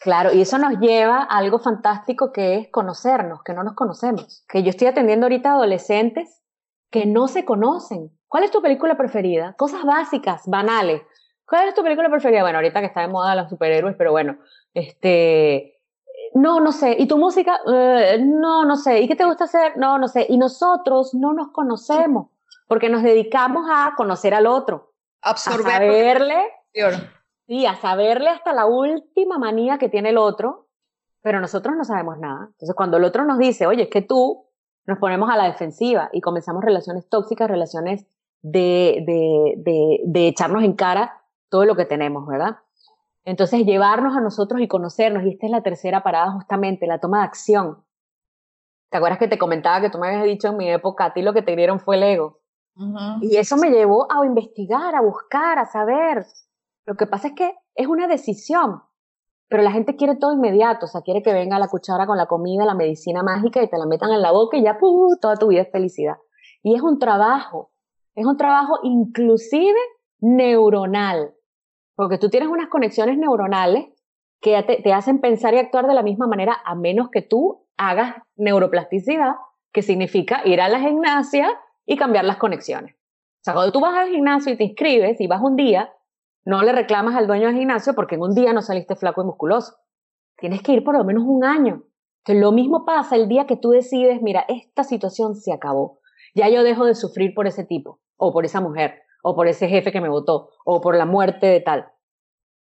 Claro, 0.00 0.32
y 0.32 0.40
eso 0.40 0.58
nos 0.58 0.78
lleva 0.80 1.18
a 1.22 1.38
algo 1.38 1.60
fantástico 1.60 2.32
que 2.32 2.56
es 2.56 2.68
conocernos, 2.70 3.42
que 3.44 3.52
no 3.52 3.62
nos 3.62 3.74
conocemos. 3.74 4.44
Que 4.48 4.62
yo 4.62 4.70
estoy 4.70 4.88
atendiendo 4.88 5.26
ahorita 5.26 5.52
adolescentes 5.52 6.42
que 6.90 7.06
no 7.06 7.28
se 7.28 7.44
conocen. 7.44 8.10
¿Cuál 8.26 8.44
es 8.44 8.50
tu 8.50 8.60
película 8.62 8.96
preferida? 8.96 9.54
Cosas 9.56 9.84
básicas, 9.84 10.42
banales. 10.46 11.02
¿Cuál 11.46 11.68
es 11.68 11.74
tu 11.74 11.82
película 11.82 12.08
preferida? 12.10 12.42
Bueno, 12.42 12.58
ahorita 12.58 12.80
que 12.80 12.86
está 12.86 13.00
de 13.02 13.08
moda 13.08 13.34
los 13.34 13.48
superhéroes, 13.48 13.94
pero 13.96 14.10
bueno, 14.10 14.38
este, 14.74 15.71
no, 16.34 16.60
no 16.60 16.72
sé. 16.72 16.96
¿Y 16.98 17.06
tu 17.06 17.18
música? 17.18 17.60
Eh, 17.66 18.18
no, 18.22 18.64
no 18.64 18.76
sé. 18.76 19.00
¿Y 19.00 19.08
qué 19.08 19.16
te 19.16 19.24
gusta 19.24 19.44
hacer? 19.44 19.76
No, 19.76 19.98
no 19.98 20.08
sé. 20.08 20.26
Y 20.28 20.38
nosotros 20.38 21.14
no 21.14 21.32
nos 21.32 21.48
conocemos 21.48 22.28
porque 22.68 22.88
nos 22.88 23.02
dedicamos 23.02 23.66
a 23.70 23.92
conocer 23.96 24.34
al 24.34 24.46
otro, 24.46 24.94
Absorber 25.20 25.66
a 25.66 25.78
saberle, 25.78 26.42
Sí, 27.46 27.66
a 27.66 27.76
saberle 27.76 28.30
hasta 28.30 28.52
la 28.54 28.66
última 28.66 29.36
manía 29.36 29.76
que 29.76 29.90
tiene 29.90 30.08
el 30.08 30.16
otro, 30.16 30.68
pero 31.20 31.40
nosotros 31.40 31.76
no 31.76 31.84
sabemos 31.84 32.18
nada. 32.18 32.46
Entonces, 32.52 32.74
cuando 32.74 32.96
el 32.96 33.04
otro 33.04 33.24
nos 33.24 33.38
dice, 33.38 33.66
oye, 33.66 33.82
es 33.82 33.88
que 33.90 34.00
tú, 34.00 34.46
nos 34.86 34.98
ponemos 34.98 35.28
a 35.28 35.36
la 35.36 35.44
defensiva 35.44 36.08
y 36.12 36.20
comenzamos 36.20 36.64
relaciones 36.64 37.08
tóxicas, 37.08 37.50
relaciones 37.50 38.06
de, 38.40 39.02
de, 39.06 39.54
de, 39.58 40.00
de 40.04 40.28
echarnos 40.28 40.64
en 40.64 40.72
cara 40.72 41.22
todo 41.50 41.66
lo 41.66 41.76
que 41.76 41.84
tenemos, 41.84 42.26
¿verdad? 42.26 42.56
Entonces, 43.24 43.64
llevarnos 43.64 44.16
a 44.16 44.20
nosotros 44.20 44.60
y 44.60 44.68
conocernos, 44.68 45.24
y 45.24 45.30
esta 45.30 45.46
es 45.46 45.52
la 45.52 45.62
tercera 45.62 46.02
parada 46.02 46.32
justamente, 46.32 46.86
la 46.86 46.98
toma 46.98 47.18
de 47.18 47.24
acción. 47.24 47.84
¿Te 48.90 48.98
acuerdas 48.98 49.18
que 49.18 49.28
te 49.28 49.38
comentaba 49.38 49.80
que 49.80 49.90
tú 49.90 49.98
me 49.98 50.08
habías 50.08 50.24
dicho 50.24 50.48
en 50.48 50.56
mi 50.56 50.70
época, 50.70 51.06
a 51.06 51.12
ti 51.14 51.22
lo 51.22 51.32
que 51.32 51.42
te 51.42 51.56
dieron 51.56 51.80
fue 51.80 51.96
el 51.96 52.02
ego? 52.02 52.40
Y 53.20 53.36
eso 53.36 53.56
me 53.56 53.70
llevó 53.70 54.10
a 54.10 54.24
investigar, 54.24 54.94
a 54.94 55.02
buscar, 55.02 55.58
a 55.58 55.66
saber, 55.66 56.24
lo 56.84 56.96
que 56.96 57.06
pasa 57.06 57.28
es 57.28 57.34
que 57.34 57.54
es 57.74 57.86
una 57.86 58.08
decisión, 58.08 58.82
pero 59.48 59.62
la 59.62 59.70
gente 59.70 59.96
quiere 59.96 60.16
todo 60.16 60.32
inmediato, 60.32 60.86
o 60.86 60.88
sea, 60.88 61.02
quiere 61.02 61.22
que 61.22 61.32
venga 61.32 61.58
la 61.58 61.68
cuchara 61.68 62.06
con 62.06 62.16
la 62.16 62.26
comida, 62.26 62.64
la 62.64 62.74
medicina 62.74 63.22
mágica 63.22 63.62
y 63.62 63.68
te 63.68 63.78
la 63.78 63.86
metan 63.86 64.10
en 64.10 64.22
la 64.22 64.32
boca 64.32 64.56
y 64.56 64.64
ya 64.64 64.78
¡pum! 64.78 65.16
toda 65.20 65.36
tu 65.36 65.48
vida 65.48 65.62
es 65.62 65.70
felicidad. 65.70 66.16
Y 66.62 66.74
es 66.74 66.82
un 66.82 66.98
trabajo, 66.98 67.70
es 68.14 68.26
un 68.26 68.36
trabajo 68.36 68.78
inclusive 68.82 69.78
neuronal, 70.20 71.34
porque 71.94 72.18
tú 72.18 72.30
tienes 72.30 72.48
unas 72.48 72.68
conexiones 72.68 73.18
neuronales 73.18 73.86
que 74.40 74.60
te, 74.62 74.92
hacen 74.92 75.20
pensar 75.20 75.54
y 75.54 75.58
actuar 75.58 75.86
de 75.86 75.94
la 75.94 76.02
misma 76.02 76.26
manera 76.26 76.58
a 76.64 76.74
menos 76.74 77.10
que 77.10 77.22
tú 77.22 77.66
hagas 77.76 78.16
neuroplasticidad, 78.36 79.34
que 79.72 79.82
significa 79.82 80.42
ir 80.44 80.60
a 80.60 80.68
la 80.68 80.80
gimnasia 80.80 81.48
y 81.86 81.96
cambiar 81.96 82.24
las 82.24 82.36
conexiones. 82.36 82.94
O 82.94 83.44
sea, 83.44 83.54
cuando 83.54 83.72
tú 83.72 83.80
vas 83.80 83.96
al 83.96 84.10
gimnasio 84.10 84.52
y 84.52 84.56
te 84.56 84.64
inscribes 84.64 85.20
y 85.20 85.26
vas 85.26 85.40
un 85.42 85.56
día, 85.56 85.92
no 86.44 86.62
le 86.62 86.72
reclamas 86.72 87.14
al 87.14 87.26
dueño 87.26 87.46
del 87.46 87.56
gimnasio 87.56 87.94
porque 87.94 88.16
en 88.16 88.22
un 88.22 88.34
día 88.34 88.52
no 88.52 88.62
saliste 88.62 88.96
flaco 88.96 89.22
y 89.22 89.26
musculoso. 89.26 89.76
Tienes 90.38 90.62
que 90.62 90.72
ir 90.72 90.84
por 90.84 90.96
lo 90.96 91.04
menos 91.04 91.22
un 91.24 91.44
año. 91.44 91.84
Entonces, 92.18 92.42
lo 92.42 92.52
mismo 92.52 92.84
pasa 92.84 93.16
el 93.16 93.28
día 93.28 93.46
que 93.46 93.56
tú 93.56 93.70
decides, 93.70 94.22
mira, 94.22 94.44
esta 94.48 94.84
situación 94.84 95.34
se 95.34 95.52
acabó. 95.52 96.00
Ya 96.34 96.48
yo 96.48 96.62
dejo 96.62 96.84
de 96.84 96.94
sufrir 96.94 97.34
por 97.34 97.46
ese 97.46 97.64
tipo, 97.64 98.00
o 98.16 98.32
por 98.32 98.44
esa 98.44 98.60
mujer, 98.60 99.02
o 99.22 99.34
por 99.34 99.46
ese 99.46 99.68
jefe 99.68 99.92
que 99.92 100.00
me 100.00 100.08
votó, 100.08 100.50
o 100.64 100.80
por 100.80 100.96
la 100.96 101.06
muerte 101.06 101.46
de 101.46 101.60
tal. 101.60 101.88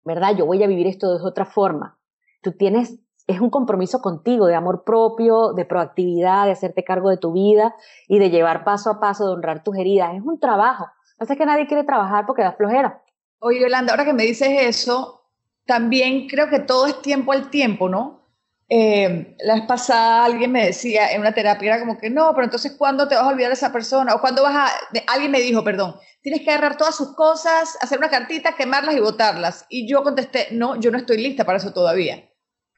¿Verdad? 0.04 0.36
Yo 0.36 0.46
voy 0.46 0.62
a 0.64 0.68
vivir 0.68 0.88
esto 0.88 1.18
de 1.18 1.24
otra 1.26 1.46
forma. 1.46 1.98
Tú 2.42 2.52
tienes, 2.52 3.00
es 3.28 3.42
un 3.42 3.50
compromiso 3.50 4.02
contigo 4.02 4.46
de 4.46 4.56
amor 4.56 4.84
propio, 4.84 5.54
de 5.54 5.66
proactividad, 5.66 6.46
de 6.46 6.52
hacerte 6.52 6.84
cargo 6.84 7.10
de 7.10 7.18
tu 7.18 7.32
vida 7.32 7.76
y 8.08 8.20
de 8.20 8.30
llevar 8.30 8.64
paso 8.64 8.90
a 8.90 9.00
paso, 9.00 9.26
de 9.26 9.34
honrar 9.34 9.64
tus 9.64 9.78
heridas. 9.78 10.16
Es 10.16 10.22
un 10.24 10.40
trabajo. 10.40 10.88
Pasa 11.18 11.36
que 11.36 11.46
nadie 11.46 11.68
quiere 11.68 11.84
trabajar 11.84 12.26
porque 12.26 12.44
da 12.44 12.54
flojera. 12.54 13.02
Oye, 13.40 13.62
Yolanda, 13.62 13.92
ahora 13.92 14.06
que 14.06 14.14
me 14.14 14.24
dices 14.24 14.50
eso, 14.62 15.24
también 15.66 16.28
creo 16.28 16.50
que 16.50 16.60
todo 16.60 16.88
es 16.88 17.02
tiempo 17.02 17.32
al 17.32 17.50
tiempo, 17.50 17.90
¿no? 17.90 18.19
Eh, 18.72 19.36
la 19.40 19.56
vez 19.56 19.64
pasada 19.66 20.26
alguien 20.26 20.52
me 20.52 20.68
decía 20.68 21.12
en 21.12 21.22
una 21.22 21.34
terapia, 21.34 21.74
era 21.74 21.80
como 21.80 21.98
que 21.98 22.12
no, 22.12 22.32
pero 22.36 22.46
entonces 22.46 22.76
¿cuándo 22.78 23.08
te 23.08 23.16
vas 23.16 23.24
a 23.24 23.30
olvidar 23.30 23.50
de 23.50 23.56
esa 23.56 23.72
persona? 23.72 24.14
O 24.14 24.22
cuándo 24.22 24.44
vas 24.44 24.56
a, 24.56 24.70
alguien 25.12 25.32
me 25.32 25.42
dijo, 25.42 25.64
perdón, 25.64 25.96
tienes 26.22 26.42
que 26.44 26.52
agarrar 26.52 26.78
todas 26.78 26.96
sus 26.96 27.16
cosas, 27.16 27.78
hacer 27.82 27.98
una 27.98 28.10
cartita, 28.10 28.56
quemarlas 28.56 28.96
y 28.96 29.00
botarlas. 29.00 29.66
Y 29.70 29.90
yo 29.90 30.04
contesté, 30.04 30.50
no, 30.52 30.76
yo 30.80 30.92
no 30.92 31.00
estoy 31.00 31.18
lista 31.18 31.46
para 31.46 31.58
eso 31.58 31.74
todavía. 31.74 32.30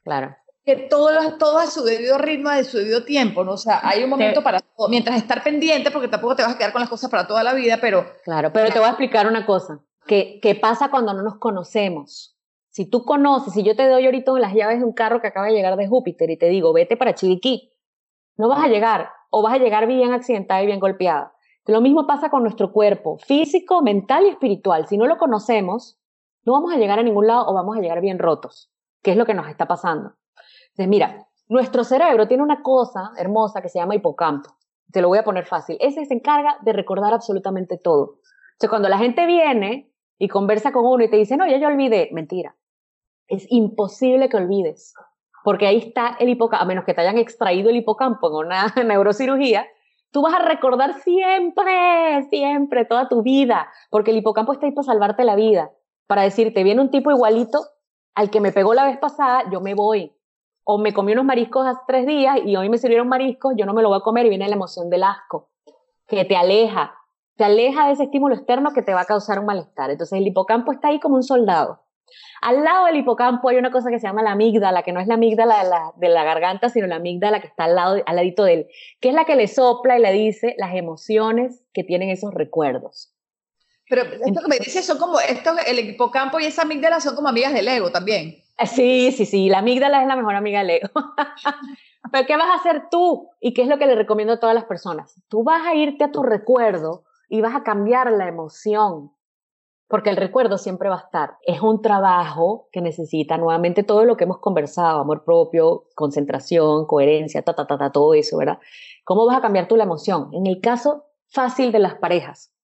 Claro. 0.02 0.34
Que 0.64 0.76
todo, 0.76 1.36
todo 1.36 1.58
a 1.58 1.66
su 1.66 1.84
debido 1.84 2.16
ritmo, 2.16 2.48
a 2.48 2.64
su 2.64 2.78
debido 2.78 3.04
tiempo, 3.04 3.44
¿no? 3.44 3.52
O 3.52 3.58
sea, 3.58 3.80
hay 3.82 4.02
un 4.02 4.08
momento 4.08 4.42
para 4.42 4.60
todo, 4.60 4.88
mientras 4.88 5.16
estar 5.16 5.42
pendiente, 5.42 5.90
porque 5.90 6.08
tampoco 6.08 6.36
te 6.36 6.42
vas 6.42 6.54
a 6.54 6.58
quedar 6.58 6.72
con 6.72 6.80
las 6.80 6.88
cosas 6.88 7.10
para 7.10 7.26
toda 7.26 7.42
la 7.42 7.52
vida, 7.52 7.78
pero... 7.80 8.06
Claro, 8.24 8.50
pero 8.52 8.70
te 8.70 8.78
voy 8.78 8.86
a 8.86 8.92
explicar 8.92 9.26
una 9.26 9.44
cosa, 9.44 9.80
que, 10.06 10.38
que 10.40 10.54
pasa 10.54 10.88
cuando 10.88 11.12
no 11.12 11.22
nos 11.22 11.38
conocemos. 11.38 12.31
Si 12.72 12.88
tú 12.88 13.04
conoces, 13.04 13.52
si 13.52 13.62
yo 13.62 13.76
te 13.76 13.86
doy 13.86 14.06
ahorita 14.06 14.32
las 14.38 14.54
llaves 14.54 14.78
de 14.78 14.84
un 14.84 14.94
carro 14.94 15.20
que 15.20 15.26
acaba 15.26 15.46
de 15.46 15.52
llegar 15.52 15.76
de 15.76 15.86
Júpiter 15.86 16.30
y 16.30 16.38
te 16.38 16.48
digo, 16.48 16.72
vete 16.72 16.96
para 16.96 17.14
Chiriquí, 17.14 17.70
no 18.38 18.48
vas 18.48 18.64
a 18.64 18.68
llegar, 18.68 19.10
o 19.30 19.42
vas 19.42 19.52
a 19.52 19.58
llegar 19.58 19.86
bien 19.86 20.12
accidentada 20.12 20.62
y 20.62 20.66
bien 20.66 20.80
golpeada. 20.80 21.34
Lo 21.66 21.82
mismo 21.82 22.06
pasa 22.06 22.30
con 22.30 22.42
nuestro 22.42 22.72
cuerpo, 22.72 23.18
físico, 23.18 23.82
mental 23.82 24.24
y 24.24 24.30
espiritual. 24.30 24.86
Si 24.86 24.96
no 24.96 25.06
lo 25.06 25.18
conocemos, 25.18 26.00
no 26.46 26.54
vamos 26.54 26.72
a 26.72 26.78
llegar 26.78 26.98
a 26.98 27.02
ningún 27.02 27.26
lado 27.26 27.46
o 27.46 27.52
vamos 27.52 27.76
a 27.76 27.80
llegar 27.80 28.00
bien 28.00 28.18
rotos, 28.18 28.72
que 29.02 29.10
es 29.10 29.18
lo 29.18 29.26
que 29.26 29.34
nos 29.34 29.48
está 29.48 29.66
pasando. 29.66 30.14
Entonces, 30.70 30.88
mira, 30.88 31.28
nuestro 31.48 31.84
cerebro 31.84 32.26
tiene 32.26 32.42
una 32.42 32.62
cosa 32.62 33.12
hermosa 33.18 33.60
que 33.60 33.68
se 33.68 33.80
llama 33.80 33.94
hipocampo. 33.94 34.48
Te 34.90 35.02
lo 35.02 35.08
voy 35.08 35.18
a 35.18 35.24
poner 35.24 35.44
fácil. 35.44 35.76
Ese 35.78 36.06
se 36.06 36.14
encarga 36.14 36.56
de 36.62 36.72
recordar 36.72 37.12
absolutamente 37.12 37.76
todo. 37.76 38.20
Entonces, 38.52 38.70
cuando 38.70 38.88
la 38.88 38.96
gente 38.96 39.26
viene 39.26 39.92
y 40.18 40.28
conversa 40.28 40.72
con 40.72 40.86
uno 40.86 41.04
y 41.04 41.10
te 41.10 41.16
dice, 41.16 41.36
no, 41.36 41.46
ya 41.46 41.58
yo 41.58 41.68
olvidé, 41.68 42.08
mentira. 42.12 42.56
Es 43.32 43.46
imposible 43.50 44.28
que 44.28 44.36
olvides, 44.36 44.94
porque 45.42 45.66
ahí 45.66 45.78
está 45.78 46.16
el 46.20 46.28
hipocampo, 46.28 46.62
a 46.62 46.66
menos 46.66 46.84
que 46.84 46.94
te 46.94 47.00
hayan 47.00 47.18
extraído 47.18 47.70
el 47.70 47.76
hipocampo 47.76 48.28
en 48.28 48.46
una 48.46 48.66
neurocirugía, 48.84 49.66
Tú 50.12 50.20
vas 50.20 50.34
a 50.34 50.44
recordar 50.44 51.00
siempre, 51.00 52.28
siempre, 52.28 52.84
toda 52.84 53.08
tu 53.08 53.22
vida, 53.22 53.72
porque 53.88 54.10
el 54.10 54.18
hipocampo 54.18 54.52
está 54.52 54.66
ahí 54.66 54.72
para 54.72 54.84
salvarte 54.84 55.24
la 55.24 55.36
vida, 55.36 55.72
para 56.06 56.20
decirte, 56.20 56.62
viene 56.62 56.82
un 56.82 56.90
tipo 56.90 57.10
igualito 57.10 57.64
al 58.14 58.28
que 58.28 58.42
me 58.42 58.52
pegó 58.52 58.74
la 58.74 58.84
vez 58.84 58.98
pasada, 58.98 59.44
yo 59.50 59.62
me 59.62 59.74
voy. 59.74 60.14
O 60.64 60.76
me 60.76 60.92
comí 60.92 61.12
unos 61.12 61.24
mariscos 61.24 61.66
hace 61.66 61.80
tres 61.86 62.06
días 62.06 62.36
y 62.44 62.56
hoy 62.56 62.68
me 62.68 62.76
sirvieron 62.76 63.08
mariscos, 63.08 63.54
yo 63.56 63.64
no 63.64 63.72
me 63.72 63.80
lo 63.80 63.88
voy 63.88 63.98
a 63.98 64.02
comer 64.02 64.26
y 64.26 64.28
viene 64.28 64.46
la 64.48 64.54
emoción 64.54 64.90
del 64.90 65.02
asco, 65.02 65.48
que 66.06 66.26
te 66.26 66.36
aleja, 66.36 66.94
te 67.36 67.44
aleja 67.44 67.86
de 67.86 67.94
ese 67.94 68.04
estímulo 68.04 68.34
externo 68.34 68.74
que 68.74 68.82
te 68.82 68.92
va 68.92 69.00
a 69.00 69.06
causar 69.06 69.38
un 69.38 69.46
malestar. 69.46 69.90
Entonces 69.90 70.18
el 70.18 70.26
hipocampo 70.26 70.72
está 70.72 70.88
ahí 70.88 71.00
como 71.00 71.16
un 71.16 71.22
soldado. 71.22 71.80
Al 72.40 72.64
lado 72.64 72.86
del 72.86 72.96
hipocampo 72.96 73.48
hay 73.48 73.56
una 73.56 73.70
cosa 73.70 73.90
que 73.90 73.98
se 73.98 74.06
llama 74.06 74.22
la 74.22 74.32
amígdala, 74.32 74.82
que 74.82 74.92
no 74.92 75.00
es 75.00 75.06
la 75.06 75.14
amígdala 75.14 75.62
de 75.62 75.70
la, 75.70 75.92
de 75.96 76.08
la 76.08 76.24
garganta, 76.24 76.68
sino 76.68 76.86
la 76.86 76.96
amígdala 76.96 77.40
que 77.40 77.46
está 77.46 77.64
al, 77.64 77.74
lado, 77.74 78.02
al 78.04 78.16
ladito 78.16 78.44
de 78.44 78.54
él, 78.54 78.66
que 79.00 79.10
es 79.10 79.14
la 79.14 79.24
que 79.24 79.36
le 79.36 79.48
sopla 79.48 79.98
y 79.98 80.02
le 80.02 80.12
dice 80.12 80.54
las 80.58 80.74
emociones 80.74 81.62
que 81.72 81.84
tienen 81.84 82.10
esos 82.10 82.34
recuerdos. 82.34 83.12
Pero 83.88 84.04
esto 84.04 84.40
que 84.40 84.48
me 84.48 84.58
dices 84.58 84.86
son 84.86 84.98
como, 84.98 85.20
esto, 85.20 85.52
el 85.66 85.78
hipocampo 85.78 86.40
y 86.40 86.46
esa 86.46 86.62
amígdala 86.62 87.00
son 87.00 87.14
como 87.14 87.28
amigas 87.28 87.52
del 87.52 87.68
ego 87.68 87.90
también. 87.90 88.42
Eh, 88.58 88.66
sí, 88.66 89.12
sí, 89.12 89.26
sí, 89.26 89.48
la 89.48 89.58
amígdala 89.58 90.00
es 90.00 90.08
la 90.08 90.16
mejor 90.16 90.34
amiga 90.34 90.60
del 90.60 90.70
ego. 90.70 90.88
Pero 92.10 92.26
¿qué 92.26 92.36
vas 92.36 92.48
a 92.48 92.54
hacer 92.54 92.84
tú? 92.90 93.28
¿Y 93.40 93.54
qué 93.54 93.62
es 93.62 93.68
lo 93.68 93.78
que 93.78 93.86
le 93.86 93.94
recomiendo 93.94 94.34
a 94.34 94.40
todas 94.40 94.54
las 94.54 94.64
personas? 94.64 95.20
Tú 95.28 95.44
vas 95.44 95.66
a 95.66 95.74
irte 95.74 96.04
a 96.04 96.10
tu 96.10 96.22
recuerdo 96.22 97.04
y 97.28 97.40
vas 97.40 97.54
a 97.54 97.62
cambiar 97.62 98.10
la 98.12 98.28
emoción 98.28 99.12
porque 99.92 100.08
el 100.08 100.16
recuerdo 100.16 100.56
siempre 100.56 100.88
va 100.88 100.94
a 100.94 101.00
estar. 101.00 101.36
Es 101.42 101.60
un 101.60 101.82
trabajo 101.82 102.70
que 102.72 102.80
necesita 102.80 103.36
nuevamente 103.36 103.82
todo 103.82 104.06
lo 104.06 104.16
que 104.16 104.24
hemos 104.24 104.38
conversado, 104.38 105.00
amor 105.00 105.22
propio, 105.22 105.84
concentración, 105.94 106.86
coherencia, 106.86 107.42
ta, 107.42 107.54
ta, 107.54 107.66
ta, 107.66 107.76
ta, 107.76 107.92
todo 107.92 108.14
eso, 108.14 108.38
¿verdad? 108.38 108.58
¿Cómo 109.04 109.26
vas 109.26 109.36
a 109.36 109.42
cambiar 109.42 109.68
tú 109.68 109.76
la 109.76 109.84
emoción? 109.84 110.30
En 110.32 110.46
el 110.46 110.62
caso 110.62 111.04
fácil 111.28 111.72
de 111.72 111.78
las 111.78 111.96
parejas, 111.96 112.54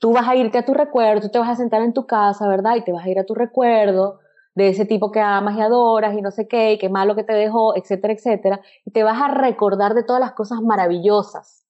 tú 0.00 0.12
vas 0.12 0.26
a 0.26 0.34
irte 0.34 0.58
a 0.58 0.64
tu 0.64 0.74
recuerdo, 0.74 1.20
tú 1.20 1.28
te 1.28 1.38
vas 1.38 1.48
a 1.48 1.54
sentar 1.54 1.80
en 1.80 1.92
tu 1.92 2.08
casa, 2.08 2.48
¿verdad? 2.48 2.74
Y 2.74 2.82
te 2.82 2.90
vas 2.90 3.06
a 3.06 3.08
ir 3.08 3.20
a 3.20 3.24
tu 3.24 3.36
recuerdo 3.36 4.18
de 4.56 4.70
ese 4.70 4.84
tipo 4.84 5.12
que 5.12 5.20
amas 5.20 5.56
y 5.56 5.60
adoras 5.60 6.18
y 6.18 6.22
no 6.22 6.32
sé 6.32 6.48
qué, 6.48 6.72
y 6.72 6.78
qué 6.78 6.88
malo 6.88 7.14
que 7.14 7.22
te 7.22 7.34
dejó, 7.34 7.76
etcétera, 7.76 8.14
etcétera, 8.14 8.60
y 8.84 8.90
te 8.90 9.04
vas 9.04 9.22
a 9.22 9.28
recordar 9.28 9.94
de 9.94 10.02
todas 10.02 10.18
las 10.18 10.32
cosas 10.32 10.60
maravillosas. 10.60 11.68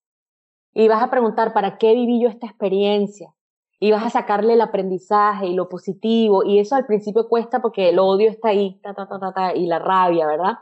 Y 0.73 0.89
vas 0.89 1.03
a 1.03 1.11
preguntar, 1.11 1.53
¿para 1.53 1.77
qué 1.77 1.93
viví 1.93 2.23
yo 2.23 2.31
esta 2.31 2.47
experiencia? 2.47 3.35
Y 3.81 3.93
vas 3.93 4.05
a 4.05 4.11
sacarle 4.11 4.55
el 4.55 4.61
aprendizaje 4.61 5.47
y 5.47 5.55
lo 5.55 5.69
positivo, 5.69 6.43
y 6.45 6.59
eso 6.59 6.75
al 6.75 6.87
principio 6.87 7.29
cuesta 7.29 7.61
porque 7.61 7.91
el 7.91 7.99
odio 7.99 8.29
está 8.29 8.49
ahí, 8.49 8.81
ta, 8.83 8.95
ta, 8.95 9.07
ta, 9.07 9.33
ta, 9.33 9.55
y 9.55 9.67
la 9.67 9.79
rabia, 9.79 10.27
¿verdad? 10.27 10.59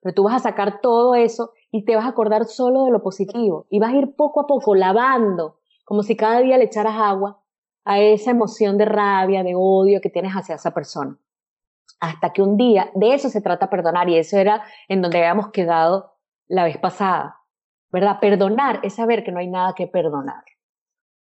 Pero 0.00 0.14
tú 0.14 0.24
vas 0.24 0.36
a 0.36 0.38
sacar 0.38 0.80
todo 0.80 1.14
eso 1.14 1.52
y 1.70 1.84
te 1.84 1.96
vas 1.96 2.04
a 2.04 2.08
acordar 2.08 2.44
solo 2.44 2.84
de 2.84 2.90
lo 2.90 3.02
positivo, 3.02 3.66
y 3.70 3.80
vas 3.80 3.92
a 3.92 3.96
ir 3.96 4.14
poco 4.14 4.40
a 4.40 4.46
poco 4.46 4.74
lavando, 4.74 5.58
como 5.84 6.02
si 6.02 6.16
cada 6.16 6.40
día 6.40 6.58
le 6.58 6.64
echaras 6.64 6.94
agua 6.96 7.40
a 7.84 7.98
esa 7.98 8.30
emoción 8.30 8.78
de 8.78 8.84
rabia, 8.84 9.42
de 9.42 9.54
odio 9.56 10.00
que 10.00 10.10
tienes 10.10 10.32
hacia 10.32 10.54
esa 10.54 10.72
persona. 10.72 11.18
Hasta 11.98 12.32
que 12.32 12.42
un 12.42 12.56
día, 12.56 12.90
de 12.94 13.14
eso 13.14 13.28
se 13.28 13.40
trata 13.40 13.70
perdonar, 13.70 14.08
y 14.08 14.18
eso 14.18 14.36
era 14.36 14.62
en 14.88 15.02
donde 15.02 15.18
habíamos 15.18 15.48
quedado 15.48 16.12
la 16.46 16.64
vez 16.64 16.78
pasada, 16.78 17.40
¿verdad? 17.90 18.18
Perdonar 18.20 18.80
es 18.82 18.94
saber 18.94 19.24
que 19.24 19.32
no 19.32 19.40
hay 19.40 19.48
nada 19.48 19.74
que 19.74 19.86
perdonar. 19.86 20.44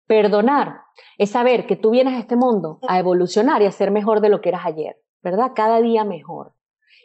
Perdonar 0.07 0.81
es 1.17 1.31
saber 1.31 1.67
que 1.67 1.75
tú 1.75 1.91
vienes 1.91 2.15
a 2.15 2.19
este 2.19 2.35
mundo 2.35 2.79
a 2.87 2.97
evolucionar 2.99 3.61
y 3.61 3.65
a 3.65 3.71
ser 3.71 3.91
mejor 3.91 4.21
de 4.21 4.29
lo 4.29 4.41
que 4.41 4.49
eras 4.49 4.65
ayer, 4.65 4.97
¿verdad? 5.21 5.51
Cada 5.55 5.81
día 5.81 6.03
mejor. 6.03 6.53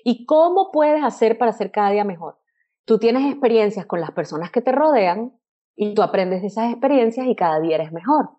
¿Y 0.05 0.25
cómo 0.25 0.71
puedes 0.73 1.03
hacer 1.03 1.38
para 1.38 1.53
ser 1.53 1.71
cada 1.71 1.91
día 1.91 2.05
mejor? 2.05 2.38
Tú 2.85 2.99
tienes 2.99 3.31
experiencias 3.31 3.87
con 3.87 4.01
las 4.01 4.12
personas 4.12 4.51
que 4.51 4.62
te 4.62 4.73
rodean 4.73 5.33
y 5.77 5.95
tú 5.95 6.03
aprendes 6.03 6.43
de 6.43 6.49
esas 6.49 6.71
experiencias 6.71 7.27
y 7.27 7.37
cada 7.37 7.61
día 7.61 7.77
eres 7.77 7.93
mejor. 7.93 8.31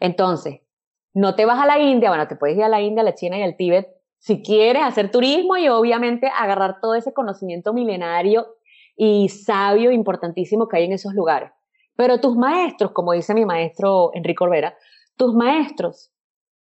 Entonces, 0.00 0.60
no 1.14 1.34
te 1.34 1.44
vas 1.44 1.58
a 1.58 1.66
la 1.66 1.78
India, 1.78 2.10
bueno, 2.10 2.28
te 2.28 2.36
puedes 2.36 2.56
ir 2.56 2.64
a 2.64 2.68
la 2.68 2.80
India, 2.80 3.02
a 3.02 3.04
la 3.04 3.14
China 3.14 3.38
y 3.38 3.42
al 3.42 3.56
Tíbet 3.56 3.88
si 4.18 4.42
quieres 4.42 4.82
hacer 4.82 5.10
turismo 5.10 5.56
y 5.56 5.68
obviamente 5.68 6.30
agarrar 6.36 6.80
todo 6.80 6.94
ese 6.94 7.12
conocimiento 7.12 7.72
milenario 7.72 8.46
y 8.96 9.28
sabio 9.28 9.92
importantísimo 9.92 10.68
que 10.68 10.78
hay 10.78 10.84
en 10.84 10.92
esos 10.92 11.14
lugares. 11.14 11.50
Pero 11.98 12.20
tus 12.20 12.36
maestros, 12.36 12.92
como 12.92 13.12
dice 13.12 13.34
mi 13.34 13.44
maestro 13.44 14.12
Enrique 14.14 14.44
Olvera, 14.44 14.78
tus 15.16 15.34
maestros 15.34 16.12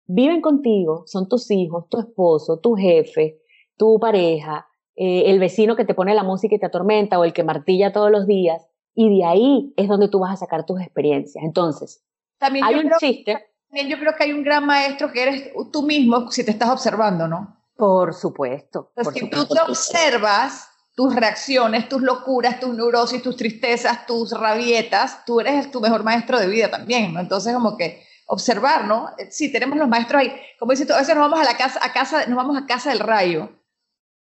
viven 0.06 0.42
contigo, 0.42 1.06
son 1.08 1.30
tus 1.30 1.50
hijos, 1.52 1.88
tu 1.88 2.02
esposo, 2.02 2.60
tu 2.60 2.76
jefe, 2.76 3.40
tu 3.78 3.98
pareja, 3.98 4.68
eh, 4.94 5.24
el 5.28 5.40
vecino 5.40 5.78
que 5.78 5.86
te 5.86 5.94
pone 5.94 6.14
la 6.14 6.24
música 6.24 6.56
y 6.56 6.60
te 6.60 6.66
atormenta 6.66 7.18
o 7.18 7.24
el 7.24 7.32
que 7.32 7.46
martilla 7.46 7.94
todos 7.94 8.12
los 8.12 8.28
días. 8.28 8.68
Y 8.94 9.20
de 9.20 9.24
ahí 9.24 9.74
es 9.78 9.88
donde 9.88 10.10
tú 10.10 10.20
vas 10.20 10.34
a 10.34 10.36
sacar 10.36 10.66
tus 10.66 10.82
experiencias. 10.82 11.42
Entonces, 11.46 12.04
también 12.38 12.66
hay 12.66 12.76
un 12.76 12.92
chiste. 13.00 13.42
También 13.70 13.88
yo 13.88 13.98
creo 14.00 14.14
que 14.18 14.26
hay 14.26 14.34
un 14.34 14.44
gran 14.44 14.66
maestro 14.66 15.14
que 15.14 15.24
eres 15.24 15.54
tú 15.72 15.84
mismo 15.84 16.30
si 16.30 16.44
te 16.44 16.52
estás 16.52 16.72
observando, 16.72 17.30
¿no? 17.30 17.56
Por 17.78 18.14
supuesto. 18.14 18.92
Entonces, 18.98 19.24
si 19.24 19.30
tú 19.30 19.46
te 19.46 19.62
observas, 19.62 20.71
tus 21.02 21.16
reacciones, 21.16 21.90
tus 21.90 22.04
locuras, 22.04 22.60
tus 22.60 22.76
neurosis, 22.76 23.24
tus 23.24 23.36
tristezas, 23.36 24.06
tus 24.06 24.32
rabietas, 24.40 25.26
tú 25.26 25.40
eres 25.40 25.72
tu 25.72 25.82
mejor 25.82 26.04
maestro 26.04 26.40
de 26.40 26.46
vida 26.46 26.70
también, 26.70 27.12
¿no? 27.12 27.20
Entonces, 27.20 27.56
como 27.56 27.76
que 27.76 28.06
observar, 28.28 28.86
¿no? 28.86 29.10
Sí, 29.32 29.52
tenemos 29.52 29.80
los 29.80 29.88
maestros 29.88 30.22
ahí. 30.22 30.40
Como 30.60 30.74
dices 30.74 30.86
tú, 30.86 30.94
a 30.94 31.00
veces 31.00 31.16
nos 31.16 31.28
vamos 31.28 31.40
a 31.40 31.52
la 31.52 31.58
casa, 31.58 31.80
a 31.82 31.92
casa, 31.92 32.28
nos 32.28 32.38
vamos 32.38 32.56
a 32.56 32.68
casa 32.68 32.92
del 32.92 33.00
rayo 33.00 33.50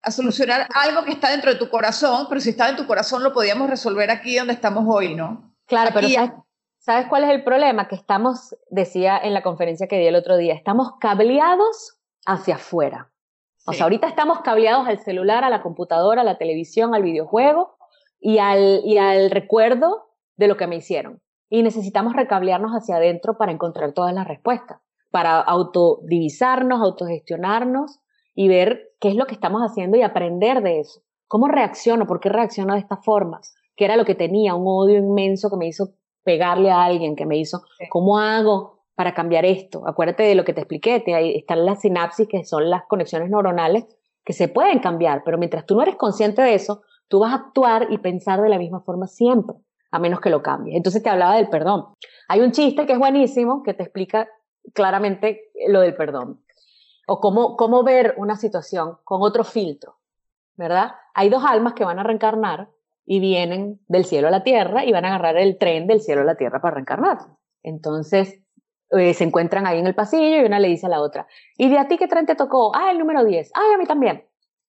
a 0.02 0.10
solucionar 0.10 0.66
algo 0.74 1.04
que 1.04 1.12
está 1.12 1.30
dentro 1.30 1.52
de 1.52 1.60
tu 1.60 1.70
corazón, 1.70 2.26
pero 2.28 2.40
si 2.40 2.50
está 2.50 2.68
en 2.68 2.76
tu 2.76 2.88
corazón 2.88 3.22
lo 3.22 3.32
podíamos 3.32 3.70
resolver 3.70 4.10
aquí 4.10 4.36
donde 4.36 4.52
estamos 4.52 4.84
hoy, 4.88 5.14
¿no? 5.14 5.54
Claro, 5.66 5.92
pero 5.94 6.08
¿sabes, 6.08 6.32
¿sabes 6.78 7.06
cuál 7.06 7.22
es 7.22 7.30
el 7.30 7.44
problema? 7.44 7.86
Que 7.86 7.94
estamos, 7.94 8.56
decía 8.68 9.16
en 9.16 9.32
la 9.32 9.44
conferencia 9.44 9.86
que 9.86 9.96
di 9.96 10.06
el 10.06 10.16
otro 10.16 10.36
día, 10.36 10.54
estamos 10.54 10.94
cableados 10.98 11.98
hacia 12.26 12.56
afuera. 12.56 13.13
O 13.66 13.72
sea, 13.72 13.84
ahorita 13.84 14.06
estamos 14.06 14.40
cableados 14.40 14.86
al 14.86 14.98
celular, 14.98 15.42
a 15.42 15.50
la 15.50 15.62
computadora, 15.62 16.20
a 16.20 16.24
la 16.24 16.36
televisión, 16.36 16.94
al 16.94 17.02
videojuego 17.02 17.76
y 18.20 18.38
al, 18.38 18.82
y 18.84 18.98
al 18.98 19.30
recuerdo 19.30 20.04
de 20.36 20.48
lo 20.48 20.56
que 20.56 20.66
me 20.66 20.76
hicieron. 20.76 21.22
Y 21.48 21.62
necesitamos 21.62 22.14
recablearnos 22.14 22.72
hacia 22.72 22.96
adentro 22.96 23.38
para 23.38 23.52
encontrar 23.52 23.92
todas 23.92 24.12
las 24.12 24.28
respuestas, 24.28 24.80
para 25.10 25.40
autodivisarnos, 25.40 26.82
autogestionarnos 26.82 28.00
y 28.34 28.48
ver 28.48 28.90
qué 29.00 29.08
es 29.08 29.14
lo 29.14 29.26
que 29.26 29.34
estamos 29.34 29.62
haciendo 29.62 29.96
y 29.96 30.02
aprender 30.02 30.62
de 30.62 30.80
eso. 30.80 31.00
¿Cómo 31.26 31.48
reacciono? 31.48 32.06
¿Por 32.06 32.20
qué 32.20 32.28
reacciono 32.28 32.74
de 32.74 32.80
esta 32.80 32.98
forma? 32.98 33.40
¿Qué 33.76 33.86
era 33.86 33.96
lo 33.96 34.04
que 34.04 34.14
tenía? 34.14 34.54
Un 34.54 34.66
odio 34.66 34.98
inmenso 34.98 35.48
que 35.48 35.56
me 35.56 35.66
hizo 35.66 35.94
pegarle 36.22 36.70
a 36.70 36.84
alguien, 36.84 37.16
que 37.16 37.26
me 37.26 37.36
hizo, 37.36 37.62
¿cómo 37.90 38.18
hago 38.18 38.73
para 38.94 39.14
cambiar 39.14 39.44
esto. 39.44 39.86
Acuérdate 39.86 40.22
de 40.22 40.34
lo 40.34 40.44
que 40.44 40.52
te 40.52 40.60
expliqué, 40.60 41.00
te, 41.00 41.38
están 41.38 41.64
las 41.64 41.80
sinapsis, 41.80 42.28
que 42.28 42.44
son 42.44 42.70
las 42.70 42.84
conexiones 42.88 43.30
neuronales, 43.30 43.84
que 44.24 44.32
se 44.32 44.48
pueden 44.48 44.78
cambiar, 44.78 45.22
pero 45.24 45.38
mientras 45.38 45.66
tú 45.66 45.74
no 45.74 45.82
eres 45.82 45.96
consciente 45.96 46.42
de 46.42 46.54
eso, 46.54 46.82
tú 47.08 47.20
vas 47.20 47.32
a 47.32 47.36
actuar 47.36 47.88
y 47.90 47.98
pensar 47.98 48.40
de 48.40 48.48
la 48.48 48.58
misma 48.58 48.80
forma 48.80 49.06
siempre. 49.06 49.56
a 49.90 50.00
menos 50.00 50.20
que 50.20 50.28
lo 50.28 50.42
cambies. 50.42 50.76
Entonces 50.76 51.04
te 51.04 51.08
hablaba 51.08 51.36
del 51.36 51.48
perdón. 51.48 51.86
Hay 52.26 52.40
un 52.40 52.50
chiste 52.50 52.84
que 52.84 52.94
es 52.94 52.98
buenísimo 52.98 53.62
que 53.62 53.74
te 53.74 53.84
explica 53.84 54.28
claramente 54.72 55.52
lo 55.68 55.80
del 55.80 55.94
perdón. 55.94 56.42
O 57.06 57.20
cómo, 57.20 57.56
cómo 57.56 57.84
ver 57.84 58.14
una 58.16 58.34
situación 58.34 58.96
con 59.04 59.22
otro 59.22 59.44
filtro, 59.44 59.98
¿verdad? 60.56 60.92
Hay 61.14 61.28
dos 61.28 61.44
almas 61.44 61.74
que 61.74 61.84
van 61.84 62.00
a 62.00 62.02
reencarnar 62.02 62.70
y 63.06 63.20
vienen 63.20 63.80
del 63.86 64.04
cielo 64.04 64.28
a 64.28 64.30
la 64.32 64.42
tierra 64.42 64.84
y 64.84 64.90
van 64.90 65.04
a 65.04 65.08
agarrar 65.08 65.36
el 65.36 65.58
tren 65.58 65.86
del 65.86 66.00
cielo 66.00 66.22
a 66.22 66.24
la 66.24 66.36
tierra 66.36 66.60
para 66.60 66.74
reencarnar. 66.74 67.18
Entonces, 67.62 68.43
eh, 68.96 69.14
se 69.14 69.24
encuentran 69.24 69.66
ahí 69.66 69.78
en 69.78 69.86
el 69.86 69.94
pasillo 69.94 70.42
y 70.42 70.44
una 70.44 70.58
le 70.58 70.68
dice 70.68 70.86
a 70.86 70.88
la 70.88 71.00
otra, 71.00 71.26
¿y 71.56 71.68
de 71.68 71.78
a 71.78 71.88
ti 71.88 71.98
qué 71.98 72.08
tren 72.08 72.26
te 72.26 72.34
tocó? 72.34 72.74
Ah, 72.74 72.90
el 72.90 72.98
número 72.98 73.24
10. 73.24 73.52
Ay, 73.54 73.74
a 73.74 73.78
mí 73.78 73.86
también. 73.86 74.26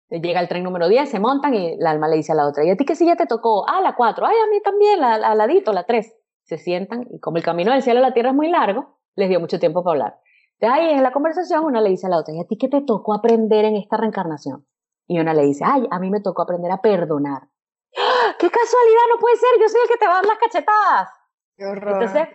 Llega 0.10 0.40
el 0.40 0.48
tren 0.48 0.64
número 0.64 0.88
10, 0.88 1.10
se 1.10 1.20
montan 1.20 1.56
y 1.56 1.76
la 1.78 1.92
alma 1.92 2.08
le 2.08 2.18
dice 2.18 2.34
a 2.34 2.36
la 2.36 2.48
otra, 2.48 2.64
¿y 2.64 2.70
a 2.70 2.78
ti 2.78 2.86
qué 2.86 2.96
silla 2.96 3.16
te 3.16 3.26
tocó? 3.26 3.68
Ah, 3.68 3.82
la 3.82 3.96
4. 3.96 4.26
Ay, 4.26 4.36
a 4.36 4.50
mí 4.50 4.62
también, 4.62 5.00
la, 5.00 5.14
al 5.16 5.38
ladito, 5.38 5.74
la 5.74 5.86
3. 5.86 6.16
Se 6.44 6.58
sientan 6.58 7.08
y 7.10 7.20
como 7.20 7.38
el 7.38 7.44
camino 7.44 7.72
del 7.72 7.82
cielo 7.82 8.00
a 8.00 8.04
la 8.04 8.14
tierra 8.14 8.30
es 8.30 8.36
muy 8.36 8.50
largo, 8.50 9.00
les 9.16 9.30
dio 9.30 9.40
mucho 9.40 9.60
tiempo 9.60 9.84
para 9.84 9.94
hablar. 9.94 10.20
De 10.60 10.68
ahí 10.68 10.92
en 10.92 11.04
la 11.04 11.12
conversación 11.12 11.66
una 11.66 11.82
le 11.82 11.90
dice 11.90 12.08
a 12.08 12.10
la 12.10 12.18
otra, 12.18 12.34
¿y 12.34 12.40
a 12.40 12.46
ti 12.46 12.58
qué 12.58 12.68
te 12.68 12.82
tocó 12.82 13.14
aprender 13.14 13.66
en 13.66 13.76
esta 13.76 13.98
reencarnación? 13.98 14.66
Y 15.08 15.20
una 15.20 15.34
le 15.34 15.44
dice, 15.44 15.64
ay, 15.66 15.88
a 15.90 16.00
mí 16.00 16.10
me 16.10 16.22
tocó 16.22 16.44
aprender 16.44 16.72
a 16.72 16.82
perdonar. 16.82 17.44
¡Ah! 17.98 18.36
¡Qué 18.40 18.50
casualidad! 18.50 19.02
No 19.14 19.20
puede 19.20 19.36
ser, 19.38 19.50
yo 19.60 19.68
soy 19.68 19.82
el 19.84 19.88
que 19.90 19.98
te 19.98 20.06
va 20.06 20.14
a 20.14 20.16
dar 20.16 20.26
las 20.26 20.38
cachetadas. 20.38 21.10
Qué 21.58 21.66
horror. 21.66 21.94
Entonces, 21.94 22.28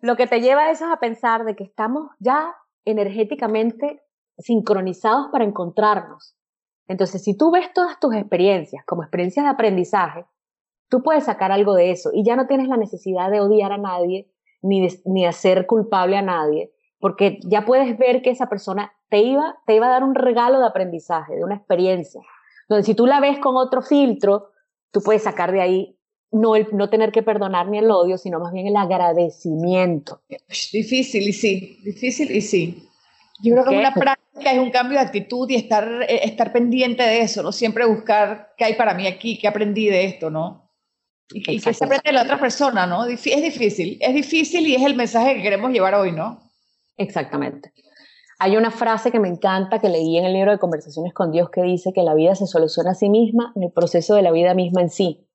lo 0.00 0.16
que 0.16 0.26
te 0.26 0.40
lleva 0.40 0.62
a 0.62 0.70
eso 0.70 0.86
es 0.86 0.92
a 0.92 0.98
pensar 0.98 1.44
de 1.44 1.56
que 1.56 1.64
estamos 1.64 2.10
ya 2.18 2.54
energéticamente 2.84 4.02
sincronizados 4.38 5.28
para 5.30 5.44
encontrarnos. 5.44 6.36
Entonces, 6.88 7.22
si 7.22 7.36
tú 7.36 7.50
ves 7.50 7.72
todas 7.72 8.00
tus 8.00 8.14
experiencias 8.14 8.84
como 8.84 9.02
experiencias 9.02 9.44
de 9.44 9.50
aprendizaje, 9.50 10.26
tú 10.88 11.02
puedes 11.02 11.24
sacar 11.24 11.52
algo 11.52 11.74
de 11.74 11.90
eso 11.90 12.10
y 12.12 12.24
ya 12.24 12.36
no 12.36 12.46
tienes 12.46 12.68
la 12.68 12.76
necesidad 12.76 13.30
de 13.30 13.40
odiar 13.40 13.72
a 13.72 13.78
nadie 13.78 14.30
ni 14.62 14.82
de, 14.82 15.00
ni 15.04 15.26
hacer 15.26 15.66
culpable 15.66 16.16
a 16.16 16.22
nadie, 16.22 16.72
porque 16.98 17.38
ya 17.44 17.64
puedes 17.64 17.96
ver 17.96 18.22
que 18.22 18.30
esa 18.30 18.48
persona 18.48 18.92
te 19.08 19.18
iba, 19.18 19.58
te 19.66 19.74
iba 19.74 19.86
a 19.86 19.90
dar 19.90 20.04
un 20.04 20.14
regalo 20.14 20.58
de 20.58 20.66
aprendizaje, 20.66 21.36
de 21.36 21.44
una 21.44 21.56
experiencia. 21.56 22.20
Entonces, 22.62 22.86
si 22.86 22.94
tú 22.94 23.06
la 23.06 23.20
ves 23.20 23.38
con 23.38 23.56
otro 23.56 23.82
filtro, 23.82 24.50
tú 24.90 25.00
puedes 25.00 25.22
sacar 25.22 25.52
de 25.52 25.60
ahí 25.60 25.99
no, 26.32 26.56
el, 26.56 26.68
no 26.72 26.88
tener 26.88 27.12
que 27.12 27.22
perdonar 27.22 27.68
ni 27.68 27.78
el 27.78 27.90
odio, 27.90 28.18
sino 28.18 28.38
más 28.38 28.52
bien 28.52 28.66
el 28.66 28.76
agradecimiento. 28.76 30.22
Difícil 30.72 31.28
y 31.28 31.32
sí, 31.32 31.78
difícil 31.82 32.30
y 32.30 32.40
sí. 32.40 32.86
Yo 33.42 33.54
creo 33.54 33.64
que 33.64 33.78
una 33.78 33.94
práctica 33.94 34.52
es 34.52 34.58
un 34.58 34.70
cambio 34.70 34.98
de 34.98 35.04
actitud 35.04 35.48
y 35.48 35.54
estar, 35.54 36.02
eh, 36.02 36.20
estar 36.24 36.52
pendiente 36.52 37.02
de 37.02 37.22
eso, 37.22 37.42
¿no? 37.42 37.52
Siempre 37.52 37.86
buscar 37.86 38.52
qué 38.56 38.64
hay 38.64 38.74
para 38.74 38.94
mí 38.94 39.06
aquí, 39.06 39.38
qué 39.38 39.48
aprendí 39.48 39.86
de 39.86 40.04
esto, 40.04 40.30
¿no? 40.30 40.70
Y, 41.32 41.38
y 41.38 41.60
qué 41.60 41.72
se 41.72 41.84
aprende 41.84 42.02
de 42.04 42.12
la 42.12 42.22
otra 42.22 42.38
persona, 42.38 42.86
¿no? 42.86 43.06
Es 43.06 43.22
difícil, 43.22 43.98
es 44.00 44.14
difícil 44.14 44.66
y 44.66 44.74
es 44.74 44.82
el 44.82 44.94
mensaje 44.94 45.36
que 45.36 45.42
queremos 45.42 45.72
llevar 45.72 45.94
hoy, 45.94 46.12
¿no? 46.12 46.50
Exactamente. 46.96 47.72
Hay 48.38 48.56
una 48.56 48.70
frase 48.70 49.10
que 49.10 49.20
me 49.20 49.28
encanta 49.28 49.78
que 49.78 49.88
leí 49.88 50.16
en 50.16 50.24
el 50.24 50.32
libro 50.32 50.50
de 50.50 50.58
Conversaciones 50.58 51.12
con 51.12 51.30
Dios 51.30 51.50
que 51.50 51.62
dice 51.62 51.92
que 51.94 52.02
la 52.02 52.14
vida 52.14 52.34
se 52.34 52.46
soluciona 52.46 52.92
a 52.92 52.94
sí 52.94 53.08
misma 53.08 53.52
en 53.54 53.64
el 53.64 53.72
proceso 53.72 54.14
de 54.14 54.22
la 54.22 54.32
vida 54.32 54.54
misma 54.54 54.80
en 54.80 54.90
sí. 54.90 55.26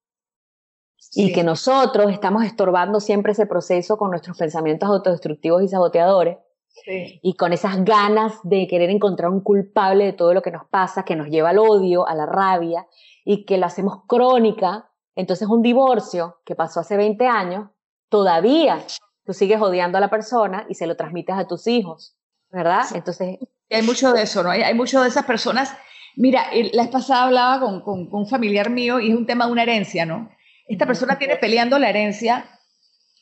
Y 1.14 1.34
que 1.34 1.44
nosotros 1.44 2.12
estamos 2.12 2.44
estorbando 2.44 3.00
siempre 3.00 3.32
ese 3.32 3.46
proceso 3.46 3.98
con 3.98 4.12
nuestros 4.12 4.38
pensamientos 4.38 4.90
autodestructivos 4.90 5.64
y 5.64 5.68
saboteadores. 5.68 6.38
Sí. 6.68 7.20
Y 7.22 7.36
con 7.36 7.54
esas 7.54 7.86
ganas 7.86 8.34
de 8.44 8.68
querer 8.68 8.90
encontrar 8.90 9.30
un 9.30 9.42
culpable 9.42 10.06
de 10.06 10.14
todo 10.14 10.34
lo 10.34 10.42
que 10.42 10.52
nos 10.52 10.68
pasa, 10.68 11.04
que 11.04 11.16
nos 11.16 11.28
lleva 11.28 11.50
al 11.50 11.60
odio, 11.60 12.08
a 12.08 12.16
la 12.16 12.26
rabia, 12.26 12.86
y 13.24 13.46
que 13.46 13.58
lo 13.58 13.66
hacemos 13.66 14.04
crónica. 14.08 14.90
Entonces 15.16 15.48
un 15.48 15.62
divorcio 15.62 16.38
que 16.46 16.56
pasó 16.56 16.82
hace 16.82 16.98
20 16.98 17.28
años, 17.28 17.70
todavía 18.10 18.86
tú 19.26 19.34
sigues 19.34 19.60
odiando 19.60 19.98
a 19.98 20.02
la 20.02 20.10
persona 20.10 20.66
y 20.70 20.76
se 20.76 20.88
lo 20.88 20.96
transmites 20.96 21.36
a 21.36 21.48
tus 21.48 21.68
hijos, 21.68 22.16
¿verdad? 22.50 22.86
Entonces... 22.94 23.40
Hay 23.72 23.82
mucho 23.82 24.14
de 24.14 24.22
eso, 24.22 24.44
¿no? 24.44 24.52
Hay, 24.52 24.62
hay 24.62 24.76
mucho 24.76 25.02
de 25.02 25.08
esas 25.08 25.26
personas. 25.26 25.76
Mira, 26.16 26.46
la 26.72 26.84
vez 26.84 26.92
pasada 26.92 27.24
hablaba 27.24 27.60
con, 27.60 27.82
con, 27.82 28.10
con 28.10 28.22
un 28.22 28.28
familiar 28.28 28.70
mío 28.70 29.00
y 29.00 29.10
es 29.10 29.18
un 29.18 29.26
tema 29.26 29.48
de 29.48 29.52
una 29.52 29.64
herencia, 29.64 30.06
¿no? 30.06 30.30
Esta 30.68 30.86
persona 30.86 31.18
tiene 31.18 31.36
peleando 31.38 31.78
la 31.78 31.90
herencia, 31.90 32.46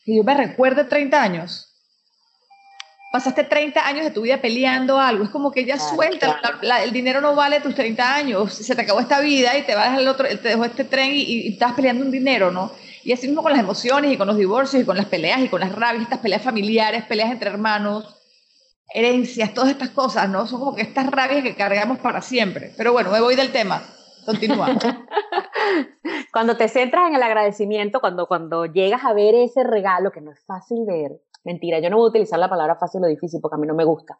y 0.06 0.18
yo 0.18 0.24
me 0.24 0.34
recuerdo 0.34 0.88
30 0.88 1.22
años. 1.22 1.70
Pasaste 3.12 3.44
30 3.44 3.86
años 3.86 4.06
de 4.06 4.12
tu 4.12 4.22
vida 4.22 4.41
peleando 4.41 5.00
algo. 5.00 5.24
Es 5.24 5.30
como 5.30 5.52
que 5.52 5.66
ya 5.66 5.78
suelta, 5.78 6.41
el 6.84 6.91
dinero 6.91 7.22
no 7.22 7.36
vale 7.36 7.60
tus 7.62 7.76
30 7.76 8.16
años. 8.16 8.54
Se 8.54 8.76
te 8.76 8.82
acabó 8.82 9.00
esta 9.00 9.20
vida 9.20 9.56
y 9.58 9.62
te 9.62 9.76
vas 9.76 9.98
al 9.98 10.08
otro, 10.08 10.28
te 10.28 10.50
dejó 10.50 10.66
este 10.66 10.84
tren 10.84 11.12
y, 11.12 11.22
y, 11.22 11.54
estás 11.54 11.74
peleando 11.74 12.04
un 12.04 12.12
dinero, 12.12 12.50
¿no? 12.50 12.72
Y 13.04 13.12
así 13.12 13.28
mismo 13.28 13.44
con 13.44 13.52
las 13.52 13.62
emociones 13.62 14.12
y 14.12 14.18
con 14.18 14.28
los 14.28 14.38
divorcios 14.38 14.82
y 14.82 14.86
con 14.86 14.98
las 14.98 15.06
peleas 15.06 15.41
y 15.41 15.48
con 15.48 15.60
las 15.60 15.72
rabias, 15.74 16.04
estas 16.04 16.20
peleas 16.20 16.41
familiares, 16.41 17.04
peleas 17.04 17.32
entre 17.32 17.50
hermanos, 17.50 18.16
herencias, 18.94 19.54
todas 19.54 19.70
estas 19.70 19.89
cosas, 19.89 20.28
¿no? 20.30 20.48
Son 20.48 20.60
como 20.60 20.76
que 20.76 20.82
estas 20.82 21.06
rabias 21.08 21.44
que 21.44 21.56
cargamos 21.56 22.00
para 22.00 22.22
siempre. 22.22 22.74
Pero 22.78 22.94
bueno, 22.94 23.12
me 23.12 23.22
voy 23.22 23.36
del 23.36 23.52
tema. 23.52 23.84
Continúa. 24.26 24.76
cuando 26.34 26.57
te 26.57 26.68
centras 26.68 27.07
en 27.07 27.16
el 27.16 27.24
agradecimiento, 27.24 27.99
cuando, 27.99 28.28
cuando 28.28 28.66
llegas 28.66 29.03
a 29.05 29.14
ver 29.14 29.36
ese 29.36 29.64
regalo 29.64 30.11
que 30.11 30.22
no 30.22 30.32
es 30.32 30.43
fácil 30.45 30.86
ver, 30.86 31.22
mentira, 31.43 31.80
yo 31.80 31.89
no 31.89 31.97
voy 31.97 32.07
a 32.07 32.09
utilizar 32.09 32.39
la 32.39 32.49
palabra 32.49 32.76
fácil 32.76 33.03
o 33.03 33.07
difícil 33.07 33.39
porque 33.41 33.55
a 33.55 33.59
mí 33.59 33.68
no 33.68 33.76
me 33.76 33.86
gusta. 33.86 34.20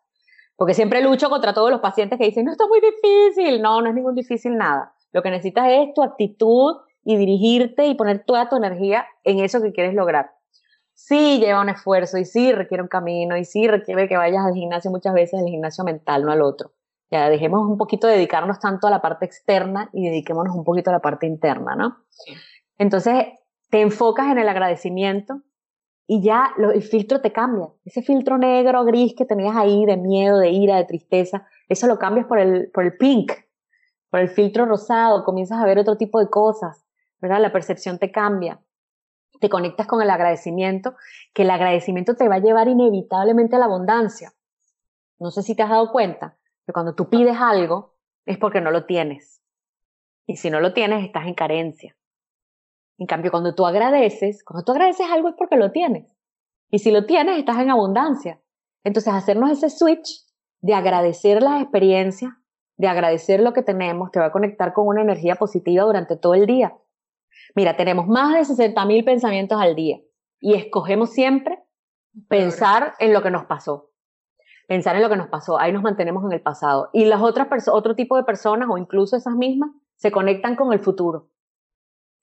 Porque 0.56 0.74
siempre 0.74 1.02
lucho 1.02 1.30
contra 1.30 1.54
todos 1.54 1.72
los 1.72 1.80
pacientes 1.80 2.20
que 2.20 2.26
dicen, 2.26 2.46
no, 2.46 2.52
está 2.52 2.68
muy 2.68 2.80
difícil. 2.80 3.62
No, 3.62 3.82
no 3.82 3.90
es 3.90 3.96
ningún 3.96 4.16
difícil 4.16 4.56
nada. 4.56 4.94
Lo 5.12 5.24
que 5.24 5.32
necesitas 5.32 5.68
es 5.70 5.94
tu 5.94 6.04
actitud 6.04 6.78
y 7.04 7.18
dirigirte 7.18 7.88
y 7.88 7.96
poner 7.96 8.24
toda 8.24 8.50
tu 8.50 8.56
energía 8.56 9.06
en 9.24 9.40
eso 9.40 9.62
que 9.62 9.74
quieres 9.74 9.94
lograr. 9.94 10.32
Sí 10.94 11.40
lleva 11.40 11.62
un 11.62 11.70
esfuerzo 11.70 12.18
y 12.18 12.26
sí 12.26 12.52
requiere 12.52 12.84
un 12.84 12.88
camino 12.88 13.36
y 13.36 13.46
sí 13.46 13.68
requiere 13.68 14.08
que 14.08 14.16
vayas 14.16 14.46
al 14.46 14.54
gimnasio 14.54 14.92
muchas 14.92 15.14
veces, 15.14 15.42
el 15.42 15.48
gimnasio 15.48 15.84
mental, 15.84 16.24
no 16.24 16.32
al 16.32 16.42
otro. 16.42 16.72
Ya 17.14 17.30
dejemos 17.30 17.70
un 17.70 17.78
poquito 17.78 18.08
de 18.08 18.16
dedicarnos 18.16 18.60
tanto 18.60 18.88
a 18.88 18.90
la 18.90 19.00
parte 19.00 19.26
externa 19.26 19.88
y 19.94 20.04
dediquémonos 20.04 20.56
un 20.56 20.64
poquito 20.64 20.90
a 20.90 20.94
la 20.94 21.00
parte 21.00 21.28
interna, 21.28 21.76
¿no? 21.76 21.98
Entonces, 22.80 23.26
te 23.70 23.82
enfocas 23.82 24.32
en 24.32 24.40
el 24.40 24.50
agradecimiento 24.50 25.44
y 26.08 26.24
ya 26.24 26.54
lo, 26.58 26.72
el 26.72 26.82
filtro 26.82 27.22
te 27.22 27.32
cambia. 27.32 27.68
Ese 27.86 28.02
filtro 28.02 28.40
negro, 28.40 28.84
gris 28.84 29.14
que 29.16 29.26
tenías 29.26 29.56
ahí 29.56 29.86
de 29.86 29.96
miedo, 29.96 30.40
de 30.40 30.50
ira, 30.50 30.78
de 30.78 30.86
tristeza, 30.86 31.46
eso 31.70 31.86
lo 31.86 32.00
cambias 32.00 32.26
por 32.26 32.40
el, 32.40 32.72
por 32.72 32.84
el 32.84 32.98
pink, 32.98 33.32
por 34.10 34.20
el 34.20 34.30
filtro 34.30 34.66
rosado, 34.66 35.24
comienzas 35.24 35.60
a 35.62 35.66
ver 35.68 35.78
otro 35.78 35.98
tipo 35.98 36.20
de 36.20 36.32
cosas, 36.32 36.84
¿verdad? 37.22 37.42
La 37.42 37.52
percepción 37.52 38.00
te 38.00 38.12
cambia. 38.12 38.60
Te 39.40 39.50
conectas 39.50 39.86
con 39.86 40.02
el 40.02 40.10
agradecimiento, 40.10 40.96
que 41.32 41.44
el 41.44 41.52
agradecimiento 41.52 42.16
te 42.16 42.28
va 42.28 42.38
a 42.38 42.40
llevar 42.40 42.70
inevitablemente 42.70 43.56
a 43.56 43.60
la 43.60 43.66
abundancia. 43.66 44.34
No 45.20 45.30
sé 45.30 45.44
si 45.44 45.54
te 45.54 45.62
has 45.62 45.70
dado 45.70 45.92
cuenta, 45.92 46.38
que 46.66 46.74
cuando 46.74 46.96
tú 46.96 47.10
pides 47.10 47.38
algo 47.40 47.96
es 48.26 48.38
porque 48.38 48.62
no 48.62 48.72
lo 48.72 48.86
tienes. 48.86 49.42
Y 50.26 50.38
si 50.38 50.50
no 50.50 50.60
lo 50.60 50.74
tienes, 50.74 51.04
estás 51.04 51.28
en 51.28 51.34
carencia. 51.34 51.96
En 52.98 53.08
cambio, 53.08 53.32
cuando 53.32 53.56
tú 53.56 53.66
agradeces, 53.66 54.44
cuando 54.44 54.64
tú 54.64 54.72
agradeces 54.72 55.08
algo 55.12 55.30
es 55.30 55.36
porque 55.38 55.58
lo 55.58 55.72
tienes. 55.72 56.16
Y 56.70 56.80
si 56.80 56.92
lo 56.92 57.06
tienes, 57.06 57.38
estás 57.38 57.60
en 57.60 57.70
abundancia. 57.70 58.42
Entonces, 58.84 59.14
hacernos 59.14 59.52
ese 59.52 59.70
switch 59.70 60.26
de 60.62 60.74
agradecer 60.74 61.44
las 61.44 61.62
experiencias, 61.62 62.32
de 62.78 62.88
agradecer 62.88 63.42
lo 63.42 63.54
que 63.54 63.64
tenemos, 63.64 64.12
te 64.12 64.20
va 64.20 64.28
a 64.28 64.32
conectar 64.32 64.74
con 64.74 64.88
una 64.88 65.02
energía 65.02 65.36
positiva 65.36 65.84
durante 65.84 66.16
todo 66.16 66.34
el 66.36 66.46
día. 66.46 66.78
Mira, 67.56 67.76
tenemos 67.76 68.08
más 68.08 68.34
de 68.34 68.46
60 68.46 68.86
mil 68.86 69.04
pensamientos 69.04 69.60
al 69.60 69.76
día 69.76 70.00
y 70.40 70.54
escogemos 70.56 71.12
siempre 71.12 71.62
pensar 72.28 72.94
en 73.00 73.14
lo 73.14 73.22
que 73.22 73.32
nos 73.32 73.46
pasó 73.46 73.93
pensar 74.68 74.96
en 74.96 75.02
lo 75.02 75.10
que 75.10 75.18
nos 75.18 75.30
pasó, 75.30 75.60
ahí 75.60 75.72
nos 75.72 75.84
mantenemos 75.84 76.24
en 76.26 76.32
el 76.32 76.42
pasado. 76.42 76.90
Y 76.94 77.06
las 77.06 77.22
otras 77.22 77.68
otro 77.68 77.96
tipo 77.96 78.16
de 78.16 78.24
personas 78.24 78.70
o 78.72 78.78
incluso 78.78 79.16
esas 79.16 79.36
mismas 79.36 79.72
se 79.96 80.12
conectan 80.12 80.56
con 80.56 80.74
el 80.74 80.80
futuro. 80.80 81.30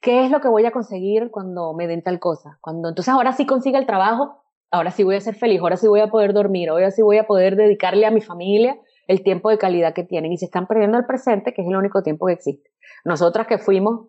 ¿Qué 0.00 0.24
es 0.24 0.30
lo 0.30 0.40
que 0.40 0.48
voy 0.48 0.64
a 0.64 0.70
conseguir 0.70 1.30
cuando 1.30 1.74
me 1.74 1.86
den 1.86 2.02
tal 2.02 2.18
cosa? 2.18 2.58
Cuando 2.60 2.88
entonces 2.88 3.12
ahora 3.12 3.32
sí 3.32 3.46
consiga 3.46 3.78
el 3.78 3.86
trabajo, 3.86 4.42
ahora 4.70 4.90
sí 4.90 5.04
voy 5.04 5.16
a 5.16 5.20
ser 5.20 5.34
feliz, 5.34 5.60
ahora 5.60 5.76
sí 5.76 5.88
voy 5.88 6.00
a 6.00 6.10
poder 6.10 6.32
dormir, 6.32 6.70
ahora 6.70 6.90
sí 6.90 7.02
voy 7.02 7.18
a 7.18 7.26
poder 7.26 7.56
dedicarle 7.56 8.06
a 8.06 8.10
mi 8.10 8.22
familia 8.22 8.78
el 9.08 9.22
tiempo 9.22 9.50
de 9.50 9.58
calidad 9.58 9.92
que 9.92 10.04
tienen 10.04 10.32
y 10.32 10.38
se 10.38 10.46
están 10.46 10.66
perdiendo 10.66 10.96
el 10.96 11.04
presente, 11.04 11.52
que 11.52 11.62
es 11.62 11.68
el 11.68 11.76
único 11.76 12.02
tiempo 12.02 12.26
que 12.26 12.32
existe. 12.32 12.70
Nosotras 13.04 13.46
que 13.46 13.58
fuimos 13.58 14.08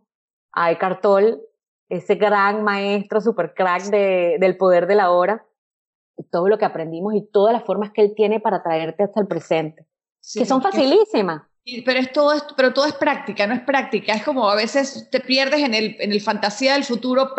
a 0.53 0.71
Eckhart 0.71 1.01
Tolle, 1.01 1.39
ese 1.89 2.15
gran 2.15 2.63
maestro 2.63 3.19
super 3.19 3.53
crack 3.53 3.83
de, 3.85 4.37
del 4.39 4.57
poder 4.57 4.87
de 4.87 4.95
la 4.95 5.11
hora, 5.11 5.45
todo 6.23 6.47
lo 6.47 6.57
que 6.57 6.65
aprendimos 6.65 7.15
y 7.15 7.21
todas 7.21 7.53
las 7.53 7.63
formas 7.63 7.91
que 7.91 8.01
él 8.01 8.13
tiene 8.15 8.39
para 8.39 8.63
traerte 8.63 9.03
hasta 9.03 9.21
el 9.21 9.27
presente, 9.27 9.85
que 10.33 10.45
son 10.45 10.61
facilísimas. 10.61 11.43
pero, 11.85 11.99
es 11.99 12.11
todo, 12.11 12.33
pero 12.55 12.73
todo 12.73 12.85
es 12.85 12.93
práctica, 12.93 13.47
no 13.47 13.53
es 13.53 13.61
práctica. 13.61 14.13
Es 14.13 14.23
como 14.23 14.49
a 14.49 14.55
veces 14.55 15.09
te 15.09 15.19
pierdes 15.19 15.61
en 15.61 15.73
el, 15.73 15.95
en 15.99 16.11
el 16.11 16.21
fantasía 16.21 16.73
del 16.73 16.83
futuro, 16.83 17.33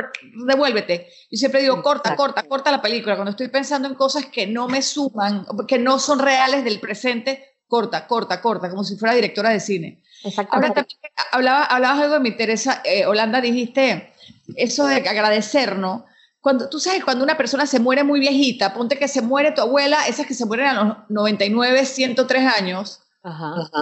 devuélvete. 0.47 1.09
Yo 1.30 1.37
siempre 1.37 1.61
digo, 1.62 1.83
corta, 1.83 2.16
corta, 2.16 2.43
corta 2.45 2.70
la 2.70 2.83
película. 2.83 3.16
Cuando 3.16 3.33
estoy 3.33 3.49
pensando 3.49 3.89
en 3.89 3.95
cosas 3.95 4.26
que 4.26 4.47
no 4.47 4.68
me 4.68 4.83
suman, 4.83 5.47
que 5.66 5.78
no 5.78 5.99
son 5.99 6.18
reales 6.18 6.64
del 6.64 6.80
presente, 6.80 7.53
corta, 7.66 8.07
corta, 8.07 8.41
corta, 8.43 8.68
como 8.68 8.85
si 8.85 8.97
fuera 8.97 9.14
directora 9.14 9.51
de 9.51 9.59
cine. 9.59 10.03
Ahora 10.51 10.74
también 10.74 10.99
hablaba, 11.33 11.64
hablabas 11.64 12.01
algo 12.03 12.14
de 12.14 12.20
mi 12.20 12.37
Teresa, 12.37 12.83
eh, 12.85 13.07
Holanda, 13.07 13.41
dijiste, 13.41 14.12
eso 14.57 14.87
de 14.87 14.97
agradecer, 14.97 15.78
¿no? 15.78 16.05
Cuando, 16.43 16.68
tú 16.68 16.80
sabes, 16.80 17.05
cuando 17.05 17.22
una 17.22 17.36
persona 17.36 17.66
se 17.66 17.78
muere 17.78 18.03
muy 18.03 18.18
viejita, 18.18 18.74
ponte 18.74 18.99
que 18.99 19.07
se 19.07 19.22
muere 19.22 19.53
tu 19.53 19.61
abuela, 19.61 20.09
esas 20.09 20.26
que 20.26 20.34
se 20.34 20.45
mueren 20.45 20.66
a 20.66 20.84
los 20.84 20.97
99, 21.09 21.86
103 21.86 22.55
años, 22.59 23.01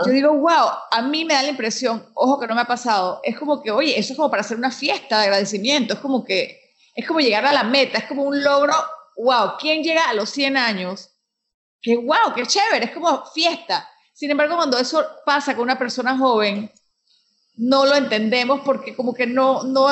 yo 0.04 0.12
digo, 0.12 0.34
wow, 0.34 0.68
a 0.90 1.00
mí 1.00 1.24
me 1.24 1.32
da 1.32 1.42
la 1.42 1.48
impresión, 1.48 2.04
ojo 2.12 2.38
que 2.38 2.46
no 2.46 2.54
me 2.54 2.60
ha 2.60 2.66
pasado, 2.66 3.20
es 3.24 3.38
como 3.38 3.62
que, 3.62 3.70
oye, 3.70 3.98
eso 3.98 4.12
es 4.12 4.16
como 4.18 4.30
para 4.30 4.42
hacer 4.42 4.58
una 4.58 4.70
fiesta 4.70 5.16
de 5.18 5.24
agradecimiento, 5.24 5.94
es 5.94 6.00
como 6.00 6.22
que, 6.22 6.60
es 6.94 7.08
como 7.08 7.20
llegar 7.20 7.46
a 7.46 7.52
la 7.54 7.64
meta, 7.64 7.96
es 7.96 8.04
como 8.04 8.24
un 8.24 8.44
logro, 8.44 8.74
wow, 9.16 9.52
¿quién 9.58 9.82
llega 9.82 10.10
a 10.10 10.14
los 10.14 10.28
100 10.28 10.58
años? 10.58 11.08
Que 11.80 11.96
wow, 11.96 12.34
qué 12.36 12.44
chévere, 12.44 12.84
es 12.84 12.92
como 12.92 13.24
fiesta. 13.24 13.88
Sin 14.12 14.30
embargo, 14.30 14.56
cuando 14.56 14.76
eso 14.76 15.02
pasa 15.24 15.54
con 15.54 15.62
una 15.62 15.78
persona 15.78 16.18
joven, 16.18 16.70
no 17.54 17.86
lo 17.86 17.94
entendemos 17.94 18.60
porque 18.66 18.94
como 18.94 19.14
que 19.14 19.26
no, 19.26 19.62
no, 19.62 19.88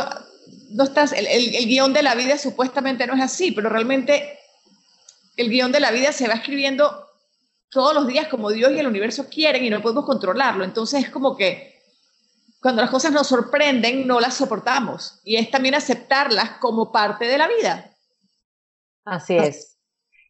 no 0.71 0.85
estás, 0.85 1.13
el, 1.13 1.27
el, 1.27 1.55
el 1.55 1.67
guion 1.67 1.93
de 1.93 2.03
la 2.03 2.15
vida 2.15 2.39
supuestamente 2.39 3.07
no 3.07 3.15
es 3.15 3.23
así, 3.23 3.53
pero 3.53 3.69
realmente 3.69 4.39
el 5.37 5.51
guion 5.51 5.73
de 5.73 5.81
la 5.81 5.91
vida 5.91 6.13
se 6.13 6.29
va 6.29 6.35
escribiendo 6.35 7.07
todos 7.71 7.95
los 7.95 8.07
días 8.07 8.29
como 8.29 8.51
Dios 8.51 8.73
y 8.73 8.79
el 8.79 8.87
universo 8.87 9.29
quieren 9.29 9.65
y 9.65 9.71
no 9.71 9.83
podemos 9.83 10.05
controlarlo. 10.05 10.65
Entonces 10.65 11.05
es 11.05 11.11
como 11.11 11.37
que 11.37 11.79
cuando 12.61 12.83
las 12.83 12.91
cosas 12.91 13.13
nos 13.13 13.27
sorprenden, 13.27 14.07
no 14.07 14.21
las 14.21 14.35
soportamos. 14.35 15.21
Y 15.25 15.37
es 15.37 15.51
también 15.51 15.75
aceptarlas 15.75 16.59
como 16.61 16.91
parte 16.91 17.27
de 17.27 17.39
la 17.39 17.47
vida. 17.47 17.91
Así 19.05 19.37
es. 19.37 19.79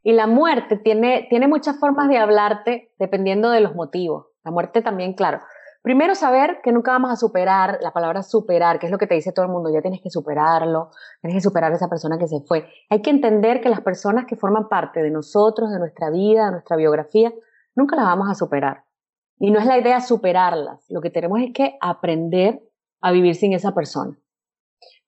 Y 0.03 0.13
la 0.13 0.27
muerte 0.27 0.77
tiene, 0.77 1.27
tiene 1.31 1.49
muchas 1.49 1.79
formas 1.79 2.09
de 2.09 2.19
hablarte 2.19 2.93
dependiendo 2.99 3.51
de 3.51 3.61
los 3.61 3.75
motivos. 3.75 4.27
La 4.45 4.51
muerte 4.51 4.83
también, 4.83 5.15
claro. 5.15 5.41
Primero 5.83 6.15
saber 6.17 6.61
que 6.63 6.73
nunca 6.73 6.91
vamos 6.91 7.11
a 7.13 7.17
superar 7.17 7.79
la 7.81 7.93
palabra 7.93 8.23
superar, 8.23 8.79
que 8.79 8.87
es 8.87 8.93
lo 8.93 8.99
que 8.99 9.07
te 9.07 9.15
dice 9.15 9.33
todo 9.33 9.47
el 9.47 9.53
mundo, 9.53 9.71
ya 9.73 9.81
tienes 9.81 10.01
que 10.03 10.11
superarlo, 10.11 10.91
tienes 11.21 11.37
que 11.37 11.41
superar 11.41 11.73
esa 11.73 11.89
persona 11.89 12.19
que 12.19 12.27
se 12.27 12.41
fue. 12.41 12.69
Hay 12.91 13.01
que 13.01 13.11
entender 13.11 13.61
que 13.61 13.69
las 13.69 13.81
personas 13.81 14.27
que 14.27 14.37
forman 14.37 14.69
parte 14.69 15.03
de 15.03 15.11
nosotros, 15.11 15.71
de 15.71 15.79
nuestra 15.79 16.11
vida, 16.11 16.47
de 16.47 16.51
nuestra 16.53 16.77
biografía, 16.77 17.33
nunca 17.77 17.95
las 17.95 18.07
vamos 18.07 18.29
a 18.29 18.35
superar. 18.35 18.85
Y 19.39 19.53
no 19.53 19.61
es 19.61 19.67
la 19.67 19.79
idea 19.79 20.01
superarlas, 20.01 20.85
lo 20.89 21.01
que 21.01 21.11
tenemos 21.11 21.39
es 21.41 21.53
que 21.55 21.79
aprender 21.81 22.61
a 23.01 23.13
vivir 23.13 23.37
sin 23.37 23.53
esa 23.53 23.73
persona. 23.73 24.19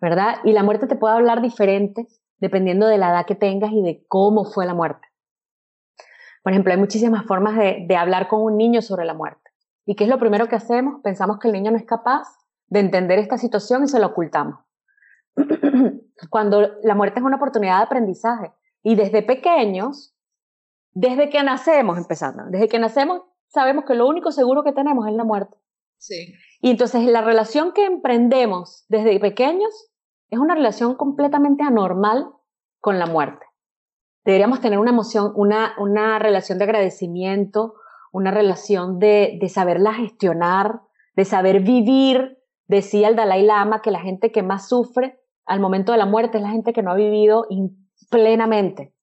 ¿Verdad? 0.01 0.37
Y 0.45 0.53
la 0.53 0.63
muerte 0.63 0.87
te 0.87 0.97
puede 0.97 1.15
hablar 1.15 1.43
diferente 1.43 2.07
dependiendo 2.39 2.87
de 2.87 2.97
la 2.97 3.11
edad 3.11 3.27
que 3.27 3.35
tengas 3.35 3.73
y 3.73 3.83
de 3.83 4.05
cómo 4.07 4.45
fue 4.45 4.67
la 4.67 4.75
muerte. 4.75 5.09
Por 6.43 6.53
ejemplo, 6.53 6.73
hay 6.73 6.79
muchísimas 6.79 7.27
formas 7.27 7.57
de 7.59 7.97
hablar 7.97 8.29
con 8.29 8.41
un 8.41 8.57
niño 8.57 8.81
sobre 8.81 9.05
la 9.05 9.13
muerte. 9.13 9.50
¿Y 9.91 9.97
qué 9.97 10.05
es 10.05 10.11
lo 10.11 10.21
primero 10.21 10.47
que 10.47 10.55
hacemos? 10.55 11.01
Pensamos 11.03 11.41
que 11.41 11.49
el 11.49 11.53
niño 11.53 11.73
no 11.73 11.77
es 11.77 11.85
capaz 11.85 12.29
de 12.69 12.79
entender 12.79 13.19
esta 13.19 13.39
situación 13.39 13.83
y 13.83 13.89
se 13.89 13.99
lo 13.99 14.07
ocultamos. 14.07 14.61
Cuando 16.31 16.61
la 16.85 16.95
muerte 16.95 17.19
es 17.19 17.27
una 17.27 17.39
oportunidad 17.39 17.79
de 17.79 17.83
aprendizaje. 17.87 18.53
Y 18.85 18.95
desde 18.95 19.25
pequeños, 19.25 20.15
desde 20.93 21.29
que 21.29 21.43
nacemos, 21.43 21.99
empezando, 21.99 22.45
desde 22.51 22.69
que 22.69 22.79
nacemos, 22.79 23.23
sabemos 23.49 23.85
que 23.85 23.97
lo 23.97 24.07
único 24.07 24.31
seguro 24.31 24.63
que 24.63 24.71
tenemos 24.71 25.09
es 25.09 25.15
la 25.15 25.25
muerte. 25.25 25.57
Sí. 25.99 26.35
Y 26.61 26.71
entonces 26.71 27.05
la 27.07 27.23
relación 27.23 27.73
que 27.73 27.85
emprendemos 27.85 28.85
desde 28.89 29.19
pequeños 29.19 29.91
es 30.29 30.39
una 30.39 30.55
relación 30.55 30.95
completamente 30.95 31.65
anormal 31.65 32.31
con 32.79 33.01
la 33.01 33.07
muerte. 33.07 33.45
Deberíamos 34.25 34.61
tener 34.61 34.79
una 34.79 34.93
emoción, 34.93 35.33
una, 35.35 35.75
una 35.81 36.21
relación 36.21 36.59
de 36.59 36.65
agradecimiento, 36.65 37.75
una 38.13 38.31
relación 38.31 38.99
de, 38.99 39.39
de 39.41 39.49
saberla 39.49 39.95
gestionar, 39.95 40.81
de 41.17 41.25
saber 41.25 41.61
vivir. 41.61 42.39
Decía 42.67 43.09
el 43.09 43.17
Dalai 43.17 43.43
Lama 43.43 43.83
que 43.83 43.91
la 43.91 44.01
gente 44.01 44.33
que 44.33 44.43
más 44.43 44.69
sufre 44.69 45.21
al 45.47 45.61
momento 45.61 45.93
de 45.93 45.99
la 45.99 46.07
muerte 46.07 46.39
es 46.39 46.43
la 46.43 46.51
gente 46.51 46.73
que 46.73 46.83
no 46.83 46.93
ha 46.93 46.97
vivido 46.97 47.47
plenamente. 48.11 48.95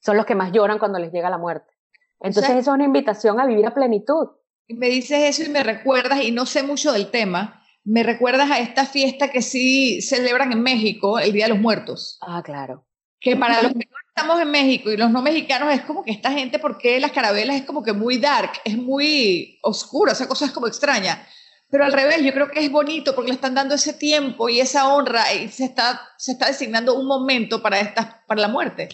Son 0.00 0.16
los 0.16 0.26
que 0.26 0.34
más 0.34 0.52
lloran 0.52 0.78
cuando 0.78 0.98
les 0.98 1.12
llega 1.12 1.30
la 1.30 1.38
muerte. 1.38 1.72
Entonces, 2.20 2.50
eso 2.50 2.70
es 2.70 2.74
una 2.74 2.84
invitación 2.84 3.38
a 3.40 3.46
vivir 3.46 3.66
a 3.66 3.74
plenitud. 3.74 4.28
Y 4.66 4.74
me 4.74 4.88
dices 4.88 5.20
eso 5.20 5.48
y 5.48 5.52
me 5.52 5.62
recuerdas, 5.62 6.22
y 6.22 6.32
no 6.32 6.46
sé 6.46 6.62
mucho 6.62 6.92
del 6.92 7.10
tema, 7.10 7.62
me 7.84 8.02
recuerdas 8.02 8.50
a 8.50 8.58
esta 8.58 8.84
fiesta 8.84 9.30
que 9.30 9.42
sí 9.42 10.00
celebran 10.00 10.52
en 10.52 10.62
México, 10.62 11.18
el 11.20 11.32
Día 11.32 11.44
de 11.44 11.50
los 11.50 11.60
Muertos. 11.60 12.18
Ah, 12.20 12.42
claro. 12.44 12.84
Que 13.20 13.36
para 13.36 13.62
los 13.62 13.72
que 13.72 13.88
no 13.88 13.96
estamos 14.16 14.40
en 14.40 14.50
México 14.50 14.90
y 14.90 14.96
los 14.96 15.10
no 15.10 15.20
mexicanos 15.20 15.74
es 15.74 15.82
como 15.82 16.02
que 16.02 16.10
esta 16.10 16.32
gente, 16.32 16.58
porque 16.58 16.98
las 16.98 17.12
carabelas 17.12 17.56
es 17.56 17.66
como 17.66 17.82
que 17.82 17.92
muy 17.92 18.16
dark, 18.16 18.52
es 18.64 18.78
muy 18.78 19.58
oscura, 19.62 20.12
esa 20.12 20.26
cosa 20.26 20.46
es 20.46 20.52
como 20.52 20.66
extraña. 20.66 21.26
Pero 21.68 21.84
al 21.84 21.92
revés, 21.92 22.22
yo 22.22 22.32
creo 22.32 22.50
que 22.50 22.64
es 22.64 22.70
bonito 22.70 23.14
porque 23.14 23.28
le 23.28 23.34
están 23.34 23.54
dando 23.54 23.74
ese 23.74 23.92
tiempo 23.92 24.48
y 24.48 24.60
esa 24.60 24.88
honra 24.94 25.34
y 25.34 25.48
se 25.48 25.66
está, 25.66 26.00
se 26.16 26.32
está 26.32 26.46
designando 26.46 26.94
un 26.94 27.06
momento 27.06 27.60
para, 27.60 27.78
esta, 27.78 28.24
para 28.26 28.40
la 28.40 28.48
muerte. 28.48 28.88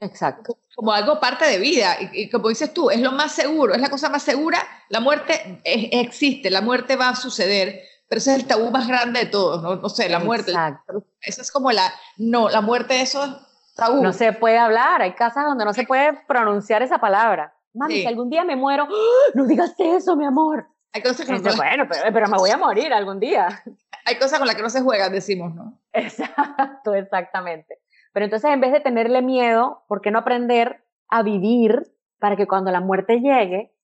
Exacto. 0.00 0.58
Como 0.74 0.92
algo 0.92 1.20
parte 1.20 1.46
de 1.46 1.58
vida. 1.58 1.96
Y, 2.12 2.28
como 2.28 2.50
dices 2.50 2.74
tú, 2.74 2.90
es 2.90 3.00
lo 3.00 3.12
más 3.12 3.32
seguro, 3.32 3.72
es 3.72 3.80
la 3.80 3.88
cosa 3.88 4.10
más 4.10 4.24
segura. 4.24 4.62
La 4.90 5.00
muerte 5.00 5.62
existe, 5.64 6.50
la 6.50 6.60
muerte 6.60 6.96
va 6.96 7.10
a 7.10 7.16
suceder, 7.16 7.80
pero 8.08 8.18
ese 8.18 8.32
es 8.32 8.40
el 8.40 8.46
tabú 8.46 8.70
más 8.70 8.86
grande 8.88 9.20
de 9.20 9.26
todos, 9.26 9.62
¿no? 9.62 9.76
No 9.76 9.88
sé, 9.88 10.10
la 10.10 10.18
muerte. 10.18 10.50
Exacto. 10.50 11.06
Eso 11.22 11.40
es 11.40 11.50
como 11.50 11.72
la. 11.72 11.94
No, 12.18 12.50
la 12.50 12.60
muerte, 12.60 13.00
eso 13.00 13.24
es 13.24 13.30
tabú. 13.74 14.02
No 14.02 14.12
se 14.12 14.32
puede 14.32 14.58
hablar, 14.58 15.02
hay 15.02 15.12
casas 15.14 15.44
donde 15.44 15.64
no 15.64 15.72
se 15.72 15.84
puede 15.84 16.12
pronunciar 16.26 16.82
esa 16.82 16.98
palabra. 16.98 17.54
Mami, 17.74 17.94
Sí. 17.94 18.00
si 18.02 18.06
algún 18.06 18.30
día 18.30 18.44
me 18.44 18.56
muero, 18.56 18.84
¡ah! 18.84 19.30
no 19.34 19.46
digas 19.46 19.74
eso, 19.78 20.14
mi 20.16 20.24
amor. 20.24 20.68
Hay 20.92 21.02
cosas, 21.02 21.26
con 21.26 21.34
Dice, 21.36 21.46
las- 21.48 21.56
bueno, 21.56 21.84
pero, 21.88 22.02
pero 22.12 22.28
me 22.28 22.38
voy 22.38 22.50
a 22.50 22.56
morir 22.56 22.92
algún 22.92 23.18
día. 23.18 23.48
hay 24.06 24.16
cosas 24.18 24.38
con 24.38 24.46
las 24.46 24.54
que 24.56 24.62
no 24.62 24.70
se 24.70 24.80
juegan, 24.82 25.10
decimos, 25.12 25.52
¿no? 25.54 25.78
Exacto, 25.92 26.94
exactamente. 26.94 27.78
Pero 28.12 28.24
entonces, 28.26 28.48
en 28.52 28.60
vez 28.60 28.70
de 28.72 28.78
tenerle 28.80 29.22
miedo, 29.22 29.82
¿por 29.88 30.00
qué 30.00 30.12
no 30.12 30.20
aprender 30.20 30.84
a 31.08 31.22
vivir 31.24 31.92
para 32.20 32.36
que 32.36 32.46
cuando 32.46 32.70
la 32.70 32.80
muerte 32.80 33.18
llegue, 33.20 33.74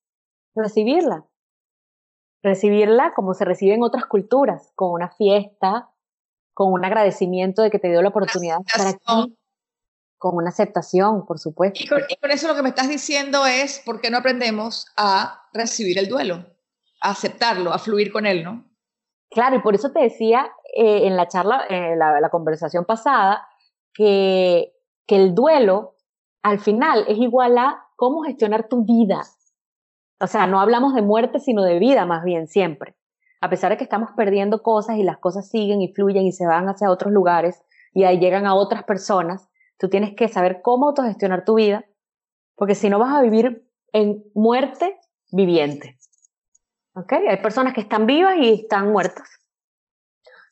recibirla? 0.55 1.25
Recibirla 2.43 3.13
como 3.13 3.33
se 3.33 3.45
recibe 3.45 3.75
en 3.75 3.83
otras 3.83 4.05
culturas, 4.05 4.71
con 4.75 4.91
una 4.93 5.09
fiesta, 5.09 5.89
con 6.53 6.71
un 6.71 6.83
agradecimiento 6.85 7.61
de 7.61 7.69
que 7.69 7.77
te 7.79 7.89
dio 7.89 8.01
la 8.01 8.09
oportunidad 8.09 8.57
estar 8.65 8.87
aquí, 8.87 9.37
con 10.21 10.35
una 10.35 10.49
aceptación, 10.49 11.25
por 11.25 11.39
supuesto. 11.39 11.79
Y 11.83 11.87
con, 11.87 11.99
y 12.07 12.15
con 12.15 12.29
eso 12.29 12.47
lo 12.47 12.53
que 12.53 12.61
me 12.61 12.69
estás 12.69 12.87
diciendo 12.87 13.47
es 13.47 13.81
por 13.83 13.99
qué 13.99 14.11
no 14.11 14.19
aprendemos 14.19 14.85
a 14.95 15.47
recibir 15.51 15.97
el 15.97 16.07
duelo, 16.07 16.45
a 17.01 17.09
aceptarlo, 17.09 17.73
a 17.73 17.79
fluir 17.79 18.11
con 18.11 18.27
él, 18.27 18.43
¿no? 18.43 18.63
Claro, 19.31 19.55
y 19.55 19.61
por 19.61 19.73
eso 19.73 19.91
te 19.91 19.99
decía 19.99 20.51
eh, 20.75 21.07
en 21.07 21.17
la 21.17 21.27
charla, 21.27 21.65
en 21.67 21.97
la, 21.97 22.21
la 22.21 22.29
conversación 22.29 22.85
pasada, 22.85 23.47
que, 23.95 24.71
que 25.07 25.15
el 25.15 25.33
duelo 25.33 25.95
al 26.43 26.59
final 26.59 27.03
es 27.07 27.17
igual 27.17 27.57
a 27.57 27.87
cómo 27.95 28.21
gestionar 28.21 28.67
tu 28.67 28.85
vida. 28.85 29.23
O 30.19 30.27
sea, 30.27 30.45
no 30.45 30.61
hablamos 30.61 30.93
de 30.93 31.01
muerte, 31.01 31.39
sino 31.39 31.63
de 31.63 31.79
vida 31.79 32.05
más 32.05 32.23
bien 32.23 32.47
siempre. 32.47 32.95
A 33.41 33.49
pesar 33.49 33.71
de 33.71 33.77
que 33.77 33.85
estamos 33.85 34.11
perdiendo 34.15 34.61
cosas 34.61 34.97
y 34.97 35.03
las 35.03 35.17
cosas 35.17 35.49
siguen 35.49 35.81
y 35.81 35.91
fluyen 35.91 36.27
y 36.27 36.31
se 36.31 36.45
van 36.45 36.69
hacia 36.69 36.91
otros 36.91 37.11
lugares 37.11 37.63
y 37.91 38.03
ahí 38.03 38.19
llegan 38.19 38.45
a 38.45 38.53
otras 38.53 38.83
personas, 38.83 39.49
tú 39.81 39.89
tienes 39.89 40.13
que 40.15 40.27
saber 40.27 40.61
cómo 40.61 40.89
autogestionar 40.89 41.43
tu 41.43 41.55
vida, 41.55 41.83
porque 42.55 42.75
si 42.75 42.87
no 42.87 42.99
vas 42.99 43.15
a 43.15 43.21
vivir 43.23 43.67
en 43.91 44.23
muerte 44.35 44.99
viviente. 45.31 45.97
¿Ok? 46.93 47.13
Hay 47.27 47.37
personas 47.37 47.73
que 47.73 47.81
están 47.81 48.05
vivas 48.05 48.35
y 48.37 48.61
están 48.61 48.91
muertas. 48.91 49.27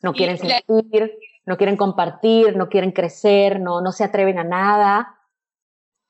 No 0.01 0.13
quieren 0.13 0.39
sentir, 0.39 1.15
no 1.45 1.57
quieren 1.57 1.77
compartir, 1.77 2.55
no 2.57 2.69
quieren 2.69 2.91
crecer, 2.91 3.59
no, 3.59 3.81
no 3.81 3.91
se 3.91 4.03
atreven 4.03 4.39
a 4.39 4.43
nada. 4.43 5.19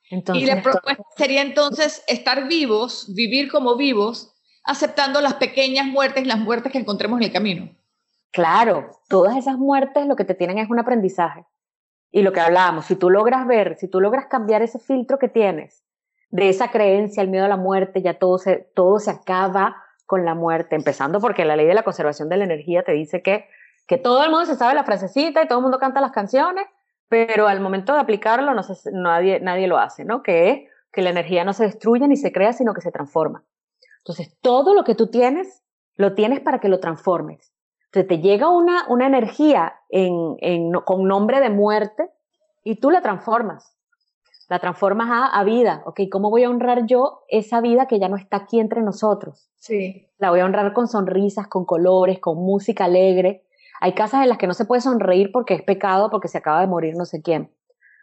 Entonces, 0.08 0.42
y 0.42 0.46
la 0.46 0.62
propuesta 0.62 1.04
sería 1.14 1.42
entonces 1.42 2.02
estar 2.08 2.48
vivos, 2.48 3.12
vivir 3.14 3.50
como 3.50 3.76
vivos, 3.76 4.34
aceptando 4.64 5.20
las 5.20 5.34
pequeñas 5.34 5.86
muertes, 5.86 6.26
las 6.26 6.38
muertes 6.38 6.72
que 6.72 6.78
encontremos 6.78 7.18
en 7.18 7.24
el 7.24 7.32
camino. 7.32 7.76
Claro, 8.30 8.92
todas 9.08 9.36
esas 9.36 9.58
muertes 9.58 10.06
lo 10.06 10.16
que 10.16 10.24
te 10.24 10.34
tienen 10.34 10.56
es 10.56 10.70
un 10.70 10.78
aprendizaje. 10.78 11.44
Y 12.12 12.22
lo 12.22 12.32
que 12.32 12.40
hablábamos, 12.40 12.86
si 12.86 12.96
tú 12.96 13.08
logras 13.10 13.46
ver, 13.46 13.76
si 13.76 13.88
tú 13.88 14.00
logras 14.00 14.26
cambiar 14.26 14.62
ese 14.62 14.78
filtro 14.78 15.18
que 15.18 15.28
tienes 15.28 15.84
de 16.30 16.48
esa 16.48 16.70
creencia, 16.70 17.22
el 17.22 17.28
miedo 17.28 17.44
a 17.44 17.48
la 17.48 17.56
muerte, 17.56 18.02
ya 18.02 18.18
todo 18.18 18.38
se, 18.38 18.70
todo 18.74 18.98
se 18.98 19.10
acaba 19.10 19.76
con 20.06 20.24
la 20.24 20.34
muerte, 20.34 20.74
empezando 20.76 21.20
porque 21.20 21.44
la 21.44 21.56
ley 21.56 21.66
de 21.66 21.74
la 21.74 21.82
conservación 21.84 22.28
de 22.28 22.36
la 22.36 22.44
energía 22.44 22.82
te 22.82 22.92
dice 22.92 23.22
que, 23.22 23.46
que 23.86 23.96
todo 23.96 24.24
el 24.24 24.30
mundo 24.30 24.46
se 24.46 24.56
sabe 24.56 24.74
la 24.74 24.84
frasecita 24.84 25.42
y 25.42 25.48
todo 25.48 25.58
el 25.58 25.62
mundo 25.62 25.78
canta 25.78 26.00
las 26.00 26.12
canciones, 26.12 26.66
pero 27.08 27.46
al 27.48 27.60
momento 27.60 27.92
de 27.94 28.00
aplicarlo 28.00 28.54
no 28.54 28.62
se- 28.62 28.90
nadie, 28.92 29.40
nadie 29.40 29.66
lo 29.68 29.78
hace, 29.78 30.04
¿no? 30.04 30.22
Que 30.22 30.50
es 30.50 30.58
que 30.92 31.02
la 31.02 31.10
energía 31.10 31.44
no 31.44 31.52
se 31.52 31.64
destruye 31.64 32.06
ni 32.08 32.16
se 32.16 32.32
crea, 32.32 32.52
sino 32.52 32.74
que 32.74 32.80
se 32.80 32.90
transforma. 32.90 33.44
Entonces, 33.98 34.36
todo 34.40 34.74
lo 34.74 34.82
que 34.84 34.94
tú 34.96 35.08
tienes, 35.08 35.62
lo 35.94 36.14
tienes 36.14 36.40
para 36.40 36.58
que 36.58 36.68
lo 36.68 36.80
transformes. 36.80 37.49
Entonces 37.92 38.08
te 38.08 38.18
llega 38.20 38.48
una, 38.48 38.86
una 38.88 39.06
energía 39.06 39.74
en, 39.88 40.36
en, 40.40 40.72
con 40.72 41.08
nombre 41.08 41.40
de 41.40 41.50
muerte 41.50 42.08
y 42.62 42.76
tú 42.76 42.92
la 42.92 43.02
transformas. 43.02 43.76
La 44.48 44.60
transformas 44.60 45.08
a, 45.10 45.26
a 45.26 45.42
vida. 45.42 45.82
Ok, 45.86 46.02
¿cómo 46.10 46.30
voy 46.30 46.44
a 46.44 46.50
honrar 46.50 46.86
yo 46.86 47.24
esa 47.28 47.60
vida 47.60 47.86
que 47.86 47.98
ya 47.98 48.08
no 48.08 48.16
está 48.16 48.36
aquí 48.36 48.60
entre 48.60 48.82
nosotros? 48.82 49.50
Sí. 49.56 50.08
La 50.18 50.30
voy 50.30 50.38
a 50.38 50.44
honrar 50.44 50.72
con 50.72 50.86
sonrisas, 50.86 51.48
con 51.48 51.64
colores, 51.64 52.20
con 52.20 52.36
música 52.36 52.84
alegre. 52.84 53.44
Hay 53.80 53.94
casas 53.94 54.22
en 54.22 54.28
las 54.28 54.38
que 54.38 54.46
no 54.46 54.54
se 54.54 54.66
puede 54.66 54.82
sonreír 54.82 55.32
porque 55.32 55.54
es 55.54 55.62
pecado, 55.62 56.10
porque 56.10 56.28
se 56.28 56.38
acaba 56.38 56.60
de 56.60 56.68
morir 56.68 56.94
no 56.96 57.06
sé 57.06 57.22
quién. 57.22 57.52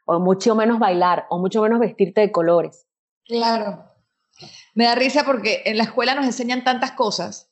O 0.03 0.19
mucho 0.19 0.53
menos 0.53 0.79
bailar, 0.79 1.27
o 1.29 1.39
mucho 1.39 1.61
menos 1.61 1.79
vestirte 1.79 2.19
de 2.19 2.31
colores. 2.33 2.87
Claro. 3.25 3.85
Me 4.75 4.83
da 4.83 4.95
risa 4.95 5.23
porque 5.25 5.61
en 5.65 5.77
la 5.77 5.83
escuela 5.83 6.13
nos 6.13 6.25
enseñan 6.25 6.65
tantas 6.65 6.91
cosas. 6.91 7.46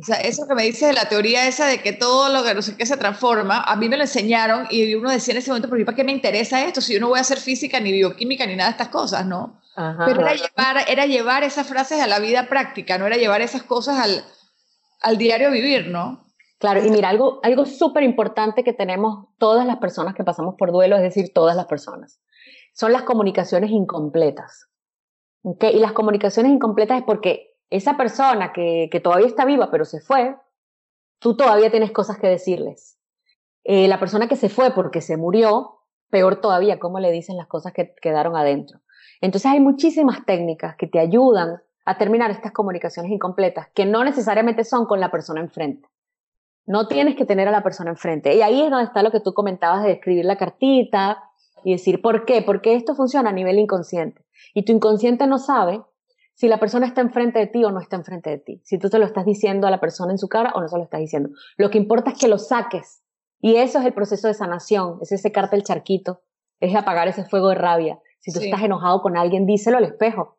O 0.00 0.02
sea, 0.02 0.16
eso 0.16 0.46
que 0.48 0.54
me 0.54 0.62
dices 0.62 0.88
de 0.88 0.94
la 0.94 1.08
teoría 1.08 1.46
esa 1.46 1.66
de 1.66 1.82
que 1.82 1.92
todo 1.92 2.32
lo 2.32 2.42
que 2.42 2.54
no 2.54 2.62
sé 2.62 2.74
qué 2.74 2.86
se 2.86 2.96
transforma, 2.96 3.60
a 3.60 3.76
mí 3.76 3.88
me 3.88 3.98
lo 3.98 4.04
enseñaron 4.04 4.66
y 4.70 4.94
uno 4.94 5.10
decía 5.10 5.32
en 5.32 5.38
ese 5.38 5.50
momento, 5.50 5.68
¿por 5.68 5.84
¿para 5.84 5.96
qué 5.96 6.04
me 6.04 6.12
interesa 6.12 6.64
esto? 6.64 6.80
Si 6.80 6.94
yo 6.94 7.00
no 7.00 7.08
voy 7.08 7.18
a 7.18 7.20
hacer 7.20 7.38
física, 7.38 7.80
ni 7.80 7.92
bioquímica, 7.92 8.46
ni 8.46 8.56
nada 8.56 8.70
de 8.70 8.72
estas 8.72 8.88
cosas, 8.88 9.26
¿no? 9.26 9.60
Pero 9.74 10.22
era 10.22 10.34
llevar, 10.34 10.84
era 10.88 11.06
llevar 11.06 11.44
esas 11.44 11.66
frases 11.66 12.00
a 12.00 12.06
la 12.06 12.18
vida 12.18 12.48
práctica, 12.48 12.98
no 12.98 13.06
era 13.06 13.16
llevar 13.16 13.42
esas 13.42 13.62
cosas 13.62 13.98
al, 13.98 14.24
al 15.00 15.18
diario 15.18 15.50
vivir, 15.50 15.88
¿no? 15.88 16.24
Claro, 16.58 16.84
y 16.84 16.90
mira, 16.90 17.08
algo, 17.08 17.40
algo 17.42 17.64
súper 17.66 18.02
importante 18.02 18.64
que 18.64 18.72
tenemos 18.72 19.28
todas 19.38 19.66
las 19.66 19.78
personas 19.78 20.14
que 20.14 20.24
pasamos 20.24 20.54
por 20.58 20.72
duelo, 20.72 20.96
es 20.96 21.02
decir, 21.02 21.32
todas 21.34 21.56
las 21.56 21.66
personas, 21.66 22.20
son 22.74 22.92
las 22.92 23.02
comunicaciones 23.02 23.70
incompletas. 23.70 24.68
¿okay? 25.42 25.74
Y 25.76 25.78
las 25.78 25.92
comunicaciones 25.92 26.52
incompletas 26.52 26.98
es 26.98 27.04
porque 27.04 27.49
esa 27.70 27.96
persona 27.96 28.52
que, 28.52 28.88
que, 28.90 29.00
todavía 29.00 29.26
está 29.26 29.44
viva 29.44 29.70
pero 29.70 29.84
se 29.84 30.00
fue, 30.00 30.36
tú 31.20 31.36
todavía 31.36 31.70
tienes 31.70 31.92
cosas 31.92 32.18
que 32.18 32.28
decirles. 32.28 32.98
Eh, 33.64 33.88
la 33.88 34.00
persona 34.00 34.28
que 34.28 34.36
se 34.36 34.48
fue 34.48 34.72
porque 34.72 35.00
se 35.00 35.16
murió, 35.16 35.80
peor 36.10 36.40
todavía, 36.40 36.78
cómo 36.78 36.98
le 36.98 37.12
dicen 37.12 37.36
las 37.36 37.46
cosas 37.46 37.72
que 37.72 37.94
quedaron 38.00 38.36
adentro. 38.36 38.80
Entonces 39.20 39.50
hay 39.50 39.60
muchísimas 39.60 40.24
técnicas 40.24 40.76
que 40.76 40.86
te 40.86 40.98
ayudan 40.98 41.62
a 41.84 41.98
terminar 41.98 42.30
estas 42.30 42.52
comunicaciones 42.52 43.12
incompletas, 43.12 43.68
que 43.74 43.86
no 43.86 44.04
necesariamente 44.04 44.64
son 44.64 44.86
con 44.86 45.00
la 45.00 45.10
persona 45.10 45.40
enfrente. 45.40 45.88
No 46.66 46.88
tienes 46.88 47.16
que 47.16 47.24
tener 47.24 47.48
a 47.48 47.52
la 47.52 47.62
persona 47.62 47.90
enfrente. 47.90 48.34
Y 48.34 48.42
ahí 48.42 48.62
es 48.62 48.70
donde 48.70 48.84
está 48.84 49.02
lo 49.02 49.10
que 49.10 49.20
tú 49.20 49.34
comentabas 49.34 49.82
de 49.82 49.92
escribir 49.92 50.24
la 50.24 50.36
cartita 50.36 51.22
y 51.64 51.72
decir, 51.72 52.00
¿por 52.00 52.24
qué? 52.24 52.42
Porque 52.42 52.74
esto 52.74 52.94
funciona 52.94 53.30
a 53.30 53.32
nivel 53.32 53.58
inconsciente. 53.58 54.24
Y 54.54 54.64
tu 54.64 54.72
inconsciente 54.72 55.26
no 55.26 55.38
sabe 55.38 55.82
si 56.40 56.48
la 56.48 56.58
persona 56.58 56.86
está 56.86 57.02
enfrente 57.02 57.38
de 57.38 57.48
ti 57.48 57.62
o 57.64 57.70
no 57.70 57.80
está 57.80 57.96
enfrente 57.96 58.30
de 58.30 58.38
ti. 58.38 58.62
Si 58.64 58.78
tú 58.78 58.88
te 58.88 58.98
lo 58.98 59.04
estás 59.04 59.26
diciendo 59.26 59.66
a 59.66 59.70
la 59.70 59.78
persona 59.78 60.10
en 60.10 60.16
su 60.16 60.26
cara 60.26 60.52
o 60.54 60.62
no 60.62 60.68
se 60.68 60.78
lo 60.78 60.84
estás 60.84 61.00
diciendo. 61.00 61.28
Lo 61.58 61.68
que 61.68 61.76
importa 61.76 62.12
es 62.12 62.18
que 62.18 62.28
lo 62.28 62.38
saques. 62.38 63.02
Y 63.42 63.56
eso 63.56 63.78
es 63.78 63.84
el 63.84 63.92
proceso 63.92 64.26
de 64.26 64.32
sanación, 64.32 65.00
es 65.02 65.20
secarte 65.20 65.56
el 65.56 65.64
charquito, 65.64 66.22
es 66.58 66.74
apagar 66.74 67.08
ese 67.08 67.24
fuego 67.24 67.50
de 67.50 67.56
rabia. 67.56 67.98
Si 68.20 68.32
tú 68.32 68.40
estás 68.40 68.62
enojado 68.62 69.02
con 69.02 69.18
alguien, 69.18 69.44
díselo 69.44 69.76
al 69.76 69.84
espejo. 69.84 70.38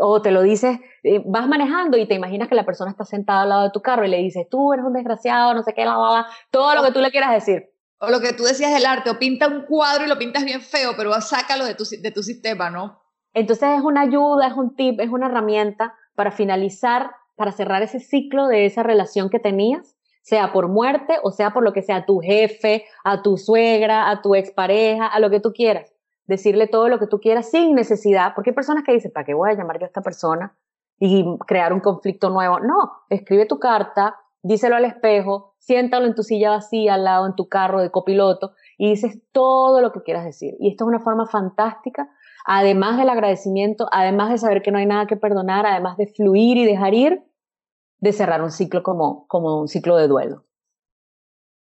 O 0.00 0.20
te 0.20 0.32
lo 0.32 0.42
dices, 0.42 0.80
eh, 1.04 1.22
vas 1.24 1.46
manejando 1.46 1.96
y 1.96 2.08
te 2.08 2.14
imaginas 2.14 2.48
que 2.48 2.56
la 2.56 2.66
persona 2.66 2.90
está 2.90 3.04
sentada 3.04 3.42
al 3.42 3.48
lado 3.48 3.62
de 3.62 3.70
tu 3.70 3.82
carro 3.82 4.04
y 4.04 4.08
le 4.08 4.16
dices, 4.16 4.48
tú 4.50 4.72
eres 4.72 4.84
un 4.84 4.94
desgraciado, 4.94 5.54
no 5.54 5.62
sé 5.62 5.74
qué, 5.74 5.84
la, 5.84 5.96
la, 5.96 6.26
todo 6.50 6.74
lo 6.74 6.82
que 6.82 6.90
tú 6.90 6.98
le 6.98 7.12
quieras 7.12 7.30
decir. 7.30 7.70
O 8.00 8.10
lo 8.10 8.18
que 8.18 8.32
tú 8.32 8.42
decías 8.42 8.74
del 8.74 8.84
arte, 8.84 9.10
o 9.10 9.18
pinta 9.20 9.46
un 9.46 9.64
cuadro 9.64 10.06
y 10.06 10.08
lo 10.08 10.18
pintas 10.18 10.44
bien 10.44 10.60
feo, 10.60 10.94
pero 10.96 11.12
sácalo 11.20 11.64
de 11.64 11.76
tu, 11.76 11.84
de 11.84 12.10
tu 12.10 12.24
sistema, 12.24 12.68
¿no? 12.68 13.05
Entonces 13.36 13.68
es 13.78 13.84
una 13.84 14.00
ayuda, 14.00 14.48
es 14.48 14.54
un 14.54 14.74
tip, 14.74 14.98
es 15.00 15.10
una 15.10 15.26
herramienta 15.26 15.94
para 16.14 16.30
finalizar, 16.30 17.10
para 17.36 17.52
cerrar 17.52 17.82
ese 17.82 18.00
ciclo 18.00 18.48
de 18.48 18.66
esa 18.66 18.82
relación 18.82 19.30
que 19.30 19.38
tenías, 19.38 19.94
sea 20.22 20.52
por 20.52 20.68
muerte 20.68 21.18
o 21.22 21.30
sea 21.30 21.52
por 21.52 21.62
lo 21.62 21.72
que 21.72 21.82
sea, 21.82 21.96
a 21.96 22.06
tu 22.06 22.18
jefe, 22.18 22.84
a 23.04 23.22
tu 23.22 23.36
suegra, 23.36 24.10
a 24.10 24.22
tu 24.22 24.34
expareja, 24.34 25.06
a 25.06 25.20
lo 25.20 25.30
que 25.30 25.40
tú 25.40 25.52
quieras 25.52 25.92
decirle 26.26 26.66
todo 26.66 26.88
lo 26.88 26.98
que 26.98 27.06
tú 27.06 27.20
quieras 27.20 27.50
sin 27.50 27.74
necesidad, 27.74 28.32
porque 28.34 28.50
hay 28.50 28.54
personas 28.54 28.84
que 28.84 28.92
dicen, 28.92 29.12
¿para 29.12 29.24
qué 29.24 29.34
voy 29.34 29.50
a 29.50 29.54
llamar 29.54 29.78
yo 29.78 29.84
a 29.84 29.86
esta 29.86 30.02
persona 30.02 30.56
y 30.98 31.24
crear 31.46 31.72
un 31.72 31.80
conflicto 31.80 32.30
nuevo? 32.30 32.58
No, 32.60 32.92
escribe 33.10 33.46
tu 33.46 33.58
carta, 33.58 34.16
díselo 34.42 34.76
al 34.76 34.84
espejo, 34.84 35.54
siéntalo 35.58 36.06
en 36.06 36.14
tu 36.14 36.22
silla 36.22 36.50
vacía 36.50 36.94
al 36.94 37.04
lado 37.04 37.26
en 37.26 37.34
tu 37.34 37.48
carro 37.48 37.80
de 37.80 37.90
copiloto 37.90 38.52
y 38.78 38.90
dices 38.90 39.20
todo 39.32 39.80
lo 39.80 39.92
que 39.92 40.02
quieras 40.02 40.24
decir. 40.24 40.54
Y 40.58 40.70
esto 40.70 40.84
es 40.84 40.88
una 40.88 41.00
forma 41.00 41.26
fantástica, 41.26 42.08
además 42.46 42.96
del 42.96 43.10
agradecimiento, 43.10 43.88
además 43.90 44.30
de 44.30 44.38
saber 44.38 44.62
que 44.62 44.70
no 44.70 44.78
hay 44.78 44.86
nada 44.86 45.06
que 45.06 45.16
perdonar, 45.16 45.66
además 45.66 45.96
de 45.96 46.06
fluir 46.06 46.56
y 46.56 46.64
dejar 46.64 46.94
ir, 46.94 47.22
de 47.98 48.12
cerrar 48.12 48.40
un 48.40 48.52
ciclo 48.52 48.82
como, 48.82 49.26
como 49.26 49.60
un 49.60 49.68
ciclo 49.68 49.96
de 49.96 50.06
duelo. 50.06 50.44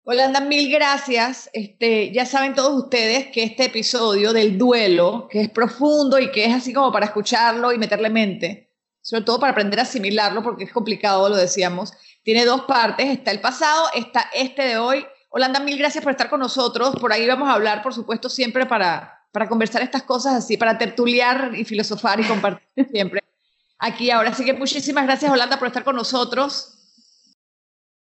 Holanda, 0.05 0.41
mil 0.41 0.69
gracias. 0.69 1.49
Este, 1.53 2.11
ya 2.11 2.25
saben 2.25 2.53
todos 2.53 2.83
ustedes 2.83 3.27
que 3.27 3.43
este 3.43 3.65
episodio 3.65 4.33
del 4.33 4.57
duelo, 4.57 5.29
que 5.29 5.39
es 5.39 5.49
profundo 5.49 6.19
y 6.19 6.29
que 6.31 6.45
es 6.45 6.53
así 6.53 6.73
como 6.73 6.91
para 6.91 7.05
escucharlo 7.05 7.71
y 7.71 7.77
meterle 7.77 8.09
mente, 8.09 8.69
sobre 9.01 9.23
todo 9.23 9.39
para 9.39 9.53
aprender 9.53 9.79
a 9.79 9.83
asimilarlo, 9.83 10.43
porque 10.43 10.65
es 10.65 10.73
complicado, 10.73 11.29
lo 11.29 11.37
decíamos, 11.37 11.93
tiene 12.23 12.43
dos 12.43 12.63
partes. 12.63 13.09
Está 13.09 13.31
el 13.31 13.39
pasado, 13.39 13.87
está 13.95 14.29
este 14.33 14.63
de 14.63 14.77
hoy. 14.77 15.05
Holanda, 15.29 15.61
mil 15.61 15.77
gracias 15.77 16.03
por 16.03 16.11
estar 16.11 16.29
con 16.29 16.41
nosotros. 16.41 16.97
Por 16.99 17.13
ahí 17.13 17.25
vamos 17.25 17.47
a 17.47 17.53
hablar, 17.53 17.81
por 17.81 17.93
supuesto, 17.93 18.27
siempre 18.27 18.65
para, 18.65 19.22
para 19.33 19.49
conversar 19.49 19.81
estas 19.81 20.03
cosas 20.03 20.35
así, 20.35 20.55
para 20.55 20.77
tertuliar 20.77 21.51
y 21.55 21.65
filosofar 21.65 22.19
y 22.19 22.23
compartir 22.23 22.87
siempre 22.91 23.21
aquí 23.79 24.11
ahora. 24.11 24.29
Así 24.29 24.45
que 24.45 24.53
muchísimas 24.53 25.05
gracias, 25.05 25.29
Holanda, 25.29 25.57
por 25.57 25.67
estar 25.67 25.83
con 25.83 25.95
nosotros. 25.95 26.69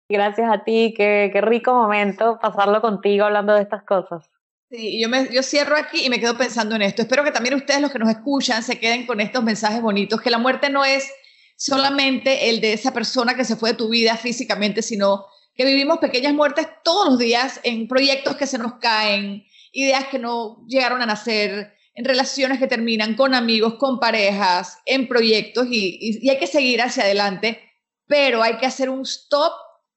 Gracias 0.07 0.47
a 0.49 0.63
ti, 0.63 0.93
qué, 0.95 1.31
qué 1.33 1.41
rico 1.41 1.73
momento 1.73 2.37
pasarlo 2.39 2.81
contigo 2.81 3.25
hablando 3.25 3.55
de 3.55 3.63
estas 3.63 3.83
cosas. 3.83 4.29
Sí, 4.69 5.01
yo, 5.01 5.09
me, 5.09 5.27
yo 5.31 5.41
cierro 5.41 5.75
aquí 5.75 6.05
y 6.05 6.09
me 6.09 6.19
quedo 6.19 6.37
pensando 6.37 6.75
en 6.75 6.83
esto. 6.83 7.01
Espero 7.01 7.23
que 7.23 7.31
también 7.31 7.55
ustedes, 7.55 7.81
los 7.81 7.91
que 7.91 7.99
nos 7.99 8.09
escuchan, 8.09 8.61
se 8.61 8.79
queden 8.79 9.07
con 9.07 9.19
estos 9.19 9.43
mensajes 9.43 9.81
bonitos, 9.81 10.21
que 10.21 10.29
la 10.29 10.37
muerte 10.37 10.69
no 10.69 10.85
es 10.85 11.11
solamente 11.55 12.49
el 12.49 12.61
de 12.61 12.73
esa 12.73 12.93
persona 12.93 13.35
que 13.35 13.45
se 13.45 13.55
fue 13.55 13.71
de 13.71 13.77
tu 13.77 13.89
vida 13.89 14.17
físicamente, 14.17 14.83
sino 14.83 15.25
que 15.55 15.65
vivimos 15.65 15.97
pequeñas 15.97 16.33
muertes 16.33 16.67
todos 16.83 17.09
los 17.09 17.19
días 17.19 17.59
en 17.63 17.87
proyectos 17.87 18.35
que 18.35 18.47
se 18.47 18.57
nos 18.57 18.75
caen, 18.75 19.45
ideas 19.73 20.07
que 20.07 20.19
no 20.19 20.65
llegaron 20.67 21.01
a 21.01 21.05
nacer, 21.05 21.73
en 21.95 22.05
relaciones 22.05 22.57
que 22.57 22.67
terminan 22.67 23.15
con 23.15 23.35
amigos, 23.35 23.75
con 23.75 23.99
parejas, 23.99 24.79
en 24.85 25.07
proyectos 25.07 25.67
y, 25.69 26.19
y 26.21 26.29
hay 26.29 26.39
que 26.39 26.47
seguir 26.47 26.81
hacia 26.81 27.03
adelante, 27.03 27.61
pero 28.07 28.41
hay 28.41 28.57
que 28.57 28.65
hacer 28.65 28.89
un 28.89 29.01
stop 29.01 29.53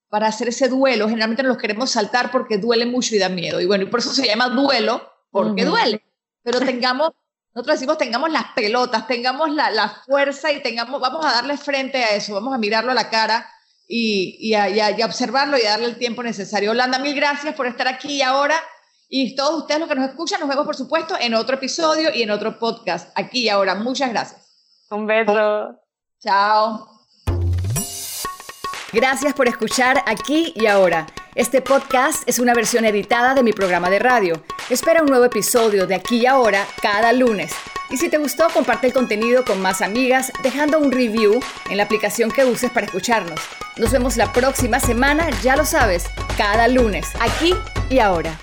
para 0.09 0.29
hacer 0.29 0.49
ese 0.49 0.69
duelo. 0.69 1.09
Generalmente 1.09 1.43
nos 1.43 1.51
los 1.51 1.59
queremos 1.59 1.91
saltar 1.91 2.31
porque 2.31 2.59
duele 2.59 2.87
mucho 2.87 3.15
y 3.15 3.19
da 3.19 3.29
miedo. 3.29 3.61
Y 3.61 3.67
bueno, 3.67 3.85
y 3.85 3.87
por 3.89 4.01
eso 4.01 4.13
se 4.13 4.27
llama 4.27 4.49
duelo, 4.49 5.11
porque 5.31 5.65
duele. 5.65 6.03
Pero 6.43 6.61
tengamos, 6.65 7.11
nosotros 7.55 7.77
decimos, 7.77 7.99
tengamos 7.99 8.31
las 8.31 8.45
pelotas, 8.55 9.07
tengamos 9.07 9.51
la, 9.51 9.71
la, 9.71 9.89
fuerza 10.07 10.53
y 10.53 10.63
tengamos, 10.63 11.01
vamos 11.01 11.25
a 11.25 11.33
darle 11.33 11.57
frente 11.57 12.03
a 12.05 12.15
eso, 12.15 12.35
vamos 12.35 12.55
a 12.55 12.59
mirarlo 12.59 12.93
a 12.93 12.95
la 12.95 13.11
cara 13.11 13.49
y, 13.89 14.37
y, 14.41 14.55
a, 14.55 14.71
y, 14.71 15.03
observarlo 15.03 15.59
y 15.59 15.67
a 15.67 15.71
darle 15.71 15.87
el 15.87 15.99
tiempo 15.99 16.23
necesario. 16.23 16.71
Holanda, 16.71 16.99
mil 16.99 17.15
gracias 17.15 17.55
por 17.55 17.67
estar 17.67 17.89
aquí 17.89 18.23
ahora. 18.23 18.57
Y 19.09 19.37
todos 19.37 19.63
ustedes 19.63 19.81
los 19.81 19.89
que 19.89 19.95
nos 19.95 20.09
escuchan, 20.09 20.41
nos 20.41 20.49
vemos 20.49 20.65
por 20.65 20.77
supuesto 20.77 21.15
en 21.19 21.35
otro 21.35 21.57
episodio 21.57 22.11
y 22.13 22.23
en 22.23 22.31
otro 22.31 22.59
podcast, 22.59 23.11
aquí 23.15 23.43
y 23.43 23.49
ahora. 23.49 23.75
Muchas 23.75 24.11
gracias. 24.11 24.47
Un 24.91 25.07
beso. 25.07 25.81
Chao. 26.21 26.89
Gracias 28.93 29.35
por 29.35 29.49
escuchar 29.49 30.03
aquí 30.07 30.53
y 30.57 30.67
ahora. 30.67 31.07
Este 31.35 31.61
podcast 31.61 32.23
es 32.27 32.39
una 32.39 32.55
versión 32.55 32.85
editada 32.85 33.35
de 33.35 33.43
mi 33.43 33.53
programa 33.53 33.91
de 33.91 33.99
radio. 33.99 34.43
Espera 34.71 35.03
un 35.03 35.09
nuevo 35.09 35.25
episodio 35.25 35.87
de 35.87 35.95
aquí 35.95 36.19
y 36.23 36.27
ahora 36.27 36.67
cada 36.81 37.13
lunes. 37.13 37.53
Y 37.91 37.99
si 37.99 38.09
te 38.09 38.19
gustó, 38.19 38.49
comparte 38.49 38.87
el 38.89 38.93
contenido 38.93 39.45
con 39.45 39.61
más 39.61 39.83
amigas 39.83 40.33
dejando 40.43 40.79
un 40.79 40.91
review 40.91 41.41
en 41.69 41.77
la 41.77 41.85
aplicación 41.85 42.31
que 42.31 42.45
uses 42.45 42.71
para 42.71 42.87
escucharnos. 42.87 43.41
Nos 43.77 43.93
vemos 43.93 44.17
la 44.17 44.33
próxima 44.33 44.81
semana, 44.81 45.29
ya 45.43 45.57
lo 45.57 45.65
sabes, 45.65 46.07
cada 46.37 46.67
lunes, 46.67 47.07
aquí 47.21 47.55
y 47.91 47.99
ahora. 47.99 48.37